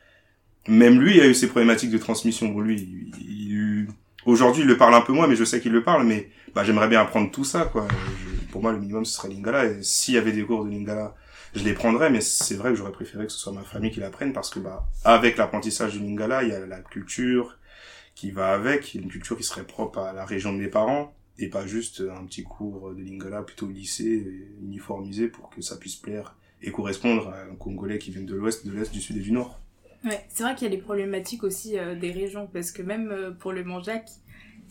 même 0.68 1.00
lui 1.00 1.22
a 1.22 1.28
eu 1.28 1.34
ses 1.36 1.48
problématiques 1.48 1.92
de 1.92 1.98
transmission. 1.98 2.48
Bon, 2.48 2.62
lui, 2.62 3.12
il, 3.20 3.88
Aujourd'hui, 4.26 4.62
il 4.62 4.68
le 4.68 4.78
parle 4.78 4.96
un 4.96 5.02
peu 5.02 5.12
moins, 5.12 5.28
mais 5.28 5.36
je 5.36 5.44
sais 5.44 5.60
qu'il 5.60 5.74
le 5.74 5.84
parle, 5.84 6.08
mais 6.08 6.30
bah, 6.56 6.64
j'aimerais 6.64 6.88
bien 6.88 7.02
apprendre 7.02 7.30
tout 7.30 7.44
ça, 7.44 7.66
quoi. 7.66 7.88
pour 8.52 8.62
moi, 8.62 8.72
le 8.72 8.80
minimum, 8.80 9.04
ce 9.04 9.14
serait 9.14 9.28
Lingala, 9.28 9.66
et 9.66 9.84
s'il 9.84 10.14
y 10.14 10.18
avait 10.18 10.32
des 10.32 10.44
cours 10.44 10.64
de 10.64 10.70
Lingala, 10.70 11.14
je 11.56 11.64
les 11.64 11.74
prendrais, 11.74 12.10
mais 12.10 12.22
c'est 12.22 12.56
vrai 12.56 12.70
que 12.70 12.76
j'aurais 12.76 12.92
préféré 12.92 13.26
que 13.26 13.32
ce 13.32 13.38
soit 13.38 13.54
ma 13.54 13.64
famille 13.64 13.92
qui 13.92 14.00
l'apprenne, 14.00 14.34
parce 14.34 14.50
que, 14.50 14.60
bah, 14.60 14.88
avec 15.04 15.38
l'apprentissage 15.38 15.94
du 15.94 16.00
Lingala, 16.00 16.44
il 16.44 16.50
y 16.50 16.54
a 16.54 16.66
la 16.66 16.80
culture 16.80 17.58
qui 18.16 18.32
va 18.32 18.54
avec, 18.54 18.94
une 18.94 19.08
culture 19.08 19.38
qui 19.38 19.44
serait 19.44 19.66
propre 19.66 20.00
à 20.00 20.14
la 20.14 20.26
région 20.26 20.54
de 20.54 20.58
mes 20.58 20.68
parents, 20.68 21.14
et 21.40 21.50
pas 21.50 21.66
juste 21.66 22.02
un 22.02 22.26
petit 22.26 22.44
cours 22.44 22.94
de 22.94 23.02
Lingala 23.02 23.42
plutôt 23.42 23.68
lycée, 23.68 24.48
uniformisé 24.62 25.28
pour 25.28 25.50
que 25.50 25.62
ça 25.62 25.78
puisse 25.78 25.96
plaire 25.96 26.36
et 26.62 26.72
correspondre 26.72 27.30
à 27.30 27.42
un 27.42 27.56
Congolais 27.56 27.98
qui 27.98 28.12
vient 28.12 28.22
de 28.22 28.36
l'ouest, 28.36 28.66
de 28.66 28.72
l'est, 28.72 28.92
du 28.92 29.02
sud 29.02 29.18
et 29.18 29.22
du 29.22 29.32
nord. 29.32 29.60
Ouais, 30.06 30.26
c'est 30.30 30.44
vrai 30.44 30.54
qu'il 30.54 30.68
y 30.68 30.72
a 30.72 30.76
les 30.76 30.82
problématiques 30.82 31.44
aussi 31.44 31.78
euh, 31.78 31.96
des 31.96 32.12
régions, 32.12 32.48
parce 32.52 32.72
que 32.72 32.82
même 32.82 33.10
euh, 33.12 33.32
pour 33.32 33.54
le 33.54 33.64
manjac, 33.64 34.10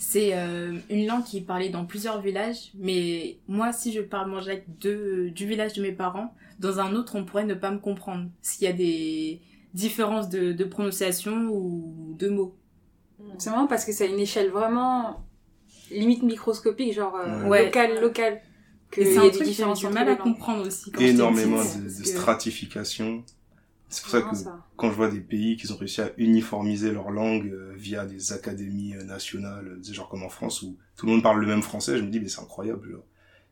c'est 0.02 0.30
euh, 0.34 0.76
une 0.90 1.06
langue 1.06 1.22
qui 1.22 1.38
est 1.38 1.42
parlée 1.42 1.68
dans 1.68 1.84
plusieurs 1.84 2.20
villages, 2.20 2.72
mais 2.74 3.38
moi, 3.46 3.72
si 3.72 3.92
je 3.92 4.00
parle 4.00 4.32
manjac 4.32 4.64
de, 4.80 5.28
du 5.28 5.46
village 5.46 5.74
de 5.74 5.82
mes 5.82 5.92
parents, 5.92 6.34
dans 6.58 6.80
un 6.80 6.96
autre, 6.96 7.14
on 7.14 7.24
pourrait 7.24 7.44
ne 7.44 7.54
pas 7.54 7.70
me 7.70 7.78
comprendre, 7.78 8.28
s'il 8.42 8.64
y 8.64 8.66
a 8.66 8.72
des 8.72 9.40
différences 9.74 10.28
de, 10.28 10.50
de 10.50 10.64
prononciation 10.64 11.46
ou 11.52 12.16
de 12.18 12.28
mots. 12.28 12.56
C'est 13.38 13.50
marrant 13.50 13.68
parce 13.68 13.84
que 13.84 13.92
c'est 13.92 14.10
une 14.10 14.18
échelle 14.18 14.50
vraiment 14.50 15.24
limite 15.92 16.24
microscopique, 16.24 16.92
genre 16.92 17.16
local, 17.44 18.00
local. 18.00 18.40
Que 18.90 19.04
c'est 19.04 19.18
un 19.18 19.30
truc 19.30 19.44
que 19.44 19.52
j'ai 19.52 19.72
du 19.72 19.86
mal 19.94 20.08
à 20.08 20.16
comprendre 20.16 20.66
aussi. 20.66 20.90
Énormément 20.98 21.62
de, 21.62 21.84
de 21.84 22.04
stratification. 22.04 23.24
C'est 23.92 24.02
pour 24.02 24.10
ça 24.10 24.22
que 24.22 24.34
quand 24.76 24.90
je 24.90 24.94
vois 24.94 25.10
des 25.10 25.20
pays 25.20 25.56
qui 25.56 25.70
ont 25.70 25.76
réussi 25.76 26.00
à 26.00 26.12
uniformiser 26.16 26.92
leur 26.92 27.10
langue 27.10 27.46
euh, 27.46 27.74
via 27.76 28.06
des 28.06 28.32
académies 28.32 28.94
euh, 28.94 29.04
nationales, 29.04 29.68
euh, 29.68 29.92
genre 29.92 30.08
comme 30.08 30.22
en 30.22 30.30
France 30.30 30.62
où 30.62 30.78
tout 30.96 31.04
le 31.04 31.12
monde 31.12 31.22
parle 31.22 31.40
le 31.40 31.46
même 31.46 31.60
français, 31.60 31.98
je 31.98 32.02
me 32.02 32.08
dis 32.08 32.18
mais 32.18 32.28
c'est 32.28 32.40
incroyable. 32.40 33.00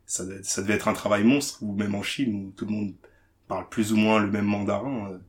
Ça, 0.07 0.23
ça 0.41 0.63
devait 0.63 0.73
être 0.73 0.87
un 0.87 0.93
travail 0.93 1.23
monstre 1.23 1.61
ou 1.61 1.73
même 1.73 1.93
en 1.93 2.01
Chine 2.01 2.33
où 2.33 2.51
tout 2.55 2.65
le 2.65 2.71
monde 2.71 2.93
parle 3.47 3.69
plus 3.69 3.93
ou 3.93 3.97
moins 3.97 4.19
le 4.19 4.31
même 4.31 4.45
mandarin. 4.45 5.19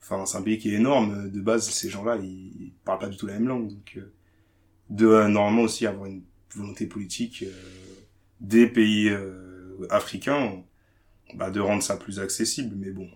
Enfin, 0.00 0.24
c'est 0.24 0.38
un 0.38 0.42
pays 0.42 0.58
qui 0.58 0.70
est 0.70 0.78
énorme. 0.78 1.30
De 1.30 1.40
base, 1.42 1.68
ces 1.68 1.90
gens-là, 1.90 2.16
ils 2.16 2.72
parlent 2.84 2.98
pas 2.98 3.08
du 3.08 3.16
tout 3.18 3.26
la 3.26 3.34
même 3.34 3.46
langue. 3.46 3.68
Donc, 3.68 4.00
de 4.88 5.26
normalement 5.28 5.62
aussi 5.62 5.86
avoir 5.86 6.06
une 6.06 6.22
volonté 6.56 6.86
politique 6.86 7.44
des 8.40 8.66
pays 8.66 9.14
africains, 9.90 10.64
bah, 11.34 11.50
de 11.50 11.60
rendre 11.60 11.82
ça 11.82 11.96
plus 11.96 12.18
accessible. 12.18 12.74
Mais 12.76 12.90
bon, 12.90 13.08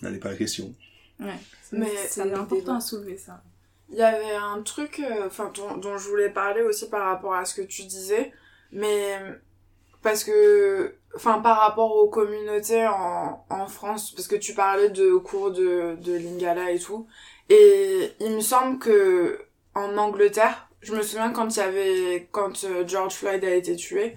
Là 0.00 0.10
n'est 0.10 0.18
pas 0.18 0.30
la 0.30 0.36
question. 0.36 0.72
Ouais, 1.20 1.38
mais 1.72 1.90
c'est 2.08 2.32
important 2.32 2.76
à 2.76 2.80
soulever 2.80 3.18
ça. 3.18 3.42
Il 3.90 3.98
y 3.98 4.02
avait 4.02 4.34
un 4.34 4.62
truc 4.62 5.00
euh, 5.00 5.26
enfin 5.26 5.52
dont, 5.54 5.98
je 5.98 6.08
voulais 6.08 6.30
parler 6.30 6.62
aussi 6.62 6.88
par 6.88 7.06
rapport 7.06 7.34
à 7.34 7.44
ce 7.44 7.54
que 7.54 7.62
tu 7.62 7.82
disais, 7.82 8.32
mais 8.72 9.18
parce 10.00 10.24
que 10.24 10.94
enfin 11.14 11.40
par 11.40 11.58
rapport 11.58 11.94
aux 11.94 12.08
communautés 12.08 12.86
en, 12.86 13.44
en 13.50 13.66
France 13.66 14.12
parce 14.12 14.26
que 14.26 14.36
tu 14.36 14.54
parlais 14.54 14.88
de 14.88 15.14
cours 15.16 15.52
de 15.52 15.96
de 16.00 16.14
lingala 16.14 16.72
et 16.72 16.78
tout 16.78 17.06
et 17.50 18.12
il 18.20 18.30
me 18.30 18.40
semble 18.40 18.78
que 18.78 19.38
en 19.74 19.96
Angleterre, 19.96 20.68
je 20.80 20.94
me 20.94 21.02
souviens 21.02 21.30
quand 21.30 21.54
il 21.54 21.58
y 21.58 21.62
avait 21.62 22.28
quand 22.30 22.64
euh, 22.64 22.84
George 22.86 23.14
Floyd 23.14 23.44
a 23.44 23.54
été 23.54 23.76
tué, 23.76 24.14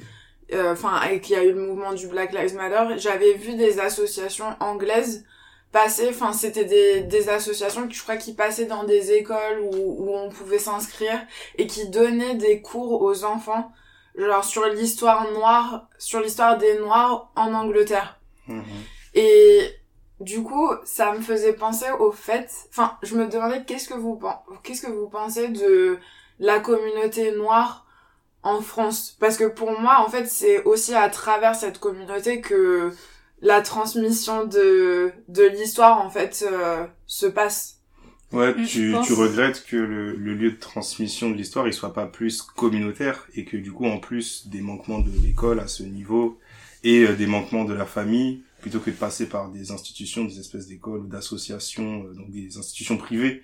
euh, 0.54 0.72
enfin 0.74 1.02
et 1.10 1.22
qu'il 1.22 1.36
y 1.36 1.40
a 1.40 1.44
eu 1.44 1.52
le 1.52 1.62
mouvement 1.62 1.94
du 1.94 2.08
Black 2.08 2.34
Lives 2.34 2.56
Matter, 2.56 2.98
j'avais 2.98 3.34
vu 3.34 3.56
des 3.56 3.80
associations 3.80 4.56
anglaises 4.60 5.26
enfin 6.10 6.34
c'était 6.34 6.66
des, 6.66 7.02
des 7.02 7.30
associations 7.30 7.88
qui 7.88 7.96
je 7.96 8.04
crois 8.04 8.18
qui 8.18 8.34
passaient 8.34 8.66
dans 8.66 8.84
des 8.84 9.12
écoles 9.12 9.60
où, 9.62 10.06
où 10.06 10.16
on 10.16 10.30
pouvait 10.30 10.60
s'inscrire 10.60 11.20
et 11.58 11.68
qui 11.68 11.90
donnaient 11.90 12.36
des 12.36 12.62
cours 12.62 13.02
aux 13.02 13.24
enfants 13.24 13.72
genre 14.18 14.44
sur 14.44 14.66
l'histoire 14.68 15.32
noire 15.34 15.88
sur 15.98 16.22
l'histoire 16.22 16.58
des 16.58 16.80
noirs 16.80 17.32
en 17.36 17.54
Angleterre 17.54 18.20
mhm. 18.48 18.64
et 19.14 19.70
du 20.20 20.44
coup 20.44 20.72
ça 20.86 21.12
me 21.12 21.22
faisait 21.22 21.54
penser 21.54 21.92
au 22.00 22.12
fait 22.12 22.50
enfin 22.70 22.98
je 23.04 23.16
me 23.16 23.28
demandais 23.28 23.64
qu'est-ce 23.66 23.90
que 23.90 23.96
vous 23.96 24.20
qu'est-ce 24.64 24.82
que 24.82 24.92
vous 24.92 25.10
pensez 25.10 25.50
de 25.50 26.00
la 26.40 26.60
communauté 26.60 27.32
noire 27.32 27.86
en 28.44 28.62
France? 28.62 29.18
Parce 29.20 29.38
que 29.38 29.46
pour 29.46 29.78
moi 29.80 30.04
en 30.06 30.10
fait 30.10 30.28
c'est 30.28 30.64
aussi 30.64 30.94
à 30.94 31.10
travers 31.10 31.56
cette 31.56 31.80
communauté 31.80 32.42
que 32.42 32.94
la 33.46 33.62
transmission 33.62 34.46
de, 34.46 35.12
de 35.30 35.44
l'histoire 35.44 36.04
en 36.04 36.10
fait 36.10 36.44
euh, 36.52 36.86
se 37.06 37.28
passe. 37.28 37.80
Ouais, 38.32 38.54
mm, 38.54 38.66
tu, 38.66 38.96
tu 39.06 39.14
regrettes 39.14 39.64
que 39.66 39.78
le, 39.78 40.16
le, 40.16 40.34
lieu 40.34 40.52
de 40.52 40.60
transmission 40.60 41.30
de 41.30 41.36
l'histoire 41.36 41.68
il 41.68 41.74
soit 41.74 41.94
pas 41.94 42.08
plus 42.08 42.42
communautaire 42.42 43.28
et 43.36 43.46
que 43.46 43.56
du 43.56 43.72
coup 43.72 43.86
en 43.86 44.00
plus 44.00 44.48
des 44.48 44.62
manquements 44.62 45.00
de 45.00 45.12
l'école 45.24 45.60
à 45.60 45.68
ce 45.68 45.84
niveau 45.84 46.40
et 46.84 47.04
euh, 47.04 47.16
des 47.16 47.28
manquements 47.28 47.66
de 47.66 47.74
la 47.74 47.86
famille 47.86 48.42
plutôt 48.62 48.80
que 48.80 48.90
de 48.90 48.96
passer 48.96 49.30
par 49.30 49.52
des 49.52 49.72
institutions, 49.72 50.26
des 50.26 50.40
espèces 50.40 50.66
d'écoles 50.66 51.02
ou 51.02 51.08
d'associations, 51.08 52.04
euh, 52.04 52.14
donc 52.16 52.32
des 52.32 52.58
institutions 52.58 52.98
privées 52.98 53.44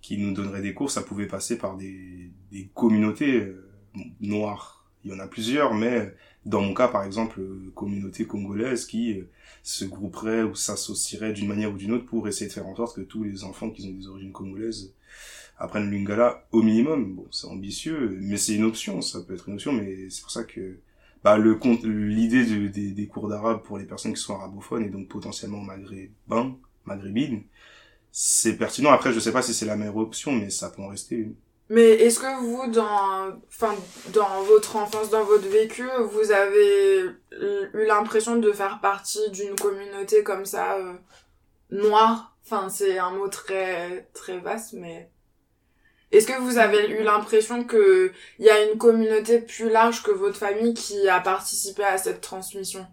qui 0.00 0.16
nous 0.16 0.32
donneraient 0.32 0.62
des 0.62 0.72
cours, 0.72 0.90
ça 0.90 1.02
pouvait 1.02 1.26
passer 1.26 1.58
par 1.58 1.76
des, 1.76 2.30
des 2.50 2.70
communautés 2.74 3.36
euh, 3.36 3.68
noires. 4.20 4.86
Il 5.04 5.10
y 5.10 5.14
en 5.14 5.18
a 5.18 5.26
plusieurs, 5.26 5.74
mais 5.74 6.14
dans 6.46 6.62
mon 6.62 6.72
cas 6.72 6.88
par 6.88 7.04
exemple, 7.04 7.42
communauté 7.74 8.24
congolaise 8.24 8.86
qui 8.86 9.20
se 9.62 9.84
grouperaient 9.84 10.42
ou 10.42 10.54
s'associeraient 10.54 11.32
d'une 11.32 11.48
manière 11.48 11.72
ou 11.72 11.76
d'une 11.76 11.92
autre 11.92 12.06
pour 12.06 12.26
essayer 12.28 12.48
de 12.48 12.52
faire 12.52 12.66
en 12.66 12.74
sorte 12.74 12.96
que 12.96 13.00
tous 13.00 13.22
les 13.22 13.44
enfants 13.44 13.70
qui 13.70 13.86
ont 13.86 13.92
des 13.92 14.08
origines 14.08 14.32
congolaises 14.32 14.92
apprennent 15.58 15.90
le 15.90 15.96
lingala 15.96 16.46
au 16.50 16.62
minimum. 16.62 17.14
Bon, 17.14 17.26
c'est 17.30 17.46
ambitieux, 17.46 18.16
mais 18.20 18.36
c'est 18.36 18.54
une 18.54 18.64
option, 18.64 19.00
ça 19.00 19.20
peut 19.20 19.34
être 19.34 19.48
une 19.48 19.54
option, 19.54 19.72
mais 19.72 20.10
c'est 20.10 20.22
pour 20.22 20.30
ça 20.30 20.44
que 20.44 20.78
bah, 21.22 21.38
le 21.38 21.58
l'idée 22.08 22.44
de, 22.44 22.66
des, 22.66 22.90
des 22.90 23.06
cours 23.06 23.28
d'arabe 23.28 23.62
pour 23.62 23.78
les 23.78 23.84
personnes 23.84 24.12
qui 24.12 24.20
sont 24.20 24.34
arabophones 24.34 24.84
et 24.84 24.90
donc 24.90 25.08
potentiellement 25.08 25.60
maghrébins, 25.60 26.56
maghrébines, 26.84 27.44
c'est 28.10 28.56
pertinent. 28.56 28.90
Après, 28.90 29.12
je 29.12 29.20
sais 29.20 29.32
pas 29.32 29.42
si 29.42 29.54
c'est 29.54 29.66
la 29.66 29.76
meilleure 29.76 29.96
option, 29.96 30.32
mais 30.32 30.50
ça 30.50 30.70
peut 30.70 30.82
en 30.82 30.88
rester 30.88 31.16
une. 31.16 31.34
Mais 31.70 31.88
est-ce 31.92 32.18
que 32.20 32.40
vous, 32.42 32.70
dans, 32.70 33.30
enfin, 33.48 33.74
dans 34.12 34.42
votre 34.42 34.76
enfance, 34.76 35.08
dans 35.08 35.24
votre 35.24 35.48
vécu, 35.48 35.88
vous 36.10 36.30
avez 36.30 37.06
eu 37.40 37.86
l'impression 37.86 38.36
de 38.36 38.52
faire 38.52 38.80
partie 38.82 39.30
d'une 39.30 39.54
communauté 39.54 40.22
comme 40.22 40.44
ça, 40.44 40.76
euh, 40.76 40.92
noire? 41.70 42.36
Enfin, 42.44 42.68
c'est 42.68 42.98
un 42.98 43.12
mot 43.12 43.28
très, 43.28 44.08
très 44.12 44.38
vaste, 44.38 44.74
mais... 44.74 45.08
Est-ce 46.10 46.26
que 46.26 46.38
vous 46.42 46.58
avez 46.58 46.90
eu 46.90 47.04
l'impression 47.04 47.64
que 47.64 48.12
il 48.38 48.44
y 48.44 48.50
a 48.50 48.70
une 48.70 48.76
communauté 48.76 49.38
plus 49.38 49.70
large 49.70 50.02
que 50.02 50.10
votre 50.10 50.36
famille 50.36 50.74
qui 50.74 51.08
a 51.08 51.20
participé 51.20 51.84
à 51.84 51.96
cette 51.96 52.20
transmission? 52.20 52.86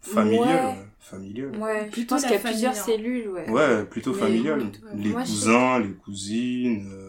Familiale, 0.00 0.64
ouais. 0.64 0.86
familiale. 0.98 1.56
Ouais, 1.58 1.86
plutôt 1.90 2.16
qu'il 2.16 2.30
y 2.30 2.34
a 2.34 2.38
plusieurs 2.38 2.74
cellules, 2.74 3.28
ouais. 3.28 3.50
Ouais, 3.50 3.84
plutôt 3.84 4.14
familiale. 4.14 4.62
Les 4.94 5.12
cousins, 5.12 5.78
les 5.78 5.92
cousines... 5.92 7.03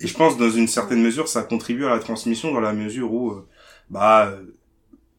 Euh, 0.00 0.04
et 0.04 0.06
je 0.06 0.14
pense 0.14 0.36
dans 0.36 0.50
une 0.50 0.68
certaine 0.68 1.02
mesure, 1.02 1.28
ça 1.28 1.42
contribue 1.42 1.86
à 1.86 1.90
la 1.90 1.98
transmission 1.98 2.52
dans 2.52 2.60
la 2.60 2.72
mesure 2.72 3.12
où, 3.12 3.30
euh, 3.30 3.46
bah, 3.90 4.32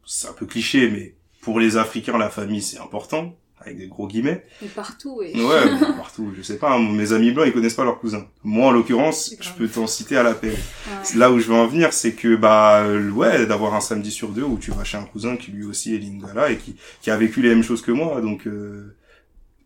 c'est 0.05 0.27
un 0.27 0.33
peu 0.33 0.45
cliché, 0.45 0.89
mais 0.89 1.15
pour 1.41 1.59
les 1.59 1.77
Africains, 1.77 2.17
la 2.17 2.29
famille 2.29 2.61
c'est 2.61 2.79
important 2.79 3.35
avec 3.61 3.77
des 3.77 3.87
gros 3.87 4.07
guillemets. 4.07 4.45
Mais 4.61 4.69
partout, 4.69 5.17
oui. 5.19 5.33
Ouais, 5.35 5.79
partout. 5.97 6.31
Je 6.35 6.41
sais 6.41 6.57
pas, 6.57 6.71
hein, 6.71 6.79
mes 6.79 7.11
amis 7.11 7.31
blancs, 7.31 7.45
ils 7.45 7.51
connaissent 7.51 7.73
pas 7.73 7.83
leurs 7.83 7.99
cousins. 7.99 8.25
Moi, 8.43 8.67
en 8.67 8.71
l'occurrence, 8.71 9.35
je 9.39 9.51
peux 9.51 9.67
t'en 9.67 9.85
citer 9.85 10.15
à 10.15 10.23
l'appel. 10.23 10.51
Ouais. 10.53 11.17
Là 11.17 11.29
où 11.29 11.39
je 11.39 11.47
veux 11.47 11.55
en 11.55 11.67
venir, 11.67 11.91
c'est 11.91 12.13
que, 12.13 12.37
bah, 12.37 12.87
ouais, 12.87 13.45
d'avoir 13.45 13.73
un 13.75 13.81
samedi 13.81 14.11
sur 14.11 14.29
deux 14.29 14.43
où 14.43 14.57
tu 14.57 14.71
vas 14.71 14.85
chez 14.85 14.97
un 14.97 15.03
cousin 15.03 15.35
qui 15.35 15.51
lui 15.51 15.65
aussi 15.65 15.93
est 15.93 15.97
lingala 15.97 16.51
et 16.51 16.57
qui, 16.57 16.77
qui 17.01 17.11
a 17.11 17.17
vécu 17.17 17.41
les 17.41 17.49
mêmes 17.49 17.63
choses 17.63 17.81
que 17.81 17.91
moi. 17.91 18.21
Donc, 18.21 18.47
euh, 18.47 18.95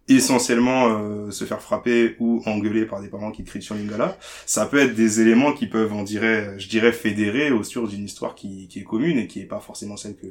essentiellement 0.10 0.88
euh, 0.90 1.32
se 1.32 1.46
faire 1.46 1.62
frapper 1.62 2.16
ou 2.20 2.42
engueuler 2.46 2.86
par 2.86 3.02
des 3.02 3.08
parents 3.08 3.32
qui 3.32 3.44
crient 3.44 3.62
sur 3.62 3.76
Lingala, 3.76 4.18
ça 4.46 4.66
peut 4.66 4.80
être 4.80 4.96
des 4.96 5.22
éléments 5.22 5.54
qui 5.54 5.68
peuvent, 5.68 5.94
on 5.94 6.04
dirait, 6.04 6.60
je 6.60 6.68
dirais, 6.68 6.92
fédérer 6.92 7.52
au 7.52 7.64
sur 7.64 7.88
d'une 7.88 8.04
histoire 8.04 8.36
qui, 8.36 8.68
qui 8.68 8.80
est 8.80 8.84
commune 8.84 9.18
et 9.18 9.28
qui 9.28 9.40
est 9.40 9.46
pas 9.46 9.60
forcément 9.60 9.96
celle 9.96 10.16
que 10.16 10.28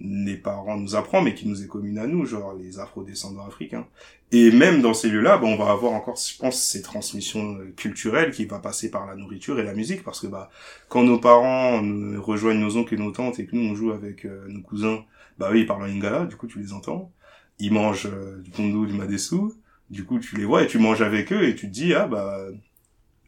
les 0.00 0.36
parents 0.36 0.76
nous 0.76 0.96
apprennent, 0.96 1.24
mais 1.24 1.34
qui 1.34 1.46
nous 1.46 1.62
est 1.62 1.68
commune 1.68 1.98
à 1.98 2.06
nous, 2.06 2.26
genre 2.26 2.54
les 2.54 2.78
afro-descendants 2.78 3.46
africains. 3.46 3.86
Et 4.32 4.50
même 4.50 4.82
dans 4.82 4.94
ces 4.94 5.08
lieux-là, 5.08 5.38
bah, 5.38 5.46
on 5.46 5.56
va 5.56 5.70
avoir 5.70 5.92
encore, 5.92 6.16
je 6.16 6.36
pense, 6.36 6.60
ces 6.60 6.82
transmissions 6.82 7.56
euh, 7.56 7.72
culturelles 7.76 8.32
qui 8.32 8.46
va 8.46 8.58
passer 8.58 8.90
par 8.90 9.06
la 9.06 9.14
nourriture 9.14 9.60
et 9.60 9.62
la 9.62 9.74
musique, 9.74 10.02
parce 10.02 10.20
que 10.20 10.26
bah, 10.26 10.50
quand 10.88 11.04
nos 11.04 11.18
parents 11.18 11.80
nous 11.80 12.20
rejoignent 12.20 12.60
nos 12.60 12.76
oncles 12.76 12.94
et 12.94 12.98
nos 12.98 13.12
tantes 13.12 13.38
et 13.38 13.46
que 13.46 13.54
nous 13.54 13.70
on 13.70 13.74
joue 13.76 13.92
avec 13.92 14.24
euh, 14.24 14.46
nos 14.48 14.62
cousins, 14.62 15.04
bah 15.38 15.50
oui, 15.52 15.60
ils 15.60 15.66
parlent 15.66 15.82
en 15.82 15.86
lingala, 15.86 16.26
du 16.26 16.36
coup 16.36 16.46
tu 16.46 16.58
les 16.58 16.72
entends 16.72 17.12
ils 17.58 17.72
mangent 17.72 18.06
euh, 18.06 18.38
du 18.40 18.50
pondo, 18.50 18.86
du 18.86 18.94
madessou. 18.94 19.54
Du 19.90 20.04
coup, 20.04 20.18
tu 20.18 20.36
les 20.36 20.44
vois 20.44 20.62
et 20.62 20.66
tu 20.66 20.78
manges 20.78 21.02
avec 21.02 21.32
eux 21.32 21.44
et 21.44 21.54
tu 21.54 21.68
te 21.68 21.72
dis, 21.72 21.94
ah 21.94 22.06
bah, 22.06 22.48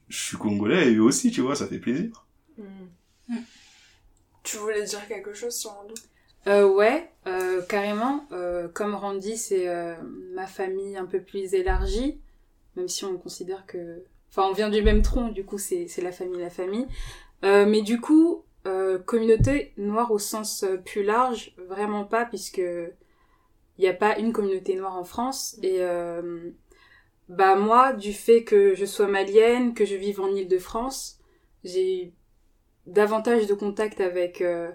je 0.08 0.16
suis 0.16 0.36
congolais 0.36 0.90
et 0.90 0.96
eux 0.96 1.02
aussi, 1.02 1.30
tu 1.30 1.40
vois, 1.40 1.54
ça 1.54 1.66
fait 1.66 1.78
plaisir. 1.78 2.26
Mmh. 2.58 3.34
Tu 4.42 4.58
voulais 4.58 4.84
dire 4.84 5.06
quelque 5.08 5.34
chose 5.34 5.54
sur 5.54 5.72
Rando 5.72 5.94
euh, 6.46 6.68
Ouais, 6.68 7.10
euh, 7.26 7.62
carrément. 7.62 8.24
Euh, 8.30 8.68
comme 8.68 8.94
Randy, 8.94 9.36
c'est 9.36 9.68
euh, 9.68 9.96
ma 10.34 10.46
famille 10.46 10.96
un 10.96 11.04
peu 11.04 11.20
plus 11.20 11.54
élargie, 11.54 12.20
même 12.76 12.88
si 12.88 13.04
on 13.04 13.18
considère 13.18 13.66
que... 13.66 14.04
Enfin, 14.30 14.48
on 14.48 14.52
vient 14.52 14.70
du 14.70 14.82
même 14.82 15.02
tronc, 15.02 15.30
du 15.30 15.44
coup, 15.44 15.58
c'est 15.58 15.88
la 15.98 16.12
famille, 16.12 16.40
la 16.40 16.50
famille. 16.50 16.86
mais 17.42 17.82
du 17.82 18.00
coup, 18.00 18.44
communauté 19.06 19.72
noire 19.78 20.10
au 20.10 20.18
sens 20.18 20.64
plus 20.84 21.02
large, 21.02 21.54
vraiment 21.68 22.04
pas, 22.04 22.24
puisque 22.24 22.60
il 23.78 23.82
n'y 23.82 23.88
a 23.88 23.94
pas 23.94 24.18
une 24.18 24.32
communauté 24.32 24.74
noire 24.74 24.96
en 24.96 25.04
France. 25.04 25.58
Et 25.62 25.80
euh, 25.80 26.50
bah 27.28 27.56
moi, 27.56 27.92
du 27.92 28.12
fait 28.12 28.44
que 28.44 28.74
je 28.74 28.84
sois 28.84 29.06
malienne, 29.06 29.74
que 29.74 29.84
je 29.84 29.94
vive 29.94 30.20
en 30.20 30.28
Île-de-France, 30.28 31.18
j'ai 31.64 32.12
davantage 32.86 33.46
de 33.46 33.54
contact 33.54 34.00
avec 34.00 34.40
euh, 34.40 34.70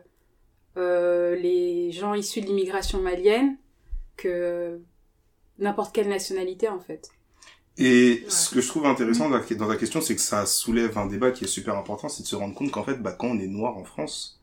euh, 0.77 1.35
les 1.35 1.91
gens 1.91 2.13
issus 2.13 2.41
de 2.41 2.47
l'immigration 2.47 3.01
malienne 3.01 3.57
que 4.17 4.79
n'importe 5.57 5.95
quelle 5.95 6.09
nationalité 6.09 6.67
en 6.67 6.79
fait. 6.79 7.11
Et 7.77 8.25
ce 8.27 8.53
que 8.53 8.61
je 8.61 8.67
trouve 8.67 8.85
intéressant 8.85 9.29
dans 9.29 9.39
ta 9.39 9.75
question, 9.77 10.01
c'est 10.01 10.15
que 10.15 10.21
ça 10.21 10.45
soulève 10.45 10.97
un 10.97 11.07
débat 11.07 11.31
qui 11.31 11.45
est 11.45 11.47
super 11.47 11.77
important, 11.77 12.09
c'est 12.09 12.21
de 12.21 12.27
se 12.27 12.35
rendre 12.35 12.53
compte 12.53 12.69
qu'en 12.69 12.83
fait, 12.83 13.01
bah, 13.01 13.13
quand 13.13 13.27
on 13.27 13.39
est 13.39 13.47
noir 13.47 13.77
en 13.77 13.85
France, 13.85 14.40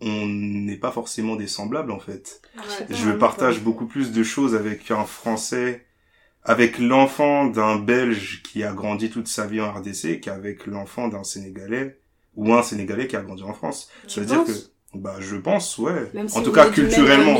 on 0.00 0.26
n'est 0.26 0.76
pas 0.76 0.90
forcément 0.90 1.36
des 1.36 1.46
semblables 1.46 1.90
en 1.92 2.00
fait. 2.00 2.40
je 2.88 3.10
partage 3.10 3.60
beaucoup 3.60 3.86
plus 3.86 4.12
de 4.12 4.22
choses 4.22 4.54
avec 4.54 4.90
un 4.90 5.04
Français, 5.04 5.84
avec 6.44 6.78
l'enfant 6.78 7.46
d'un 7.46 7.76
Belge 7.76 8.42
qui 8.42 8.64
a 8.64 8.72
grandi 8.72 9.10
toute 9.10 9.28
sa 9.28 9.46
vie 9.46 9.60
en 9.60 9.72
RDC 9.72 10.20
qu'avec 10.20 10.66
l'enfant 10.66 11.08
d'un 11.08 11.24
Sénégalais 11.24 12.00
ou 12.34 12.54
un 12.54 12.62
Sénégalais 12.62 13.06
qui 13.06 13.16
a 13.16 13.20
grandi 13.20 13.42
en 13.42 13.52
France. 13.52 13.90
C'est-à-dire 14.06 14.44
que 14.44 14.52
bah 14.94 15.16
je 15.20 15.36
pense 15.36 15.78
ouais. 15.78 16.10
en 16.34 16.42
tout 16.42 16.50
cas 16.50 16.68
culturellement 16.68 17.38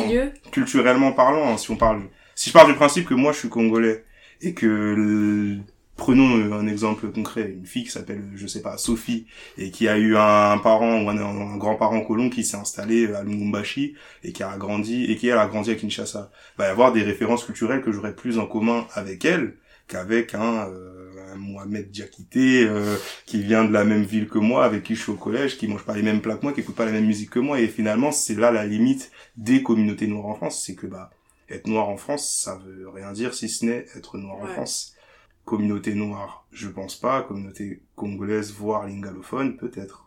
culturellement 0.52 1.10
parlant 1.10 1.48
hein, 1.48 1.56
si 1.56 1.68
on 1.72 1.76
parle 1.76 2.02
si 2.36 2.50
je 2.50 2.52
pars 2.52 2.64
du 2.64 2.74
principe 2.74 3.08
que 3.08 3.14
moi 3.14 3.32
je 3.32 3.38
suis 3.38 3.48
congolais 3.48 4.04
et 4.40 4.54
que 4.54 5.58
prenons 6.00 6.38
euh, 6.38 6.54
un 6.54 6.66
exemple 6.66 7.12
concret, 7.12 7.52
une 7.52 7.66
fille 7.66 7.84
qui 7.84 7.90
s'appelle, 7.90 8.22
je 8.34 8.46
sais 8.46 8.62
pas, 8.62 8.78
Sophie, 8.78 9.26
et 9.58 9.70
qui 9.70 9.86
a 9.86 9.98
eu 9.98 10.16
un 10.16 10.56
parent 10.56 11.02
ou 11.02 11.10
un, 11.10 11.56
grand-parent 11.58 12.00
colon 12.00 12.30
qui 12.30 12.42
s'est 12.42 12.56
installé 12.56 13.12
à 13.12 13.22
Lumumbashi 13.22 13.94
et 14.24 14.32
qui 14.32 14.42
a 14.42 14.56
grandi, 14.56 15.04
et 15.04 15.16
qui 15.16 15.28
elle 15.28 15.38
a 15.38 15.46
grandi 15.46 15.70
à 15.70 15.74
Kinshasa. 15.74 16.32
Il 16.56 16.58
va 16.58 16.68
y 16.68 16.70
avoir 16.70 16.92
des 16.92 17.02
références 17.02 17.44
culturelles 17.44 17.82
que 17.82 17.92
j'aurais 17.92 18.16
plus 18.16 18.38
en 18.38 18.46
commun 18.46 18.86
avec 18.94 19.26
elle 19.26 19.56
qu'avec 19.88 20.34
un, 20.34 20.70
euh, 20.70 21.32
un 21.32 21.36
Mohamed 21.36 21.90
Diakité 21.90 22.64
euh, 22.64 22.96
qui 23.26 23.42
vient 23.42 23.66
de 23.66 23.72
la 23.72 23.84
même 23.84 24.04
ville 24.04 24.28
que 24.28 24.38
moi, 24.38 24.64
avec 24.64 24.84
qui 24.84 24.94
je 24.94 25.02
suis 25.02 25.12
au 25.12 25.16
collège, 25.16 25.58
qui 25.58 25.68
mange 25.68 25.84
pas 25.84 25.94
les 25.94 26.02
mêmes 26.02 26.22
plats 26.22 26.36
que 26.36 26.42
moi, 26.44 26.54
qui 26.54 26.60
écoute 26.60 26.76
pas 26.76 26.86
la 26.86 26.92
même 26.92 27.06
musique 27.06 27.30
que 27.30 27.40
moi, 27.40 27.60
et 27.60 27.68
finalement 27.68 28.10
c'est 28.10 28.36
là 28.36 28.50
la 28.50 28.64
limite 28.64 29.10
des 29.36 29.62
communautés 29.62 30.06
noires 30.06 30.26
en 30.26 30.34
France, 30.34 30.62
c'est 30.64 30.74
que 30.74 30.86
bah 30.86 31.10
être 31.50 31.66
noir 31.66 31.90
en 31.90 31.98
France, 31.98 32.40
ça 32.42 32.58
veut 32.64 32.88
rien 32.88 33.12
dire 33.12 33.34
si 33.34 33.50
ce 33.50 33.66
n'est 33.66 33.84
être 33.96 34.16
noir 34.16 34.38
en 34.40 34.46
France 34.46 34.94
Communauté 35.44 35.94
noire, 35.94 36.46
je 36.52 36.68
pense 36.68 36.96
pas. 36.96 37.22
Communauté 37.22 37.82
congolaise, 37.96 38.52
voire 38.52 38.86
lingalophone, 38.86 39.56
peut-être. 39.56 40.06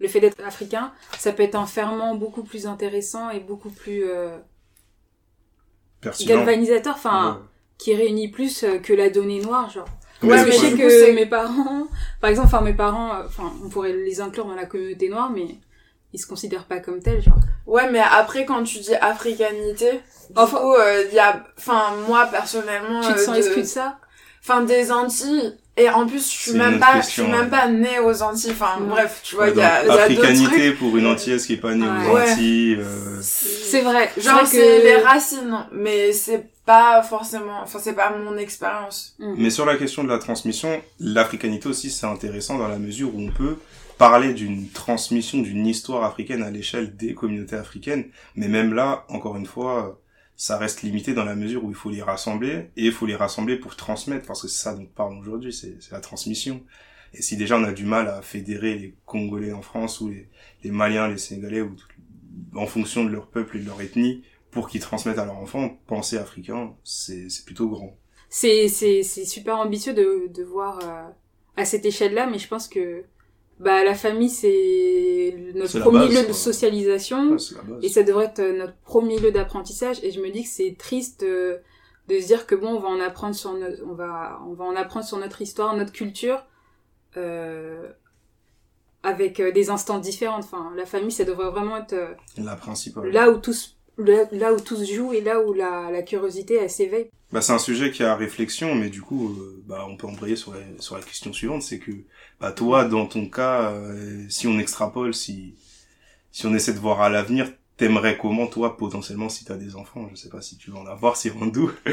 Le 0.00 0.08
fait 0.08 0.20
d'être 0.20 0.40
africain, 0.44 0.92
ça 1.18 1.32
peut 1.32 1.42
être 1.42 1.56
un 1.56 1.66
ferment 1.66 2.14
beaucoup 2.14 2.42
plus 2.42 2.66
intéressant 2.66 3.30
et 3.30 3.40
beaucoup 3.40 3.70
plus 3.70 4.04
euh, 4.04 4.36
galvanisateur, 6.24 6.94
enfin, 6.94 7.42
qui 7.78 7.94
réunit 7.94 8.28
plus 8.28 8.62
euh, 8.62 8.78
que 8.78 8.92
la 8.92 9.10
donnée 9.10 9.40
noire, 9.40 9.70
genre. 9.70 9.88
Ouais, 10.22 10.30
Parce 10.30 10.44
que 10.44 10.52
je 10.52 10.56
sais 10.56 10.72
que 10.72 11.14
mes 11.14 11.26
parents, 11.26 11.86
par 12.20 12.30
exemple, 12.30 12.48
enfin 12.48 12.60
mes 12.60 12.74
parents, 12.74 13.14
euh, 13.14 13.26
enfin 13.26 13.52
on 13.64 13.68
pourrait 13.68 13.92
les 13.92 14.20
inclure 14.20 14.46
dans 14.46 14.54
la 14.54 14.66
communauté 14.66 15.08
noire, 15.08 15.30
mais 15.30 15.46
ils 16.12 16.18
se 16.18 16.26
considèrent 16.26 16.66
pas 16.66 16.80
comme 16.80 17.00
tels, 17.00 17.22
genre. 17.22 17.38
Ouais, 17.66 17.90
mais 17.90 18.00
après 18.00 18.44
quand 18.44 18.62
tu 18.64 18.78
dis 18.80 18.94
africanité, 18.96 20.00
enfin, 20.34 20.60
il 21.08 21.14
y 21.14 21.20
a, 21.20 21.44
enfin 21.56 21.94
moi 22.08 22.26
personnellement, 22.26 23.00
tu 23.00 23.14
te 23.14 23.18
sens 23.18 23.36
exclu 23.36 23.62
de 23.62 23.66
ça? 23.66 23.98
Enfin 24.48 24.62
des 24.62 24.90
Antilles. 24.90 25.54
Et 25.76 25.88
en 25.88 26.06
plus 26.06 26.28
je 26.28 26.36
suis 26.36 26.52
même 26.54 26.80
pas 26.80 27.00
je 27.00 27.06
suis 27.06 27.22
même 27.22 27.50
pas 27.50 27.68
née 27.68 28.00
aux 28.00 28.22
Antilles. 28.22 28.50
Enfin 28.50 28.78
bref 28.80 29.20
tu 29.22 29.36
vois 29.36 29.48
il 29.50 29.56
y 29.56 29.60
a, 29.60 29.84
y 29.84 29.88
a 29.88 29.92
africanité 29.92 30.72
pour 30.72 30.96
une 30.96 31.06
antillaise 31.06 31.46
qui 31.46 31.52
est 31.52 31.58
pas 31.58 31.74
née 31.74 31.86
aux 31.86 32.16
Antilles 32.16 32.78
euh... 32.80 33.20
c'est 33.22 33.82
vrai. 33.82 34.10
genre 34.16 34.44
c'est 34.44 34.82
les 34.82 34.96
racines 34.96 35.66
mais 35.70 36.12
c'est 36.12 36.46
pas 36.66 37.00
forcément 37.04 37.60
enfin 37.62 37.78
c'est 37.80 37.92
pas 37.92 38.10
mon 38.10 38.36
expérience. 38.38 39.14
Mm. 39.20 39.34
mais 39.38 39.50
sur 39.50 39.66
la 39.66 39.76
question 39.76 40.02
de 40.02 40.08
la 40.08 40.18
transmission 40.18 40.80
l'africanité 40.98 41.68
aussi 41.68 41.90
c'est 41.90 42.06
intéressant 42.06 42.58
dans 42.58 42.68
la 42.68 42.78
mesure 42.78 43.14
où 43.14 43.20
on 43.20 43.30
peut 43.30 43.56
parler 43.98 44.32
d'une 44.32 44.68
transmission 44.68 45.38
d'une 45.38 45.66
histoire 45.66 46.02
africaine 46.02 46.42
à 46.42 46.50
l'échelle 46.50 46.96
des 46.96 47.14
communautés 47.14 47.56
africaines. 47.56 48.06
Mais 48.34 48.48
même 48.48 48.74
là 48.74 49.04
encore 49.08 49.36
une 49.36 49.46
fois 49.46 50.00
ça 50.38 50.56
reste 50.56 50.82
limité 50.82 51.14
dans 51.14 51.24
la 51.24 51.34
mesure 51.34 51.64
où 51.64 51.70
il 51.70 51.74
faut 51.74 51.90
les 51.90 52.00
rassembler 52.00 52.70
et 52.76 52.86
il 52.86 52.92
faut 52.92 53.06
les 53.06 53.16
rassembler 53.16 53.56
pour 53.56 53.74
transmettre 53.74 54.24
parce 54.24 54.40
que 54.40 54.46
c'est 54.48 54.62
ça 54.62 54.72
dont 54.72 54.82
on 54.82 54.86
parle 54.86 55.18
aujourd'hui, 55.18 55.52
c'est 55.52 55.76
la 55.90 56.00
transmission. 56.00 56.62
Et 57.12 57.22
si 57.22 57.36
déjà 57.36 57.58
on 57.58 57.64
a 57.64 57.72
du 57.72 57.84
mal 57.84 58.06
à 58.06 58.22
fédérer 58.22 58.78
les 58.78 58.94
Congolais 59.04 59.52
en 59.52 59.62
France 59.62 60.00
ou 60.00 60.10
les, 60.10 60.28
les 60.62 60.70
Maliens, 60.70 61.08
les 61.08 61.18
Sénégalais 61.18 61.62
ou 61.62 61.74
en 62.54 62.66
fonction 62.66 63.04
de 63.04 63.10
leur 63.10 63.26
peuple 63.26 63.56
et 63.56 63.60
de 63.60 63.66
leur 63.66 63.80
ethnie 63.80 64.22
pour 64.52 64.68
qu'ils 64.68 64.80
transmettent 64.80 65.18
à 65.18 65.24
leurs 65.24 65.38
enfants, 65.38 65.76
penser 65.88 66.18
africain, 66.18 66.72
c'est 66.84 67.26
plutôt 67.44 67.68
grand. 67.68 67.96
C'est 68.28 68.68
super 69.02 69.56
ambitieux 69.58 69.92
de 69.92 70.30
de 70.32 70.44
voir 70.44 70.78
euh, 70.84 71.10
à 71.56 71.64
cette 71.64 71.84
échelle-là, 71.84 72.28
mais 72.28 72.38
je 72.38 72.46
pense 72.46 72.68
que 72.68 73.02
bah 73.60 73.82
la 73.82 73.94
famille 73.94 74.30
c'est 74.30 75.34
notre 75.54 75.80
premier 75.80 76.08
lieu 76.08 76.26
de 76.26 76.32
socialisation. 76.32 77.36
Et 77.82 77.88
ça 77.88 78.02
devrait 78.02 78.26
être 78.26 78.42
notre 78.42 78.76
premier 78.84 79.18
lieu 79.18 79.32
d'apprentissage. 79.32 80.02
Et 80.02 80.10
je 80.10 80.20
me 80.20 80.30
dis 80.30 80.44
que 80.44 80.48
c'est 80.48 80.76
triste 80.78 81.22
de, 81.22 81.58
de, 82.08 82.20
se 82.20 82.26
dire 82.26 82.46
que 82.46 82.54
bon 82.54 82.68
on 82.68 82.80
va 82.80 82.88
en 82.88 83.00
apprendre 83.00 83.34
sur 83.34 83.52
notre 83.54 83.82
on 83.84 83.94
va 83.94 84.40
on 84.46 84.54
va 84.54 84.64
en 84.64 84.76
apprendre 84.76 85.06
sur 85.06 85.18
notre 85.18 85.42
histoire 85.42 85.74
notre 85.76 85.92
culture 85.92 86.44
euh, 87.16 87.90
avec 89.02 89.40
euh, 89.40 89.50
des 89.52 89.70
instances 89.70 90.02
différentes 90.02 90.44
enfin 90.44 90.72
la 90.76 90.86
famille 90.86 91.12
ça 91.12 91.24
devrait 91.24 91.50
vraiment 91.50 91.76
être 91.78 91.94
euh, 91.94 92.14
la 92.36 92.56
principale. 92.56 93.10
là 93.10 93.30
où 93.30 93.38
tous 93.38 93.77
là 93.98 94.54
où 94.54 94.60
tout 94.60 94.76
se 94.76 94.92
joue 94.92 95.12
et 95.12 95.20
là 95.20 95.40
où 95.40 95.52
la, 95.52 95.90
la 95.90 96.02
curiosité 96.02 96.54
elle 96.54 96.70
s'éveille 96.70 97.10
bah, 97.30 97.42
c'est 97.42 97.52
un 97.52 97.58
sujet 97.58 97.90
qui 97.90 98.02
a 98.02 98.16
réflexion, 98.16 98.74
mais 98.74 98.88
du 98.88 99.02
coup, 99.02 99.28
euh, 99.28 99.62
bah, 99.66 99.86
on 99.88 99.96
peut 99.96 100.06
embrayer 100.06 100.34
sur 100.34 100.54
la, 100.54 100.60
sur 100.78 100.96
la 100.96 101.02
question 101.02 101.30
suivante, 101.32 101.62
c'est 101.62 101.78
que, 101.78 101.90
bah, 102.40 102.52
toi, 102.52 102.86
dans 102.86 103.04
ton 103.04 103.28
cas, 103.28 103.72
euh, 103.72 104.24
si 104.30 104.46
on 104.46 104.58
extrapole, 104.58 105.12
si, 105.12 105.54
si 106.32 106.46
on 106.46 106.54
essaie 106.54 106.72
de 106.72 106.78
voir 106.78 107.02
à 107.02 107.10
l'avenir, 107.10 107.52
t'aimerais 107.76 108.16
comment, 108.16 108.46
toi, 108.46 108.78
potentiellement, 108.78 109.28
si 109.28 109.44
t'as 109.44 109.56
des 109.56 109.76
enfants, 109.76 110.08
je 110.10 110.16
sais 110.16 110.30
pas 110.30 110.40
si 110.40 110.56
tu 110.56 110.70
vas 110.70 110.78
en 110.78 110.86
avoir, 110.86 111.18
si 111.18 111.28
Randou. 111.28 111.70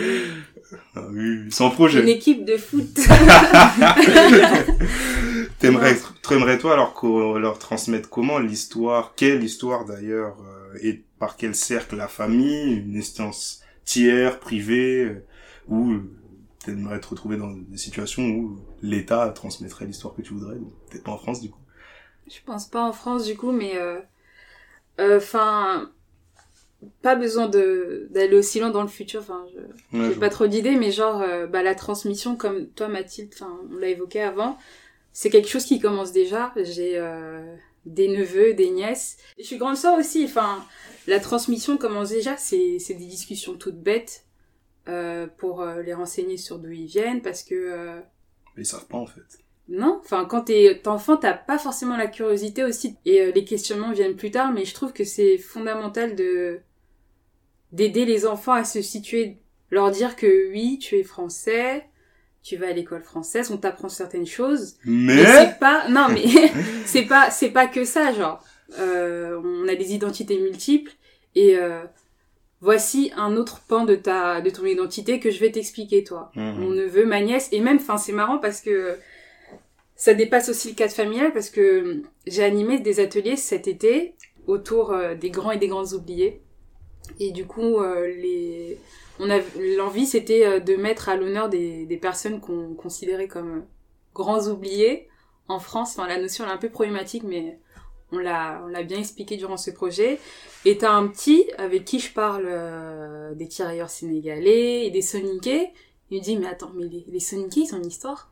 ah, 0.95 1.01
oui, 1.11 1.51
sans 1.51 1.69
projet. 1.69 2.01
Une 2.01 2.07
équipe 2.07 2.45
de 2.45 2.55
foot. 2.55 2.95
t'aimerais, 5.59 5.97
t'aimerais 6.27 6.57
toi 6.57 6.73
alors 6.73 7.37
leur 7.37 7.59
transmettre 7.59 8.09
comment 8.09 8.39
l'histoire, 8.39 9.13
quelle 9.17 9.43
histoire 9.43 9.83
d'ailleurs, 9.83 10.37
euh, 10.39 10.77
et 10.81 11.03
par 11.26 11.38
quel 11.38 11.55
cercle 11.55 11.95
la 11.95 12.07
famille, 12.07 12.76
une 12.86 12.97
instance 12.97 13.63
tiers, 13.84 14.39
privé, 14.39 15.05
euh, 15.05 15.26
où 15.67 15.93
euh, 15.93 16.03
tu 16.63 16.69
aimerais 16.69 16.99
te 16.99 17.07
retrouver 17.07 17.36
dans 17.36 17.49
des 17.49 17.80
situations 17.80 18.28
où 18.30 18.59
l'État 18.84 19.28
transmettrait 19.30 19.88
l'histoire 19.88 20.13
que 20.13 20.21
tu 20.21 20.36
voudrais, 20.36 20.57
peut-être 20.91 21.03
pas 21.03 21.13
en 21.13 21.17
France 21.17 21.41
du 21.41 21.49
coup. 21.49 21.61
Je 22.28 22.38
pense 22.45 22.67
pas 22.67 22.84
en 22.84 22.93
France 22.93 23.26
du 23.26 23.36
coup, 23.36 23.51
mais 23.51 23.71
euh, 23.76 23.99
enfin 24.99 25.89
pas 27.01 27.15
besoin 27.15 27.47
de 27.47 28.07
d'aller 28.11 28.36
aussi 28.36 28.59
loin 28.59 28.69
dans 28.69 28.84
le 28.84 28.88
futur 28.88 29.21
enfin 29.21 29.43
je 29.91 30.09
j'ai 30.09 30.19
pas 30.19 30.30
trop 30.30 30.45
d'idées 30.45 30.76
mais 30.76 30.91
genre 30.91 31.23
bah 31.49 31.63
la 31.63 31.73
transmission 31.73 32.36
comme 32.36 32.67
toi 32.67 32.88
Mathilde 32.89 33.32
enfin 33.34 33.51
on 33.71 33.78
l'a 33.78 33.88
évoqué 33.88 34.21
avant 34.21 34.59
c'est 35.11 35.32
quelque 35.32 35.47
chose 35.47 35.65
qui 35.65 35.80
commence 35.80 36.11
déjà 36.11 36.53
j'ai 36.57 36.99
des 37.86 38.07
neveux 38.07 38.53
des 38.53 38.69
nièces 38.69 39.17
et 39.38 39.43
je 39.43 39.47
suis 39.47 39.57
grande 39.57 39.77
sœur 39.77 39.97
aussi 39.97 40.25
enfin 40.25 40.65
la 41.07 41.19
transmission 41.19 41.77
commence 41.77 42.09
déjà, 42.09 42.36
c'est 42.38 42.79
des 42.88 43.05
discussions 43.05 43.55
toutes 43.55 43.79
bêtes 43.79 44.25
euh, 44.88 45.27
pour 45.38 45.61
euh, 45.61 45.81
les 45.81 45.93
renseigner 45.93 46.38
sur 46.38 46.59
d'où 46.59 46.71
ils 46.71 46.86
viennent, 46.86 47.21
parce 47.21 47.43
que... 47.43 47.55
Euh, 47.55 47.99
Mais 48.55 48.63
ils 48.63 48.65
savent 48.65 48.88
pas 48.88 48.97
en 48.97 49.05
fait. 49.05 49.21
Non, 49.67 49.99
enfin 50.03 50.25
quand 50.25 50.43
t'es 50.43 50.88
enfant, 50.88 51.17
t'as 51.17 51.33
pas 51.33 51.57
forcément 51.57 51.97
la 51.97 52.07
curiosité 52.07 52.63
aussi, 52.63 52.97
et 53.05 53.31
les 53.31 53.45
questionnements 53.45 53.91
viennent 53.91 54.15
plus 54.15 54.29
tard, 54.29 54.51
mais 54.51 54.63
je 54.63 54.73
trouve 54.75 54.93
que 54.93 55.03
c'est 55.03 55.38
fondamental 55.38 56.15
de 56.15 56.59
d'aider 57.71 58.05
les 58.05 58.25
enfants 58.25 58.53
à 58.53 58.63
se 58.63 58.81
situer, 58.81 59.39
leur 59.71 59.89
dire 59.89 60.15
que 60.15 60.51
oui, 60.51 60.77
tu 60.79 60.97
es 60.97 61.03
français, 61.03 61.89
tu 62.45 62.57
vas 62.57 62.67
à 62.67 62.71
l'école 62.71 63.01
française, 63.01 63.49
on 63.49 63.57
t'apprend 63.57 63.89
certaines 63.89 64.27
choses. 64.27 64.75
Mais, 64.85 65.25
c'est 65.25 65.59
pas, 65.59 65.89
non 65.89 66.07
mais 66.09 66.25
c'est 66.85 67.01
pas, 67.01 67.31
c'est 67.31 67.49
pas 67.49 67.65
que 67.65 67.83
ça, 67.83 68.13
genre. 68.13 68.41
Euh, 68.79 69.41
on 69.43 69.67
a 69.67 69.75
des 69.75 69.93
identités 69.93 70.39
multiples 70.39 70.91
et 71.33 71.57
euh, 71.57 71.81
voici 72.61 73.11
un 73.15 73.35
autre 73.35 73.61
pan 73.67 73.83
de 73.85 73.95
ta 73.95 74.41
de 74.41 74.49
ton 74.49 74.65
identité 74.65 75.19
que 75.19 75.29
je 75.29 75.39
vais 75.39 75.51
t'expliquer 75.51 76.03
toi 76.03 76.31
mhm. 76.35 76.59
mon 76.59 76.69
neveu 76.71 77.05
ma 77.05 77.21
nièce 77.21 77.47
et 77.51 77.59
même 77.59 77.77
enfin 77.77 77.99
c'est 77.99 78.11
marrant 78.11 78.39
parce 78.39 78.61
que 78.61 78.97
ça 79.95 80.15
dépasse 80.15 80.49
aussi 80.49 80.69
le 80.69 80.73
cadre 80.73 80.93
familial 80.93 81.31
parce 81.31 81.51
que 81.51 82.01
j'ai 82.25 82.43
animé 82.43 82.79
des 82.79 82.99
ateliers 82.99 83.35
cet 83.35 83.67
été 83.67 84.15
autour 84.47 84.91
euh, 84.91 85.13
des 85.13 85.29
grands 85.29 85.51
et 85.51 85.59
des 85.59 85.67
grandes 85.67 85.93
oubliés 85.93 86.41
et 87.19 87.29
du 87.29 87.45
coup 87.45 87.79
les 87.83 88.79
on 89.20 89.30
a 89.30 89.39
l'envie 89.78 90.05
c'était 90.05 90.59
de 90.59 90.76
mettre 90.76 91.09
à 91.09 91.16
l'honneur 91.16 91.49
des, 91.49 91.86
des 91.86 91.97
personnes 91.97 92.39
qu'on 92.39 92.74
considérait 92.74 93.28
comme 93.28 93.66
grands 94.13 94.47
oubliés 94.47 95.07
en 95.47 95.59
France. 95.59 95.95
Enfin 95.97 96.07
la 96.07 96.20
notion 96.20 96.45
est 96.45 96.49
un 96.49 96.57
peu 96.57 96.70
problématique 96.70 97.24
mais 97.24 97.59
on 98.11 98.18
l'a 98.18 98.61
on 98.63 98.68
l'a 98.68 98.84
bien 98.84 98.99
expliqué 98.99 99.38
durant 99.38 99.57
ce 99.57 99.72
projet. 99.72 100.20
Et 100.63 100.78
t'as 100.78 100.91
un 100.91 101.07
petit 101.07 101.45
avec 101.57 101.86
qui 101.86 101.99
je 101.99 102.11
parle 102.13 102.45
euh, 102.47 103.34
des 103.36 103.47
tirailleurs 103.47 103.89
sénégalais 103.89 104.86
et 104.86 104.91
des 104.91 105.01
soniqués 105.01 105.70
il 106.11 106.20
me 106.20 106.24
dit 106.24 106.38
mais 106.38 106.47
attends 106.47 106.72
mais 106.76 106.86
les, 106.86 107.05
les 107.07 107.20
soniqués 107.20 107.61
ils 107.61 107.76
ont 107.76 107.78
une 107.78 107.88
histoire? 107.88 108.32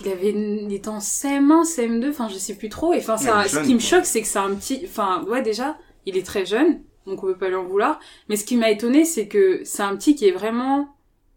Il 0.00 0.08
avait 0.08 0.30
il 0.30 0.72
était 0.72 0.88
en 0.88 0.98
CM1 0.98 1.62
CM2 1.64 2.10
enfin 2.10 2.28
je 2.28 2.36
sais 2.38 2.54
plus 2.54 2.68
trop. 2.68 2.92
Et 2.92 2.98
enfin 2.98 3.16
ça 3.16 3.46
ce 3.46 3.60
qui 3.60 3.74
me 3.74 3.80
choque 3.80 4.06
c'est 4.06 4.20
que 4.22 4.26
c'est 4.26 4.38
un 4.38 4.54
petit 4.54 4.82
enfin 4.84 5.24
ouais 5.28 5.42
déjà 5.42 5.76
il 6.06 6.16
est 6.16 6.26
très 6.26 6.44
jeune 6.44 6.82
donc 7.06 7.22
on 7.22 7.26
peut 7.26 7.36
pas 7.36 7.48
lui 7.48 7.56
en 7.56 7.64
vouloir 7.64 8.00
mais 8.28 8.36
ce 8.36 8.44
qui 8.44 8.56
m'a 8.56 8.70
étonné 8.70 9.04
c'est 9.04 9.28
que 9.28 9.62
c'est 9.64 9.82
un 9.82 9.96
petit 9.96 10.14
qui 10.14 10.26
est 10.26 10.32
vraiment 10.32 10.94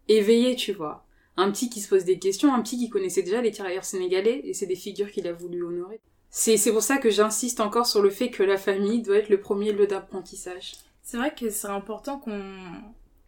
éveillé 0.08 0.56
tu 0.56 0.72
vois 0.72 1.04
un 1.36 1.50
petit 1.50 1.70
qui 1.70 1.80
se 1.80 1.88
pose 1.88 2.04
des 2.04 2.18
questions 2.18 2.54
un 2.54 2.62
petit 2.62 2.78
qui 2.78 2.88
connaissait 2.88 3.22
déjà 3.22 3.40
les 3.40 3.50
tirailleurs 3.50 3.84
sénégalais 3.84 4.40
et 4.44 4.54
c'est 4.54 4.66
des 4.66 4.76
figures 4.76 5.10
qu'il 5.10 5.26
a 5.26 5.32
voulu 5.32 5.62
honorer 5.62 6.00
c'est 6.30 6.72
pour 6.72 6.82
ça 6.82 6.98
que 6.98 7.10
j'insiste 7.10 7.60
encore 7.60 7.86
sur 7.86 8.02
le 8.02 8.10
fait 8.10 8.30
que 8.30 8.42
la 8.42 8.58
famille 8.58 9.02
doit 9.02 9.16
être 9.16 9.30
le 9.30 9.40
premier 9.40 9.72
lieu 9.72 9.86
d'apprentissage. 9.86 10.72
C'est 11.02 11.16
vrai 11.16 11.34
que 11.34 11.50
c'est 11.50 11.68
important 11.68 12.18
qu'on 12.18 12.42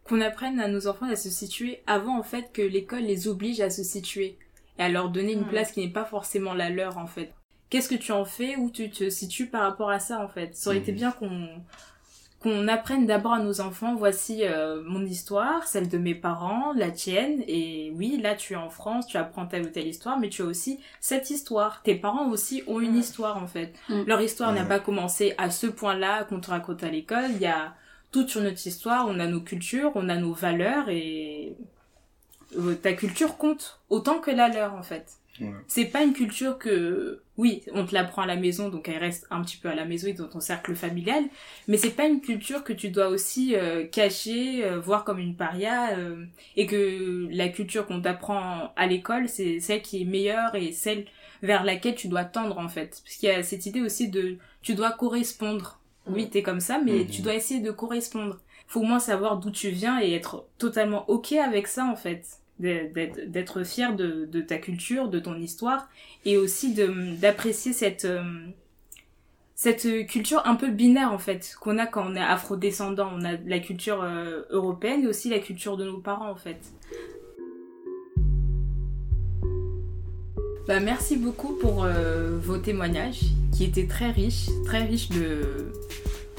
qu'on 0.03 0.21
apprenne 0.21 0.59
à 0.59 0.67
nos 0.67 0.87
enfants 0.87 1.09
à 1.09 1.15
se 1.15 1.29
situer 1.29 1.83
avant 1.85 2.17
en 2.17 2.23
fait 2.23 2.51
que 2.51 2.61
l'école 2.61 3.03
les 3.03 3.27
oblige 3.27 3.61
à 3.61 3.69
se 3.69 3.83
situer 3.83 4.37
et 4.79 4.81
à 4.81 4.89
leur 4.89 5.09
donner 5.09 5.33
une 5.33 5.45
place 5.45 5.71
qui 5.71 5.79
n'est 5.79 5.93
pas 5.93 6.05
forcément 6.05 6.53
la 6.53 6.69
leur 6.69 6.97
en 6.97 7.05
fait. 7.05 7.33
Qu'est-ce 7.69 7.87
que 7.87 7.95
tu 7.95 8.11
en 8.11 8.25
fais 8.25 8.55
où 8.55 8.69
tu 8.69 8.89
te 8.89 9.09
situes 9.09 9.47
par 9.47 9.61
rapport 9.61 9.89
à 9.89 9.99
ça 9.99 10.19
en 10.19 10.27
fait? 10.27 10.55
Ça 10.55 10.71
aurait 10.71 10.79
été 10.79 10.91
mmh. 10.91 10.95
bien 10.95 11.11
qu'on 11.11 11.47
qu'on 12.41 12.67
apprenne 12.67 13.05
d'abord 13.05 13.33
à 13.33 13.39
nos 13.39 13.61
enfants, 13.61 13.95
voici 13.95 14.43
euh, 14.43 14.81
mon 14.83 15.05
histoire, 15.05 15.67
celle 15.67 15.87
de 15.87 15.99
mes 15.99 16.15
parents, 16.15 16.73
la 16.73 16.89
tienne, 16.89 17.43
et 17.47 17.93
oui, 17.95 18.19
là 18.21 18.33
tu 18.33 18.53
es 18.53 18.55
en 18.55 18.69
France, 18.69 19.05
tu 19.05 19.17
apprends 19.17 19.45
telle 19.45 19.63
ou 19.63 19.69
telle 19.69 19.87
histoire, 19.87 20.19
mais 20.19 20.29
tu 20.29 20.41
as 20.41 20.45
aussi 20.45 20.79
cette 20.99 21.29
histoire. 21.29 21.83
Tes 21.83 21.95
parents 21.95 22.29
aussi 22.29 22.63
ont 22.65 22.79
une 22.79 22.97
histoire 22.97 23.37
en 23.37 23.47
fait. 23.47 23.73
Mm. 23.89 24.03
Leur 24.07 24.21
histoire 24.21 24.51
n'a 24.53 24.65
pas 24.65 24.79
commencé 24.79 25.35
à 25.37 25.51
ce 25.51 25.67
point-là 25.67 26.23
qu'on 26.23 26.39
te 26.39 26.49
raconte 26.49 26.83
à 26.83 26.89
l'école, 26.89 27.29
il 27.35 27.41
y 27.41 27.45
a 27.45 27.75
toute 28.11 28.29
sur 28.29 28.41
notre 28.41 28.65
histoire, 28.65 29.07
on 29.07 29.19
a 29.19 29.27
nos 29.27 29.41
cultures, 29.41 29.91
on 29.93 30.09
a 30.09 30.17
nos 30.17 30.33
valeurs, 30.33 30.89
et 30.89 31.55
euh, 32.57 32.73
ta 32.73 32.93
culture 32.93 33.37
compte 33.37 33.79
autant 33.89 34.19
que 34.19 34.31
la 34.31 34.49
leur 34.49 34.73
en 34.73 34.83
fait. 34.83 35.17
C'est 35.67 35.85
pas 35.85 36.03
une 36.03 36.13
culture 36.13 36.57
que, 36.57 37.21
oui, 37.41 37.63
on 37.73 37.87
te 37.87 37.95
l'apprend 37.95 38.21
à 38.21 38.27
la 38.27 38.35
maison, 38.35 38.69
donc 38.69 38.87
elle 38.87 38.99
reste 38.99 39.25
un 39.31 39.41
petit 39.41 39.57
peu 39.57 39.67
à 39.67 39.73
la 39.73 39.83
maison 39.83 40.07
et 40.07 40.13
dans 40.13 40.27
ton 40.27 40.39
cercle 40.39 40.75
familial, 40.75 41.23
mais 41.67 41.77
c'est 41.77 41.89
pas 41.89 42.05
une 42.05 42.21
culture 42.21 42.63
que 42.63 42.71
tu 42.71 42.89
dois 42.89 43.07
aussi 43.07 43.55
euh, 43.55 43.83
cacher, 43.83 44.63
euh, 44.63 44.79
voir 44.79 45.03
comme 45.03 45.17
une 45.17 45.35
paria, 45.35 45.97
euh, 45.97 46.23
et 46.55 46.67
que 46.67 47.27
la 47.31 47.49
culture 47.49 47.87
qu'on 47.87 47.99
t'apprend 47.99 48.71
à 48.75 48.85
l'école, 48.85 49.27
c'est 49.27 49.59
celle 49.59 49.81
qui 49.81 50.03
est 50.03 50.05
meilleure 50.05 50.53
et 50.53 50.71
celle 50.71 51.05
vers 51.41 51.63
laquelle 51.63 51.95
tu 51.95 52.09
dois 52.09 52.25
tendre 52.25 52.59
en 52.59 52.69
fait. 52.69 53.01
Parce 53.03 53.15
qu'il 53.15 53.27
y 53.27 53.31
a 53.31 53.41
cette 53.41 53.65
idée 53.65 53.81
aussi 53.81 54.09
de, 54.09 54.37
tu 54.61 54.75
dois 54.75 54.91
correspondre. 54.91 55.79
Oui, 56.05 56.29
t'es 56.29 56.43
comme 56.43 56.59
ça, 56.59 56.79
mais 56.79 57.07
tu 57.07 57.23
dois 57.23 57.33
essayer 57.33 57.59
de 57.59 57.71
correspondre. 57.71 58.37
Faut 58.67 58.81
au 58.81 58.83
moins 58.83 58.99
savoir 58.99 59.39
d'où 59.39 59.49
tu 59.49 59.69
viens 59.69 59.99
et 59.99 60.13
être 60.13 60.45
totalement 60.59 61.09
ok 61.09 61.31
avec 61.33 61.65
ça 61.65 61.85
en 61.85 61.95
fait 61.95 62.40
d'être 62.61 63.63
fier 63.63 63.95
de, 63.95 64.41
ta 64.41 64.57
culture, 64.57 65.09
de 65.09 65.19
ton 65.19 65.35
histoire, 65.35 65.89
et 66.25 66.37
aussi 66.37 66.73
d'apprécier 67.19 67.73
cette, 67.73 68.05
euh, 68.05 68.23
cette 69.55 70.07
culture 70.07 70.41
un 70.45 70.55
peu 70.55 70.69
binaire 70.69 71.11
en 71.11 71.19
fait, 71.19 71.55
qu'on 71.59 71.77
a 71.77 71.85
quand 71.85 72.05
on 72.07 72.15
est 72.15 72.21
afro-descendant. 72.21 73.11
On 73.13 73.25
a 73.25 73.33
la 73.45 73.59
culture 73.59 74.01
euh, 74.03 74.43
européenne 74.49 75.03
et 75.03 75.07
aussi 75.07 75.29
la 75.29 75.39
culture 75.39 75.77
de 75.77 75.85
nos 75.85 75.99
parents 75.99 76.29
en 76.29 76.35
fait. 76.35 76.59
Bah, 80.67 80.79
merci 80.79 81.17
beaucoup 81.17 81.53
pour 81.55 81.83
euh, 81.83 82.37
vos 82.37 82.57
témoignages 82.57 83.21
qui 83.51 83.63
étaient 83.65 83.87
très 83.87 84.11
riches, 84.11 84.47
très 84.63 84.83
riches 84.83 85.09
de, 85.09 85.71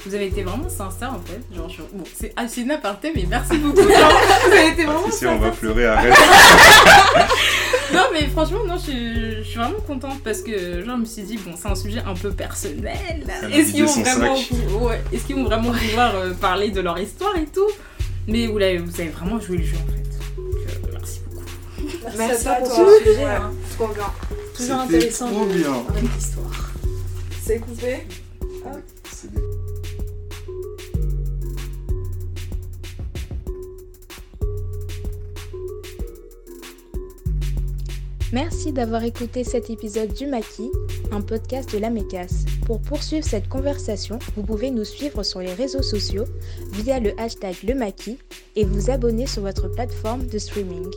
vous 0.05 0.15
avez 0.15 0.27
été 0.27 0.43
vraiment 0.43 0.69
sincère 0.69 1.13
en 1.13 1.21
fait. 1.21 1.41
Genre, 1.55 1.69
Bon, 1.93 2.03
c'est 2.13 2.33
assez 2.35 2.61
une 2.61 2.71
aparté, 2.71 3.11
mais 3.15 3.25
merci 3.29 3.57
beaucoup. 3.57 3.77
Genre, 3.77 4.11
vous 4.45 4.51
avez 4.51 4.67
été 4.69 4.83
vraiment 4.85 5.09
Si, 5.11 5.25
on 5.25 5.39
va 5.39 5.51
pleurer, 5.51 5.85
arrête. 5.85 6.13
non, 7.93 8.03
mais 8.11 8.27
franchement, 8.27 8.63
non, 8.65 8.75
je, 8.77 9.43
suis 9.43 9.55
vraiment 9.55 9.79
contente 9.87 10.21
parce 10.23 10.41
que, 10.41 10.83
genre, 10.83 10.95
je 10.97 11.01
me 11.01 11.05
suis 11.05 11.23
dit, 11.23 11.37
bon, 11.37 11.51
c'est 11.59 11.69
un 11.69 11.75
sujet 11.75 12.01
un 12.05 12.13
peu 12.13 12.31
personnel. 12.31 13.23
Est-ce 13.51 13.71
qu'ils 13.71 13.85
vont, 13.85 14.01
vraiment, 14.01 14.35
ouais, 14.85 15.01
est 15.13 15.33
vont 15.33 15.43
vraiment 15.45 15.71
pouvoir 15.71 16.15
euh, 16.15 16.33
parler 16.33 16.69
de 16.71 16.81
leur 16.81 16.99
histoire 16.99 17.35
et 17.37 17.45
tout? 17.45 17.69
Mais 18.27 18.47
vous, 18.47 18.57
avez, 18.57 18.77
vous 18.77 19.01
avez 19.01 19.09
vraiment 19.09 19.39
joué 19.39 19.57
le 19.57 19.63
jeu 19.63 19.75
en 19.75 19.91
fait. 19.91 20.03
Donc, 20.37 20.55
euh, 20.55 20.89
merci 20.91 21.19
beaucoup. 21.29 21.45
Merci, 22.03 22.17
Merci 22.17 22.47
à 22.47 22.55
toi 22.55 22.67
pour 22.67 22.75
ce 22.75 23.03
sujet. 23.03 23.25
Ouais. 23.25 23.31
hein. 23.31 23.51
Trop 23.77 23.87
bien. 23.87 24.13
Toujours 24.55 24.79
intéressant 24.79 25.29
trop 25.31 25.45
bien. 25.45 25.83
C'est 27.41 27.59
coupé 27.59 28.07
C'est 29.11 29.29
Merci 38.33 38.73
d'avoir 38.73 39.03
écouté 39.03 39.43
cet 39.43 39.69
épisode 39.69 40.11
du 40.11 40.25
Maquis, 40.25 40.71
un 41.11 41.21
podcast 41.21 41.71
de 41.71 41.77
la 41.77 41.91
Mécasse. 41.91 42.45
Pour 42.65 42.81
poursuivre 42.81 43.23
cette 43.23 43.47
conversation, 43.47 44.17
vous 44.35 44.41
pouvez 44.41 44.71
nous 44.71 44.85
suivre 44.85 45.21
sur 45.21 45.39
les 45.39 45.53
réseaux 45.53 45.83
sociaux 45.83 46.25
via 46.71 46.99
le 46.99 47.13
hashtag 47.19 47.55
Le 47.63 47.75
Maquis 47.75 48.17
et 48.55 48.65
vous 48.65 48.89
abonner 48.89 49.27
sur 49.27 49.43
votre 49.43 49.67
plateforme 49.67 50.25
de 50.25 50.39
streaming. 50.39 50.89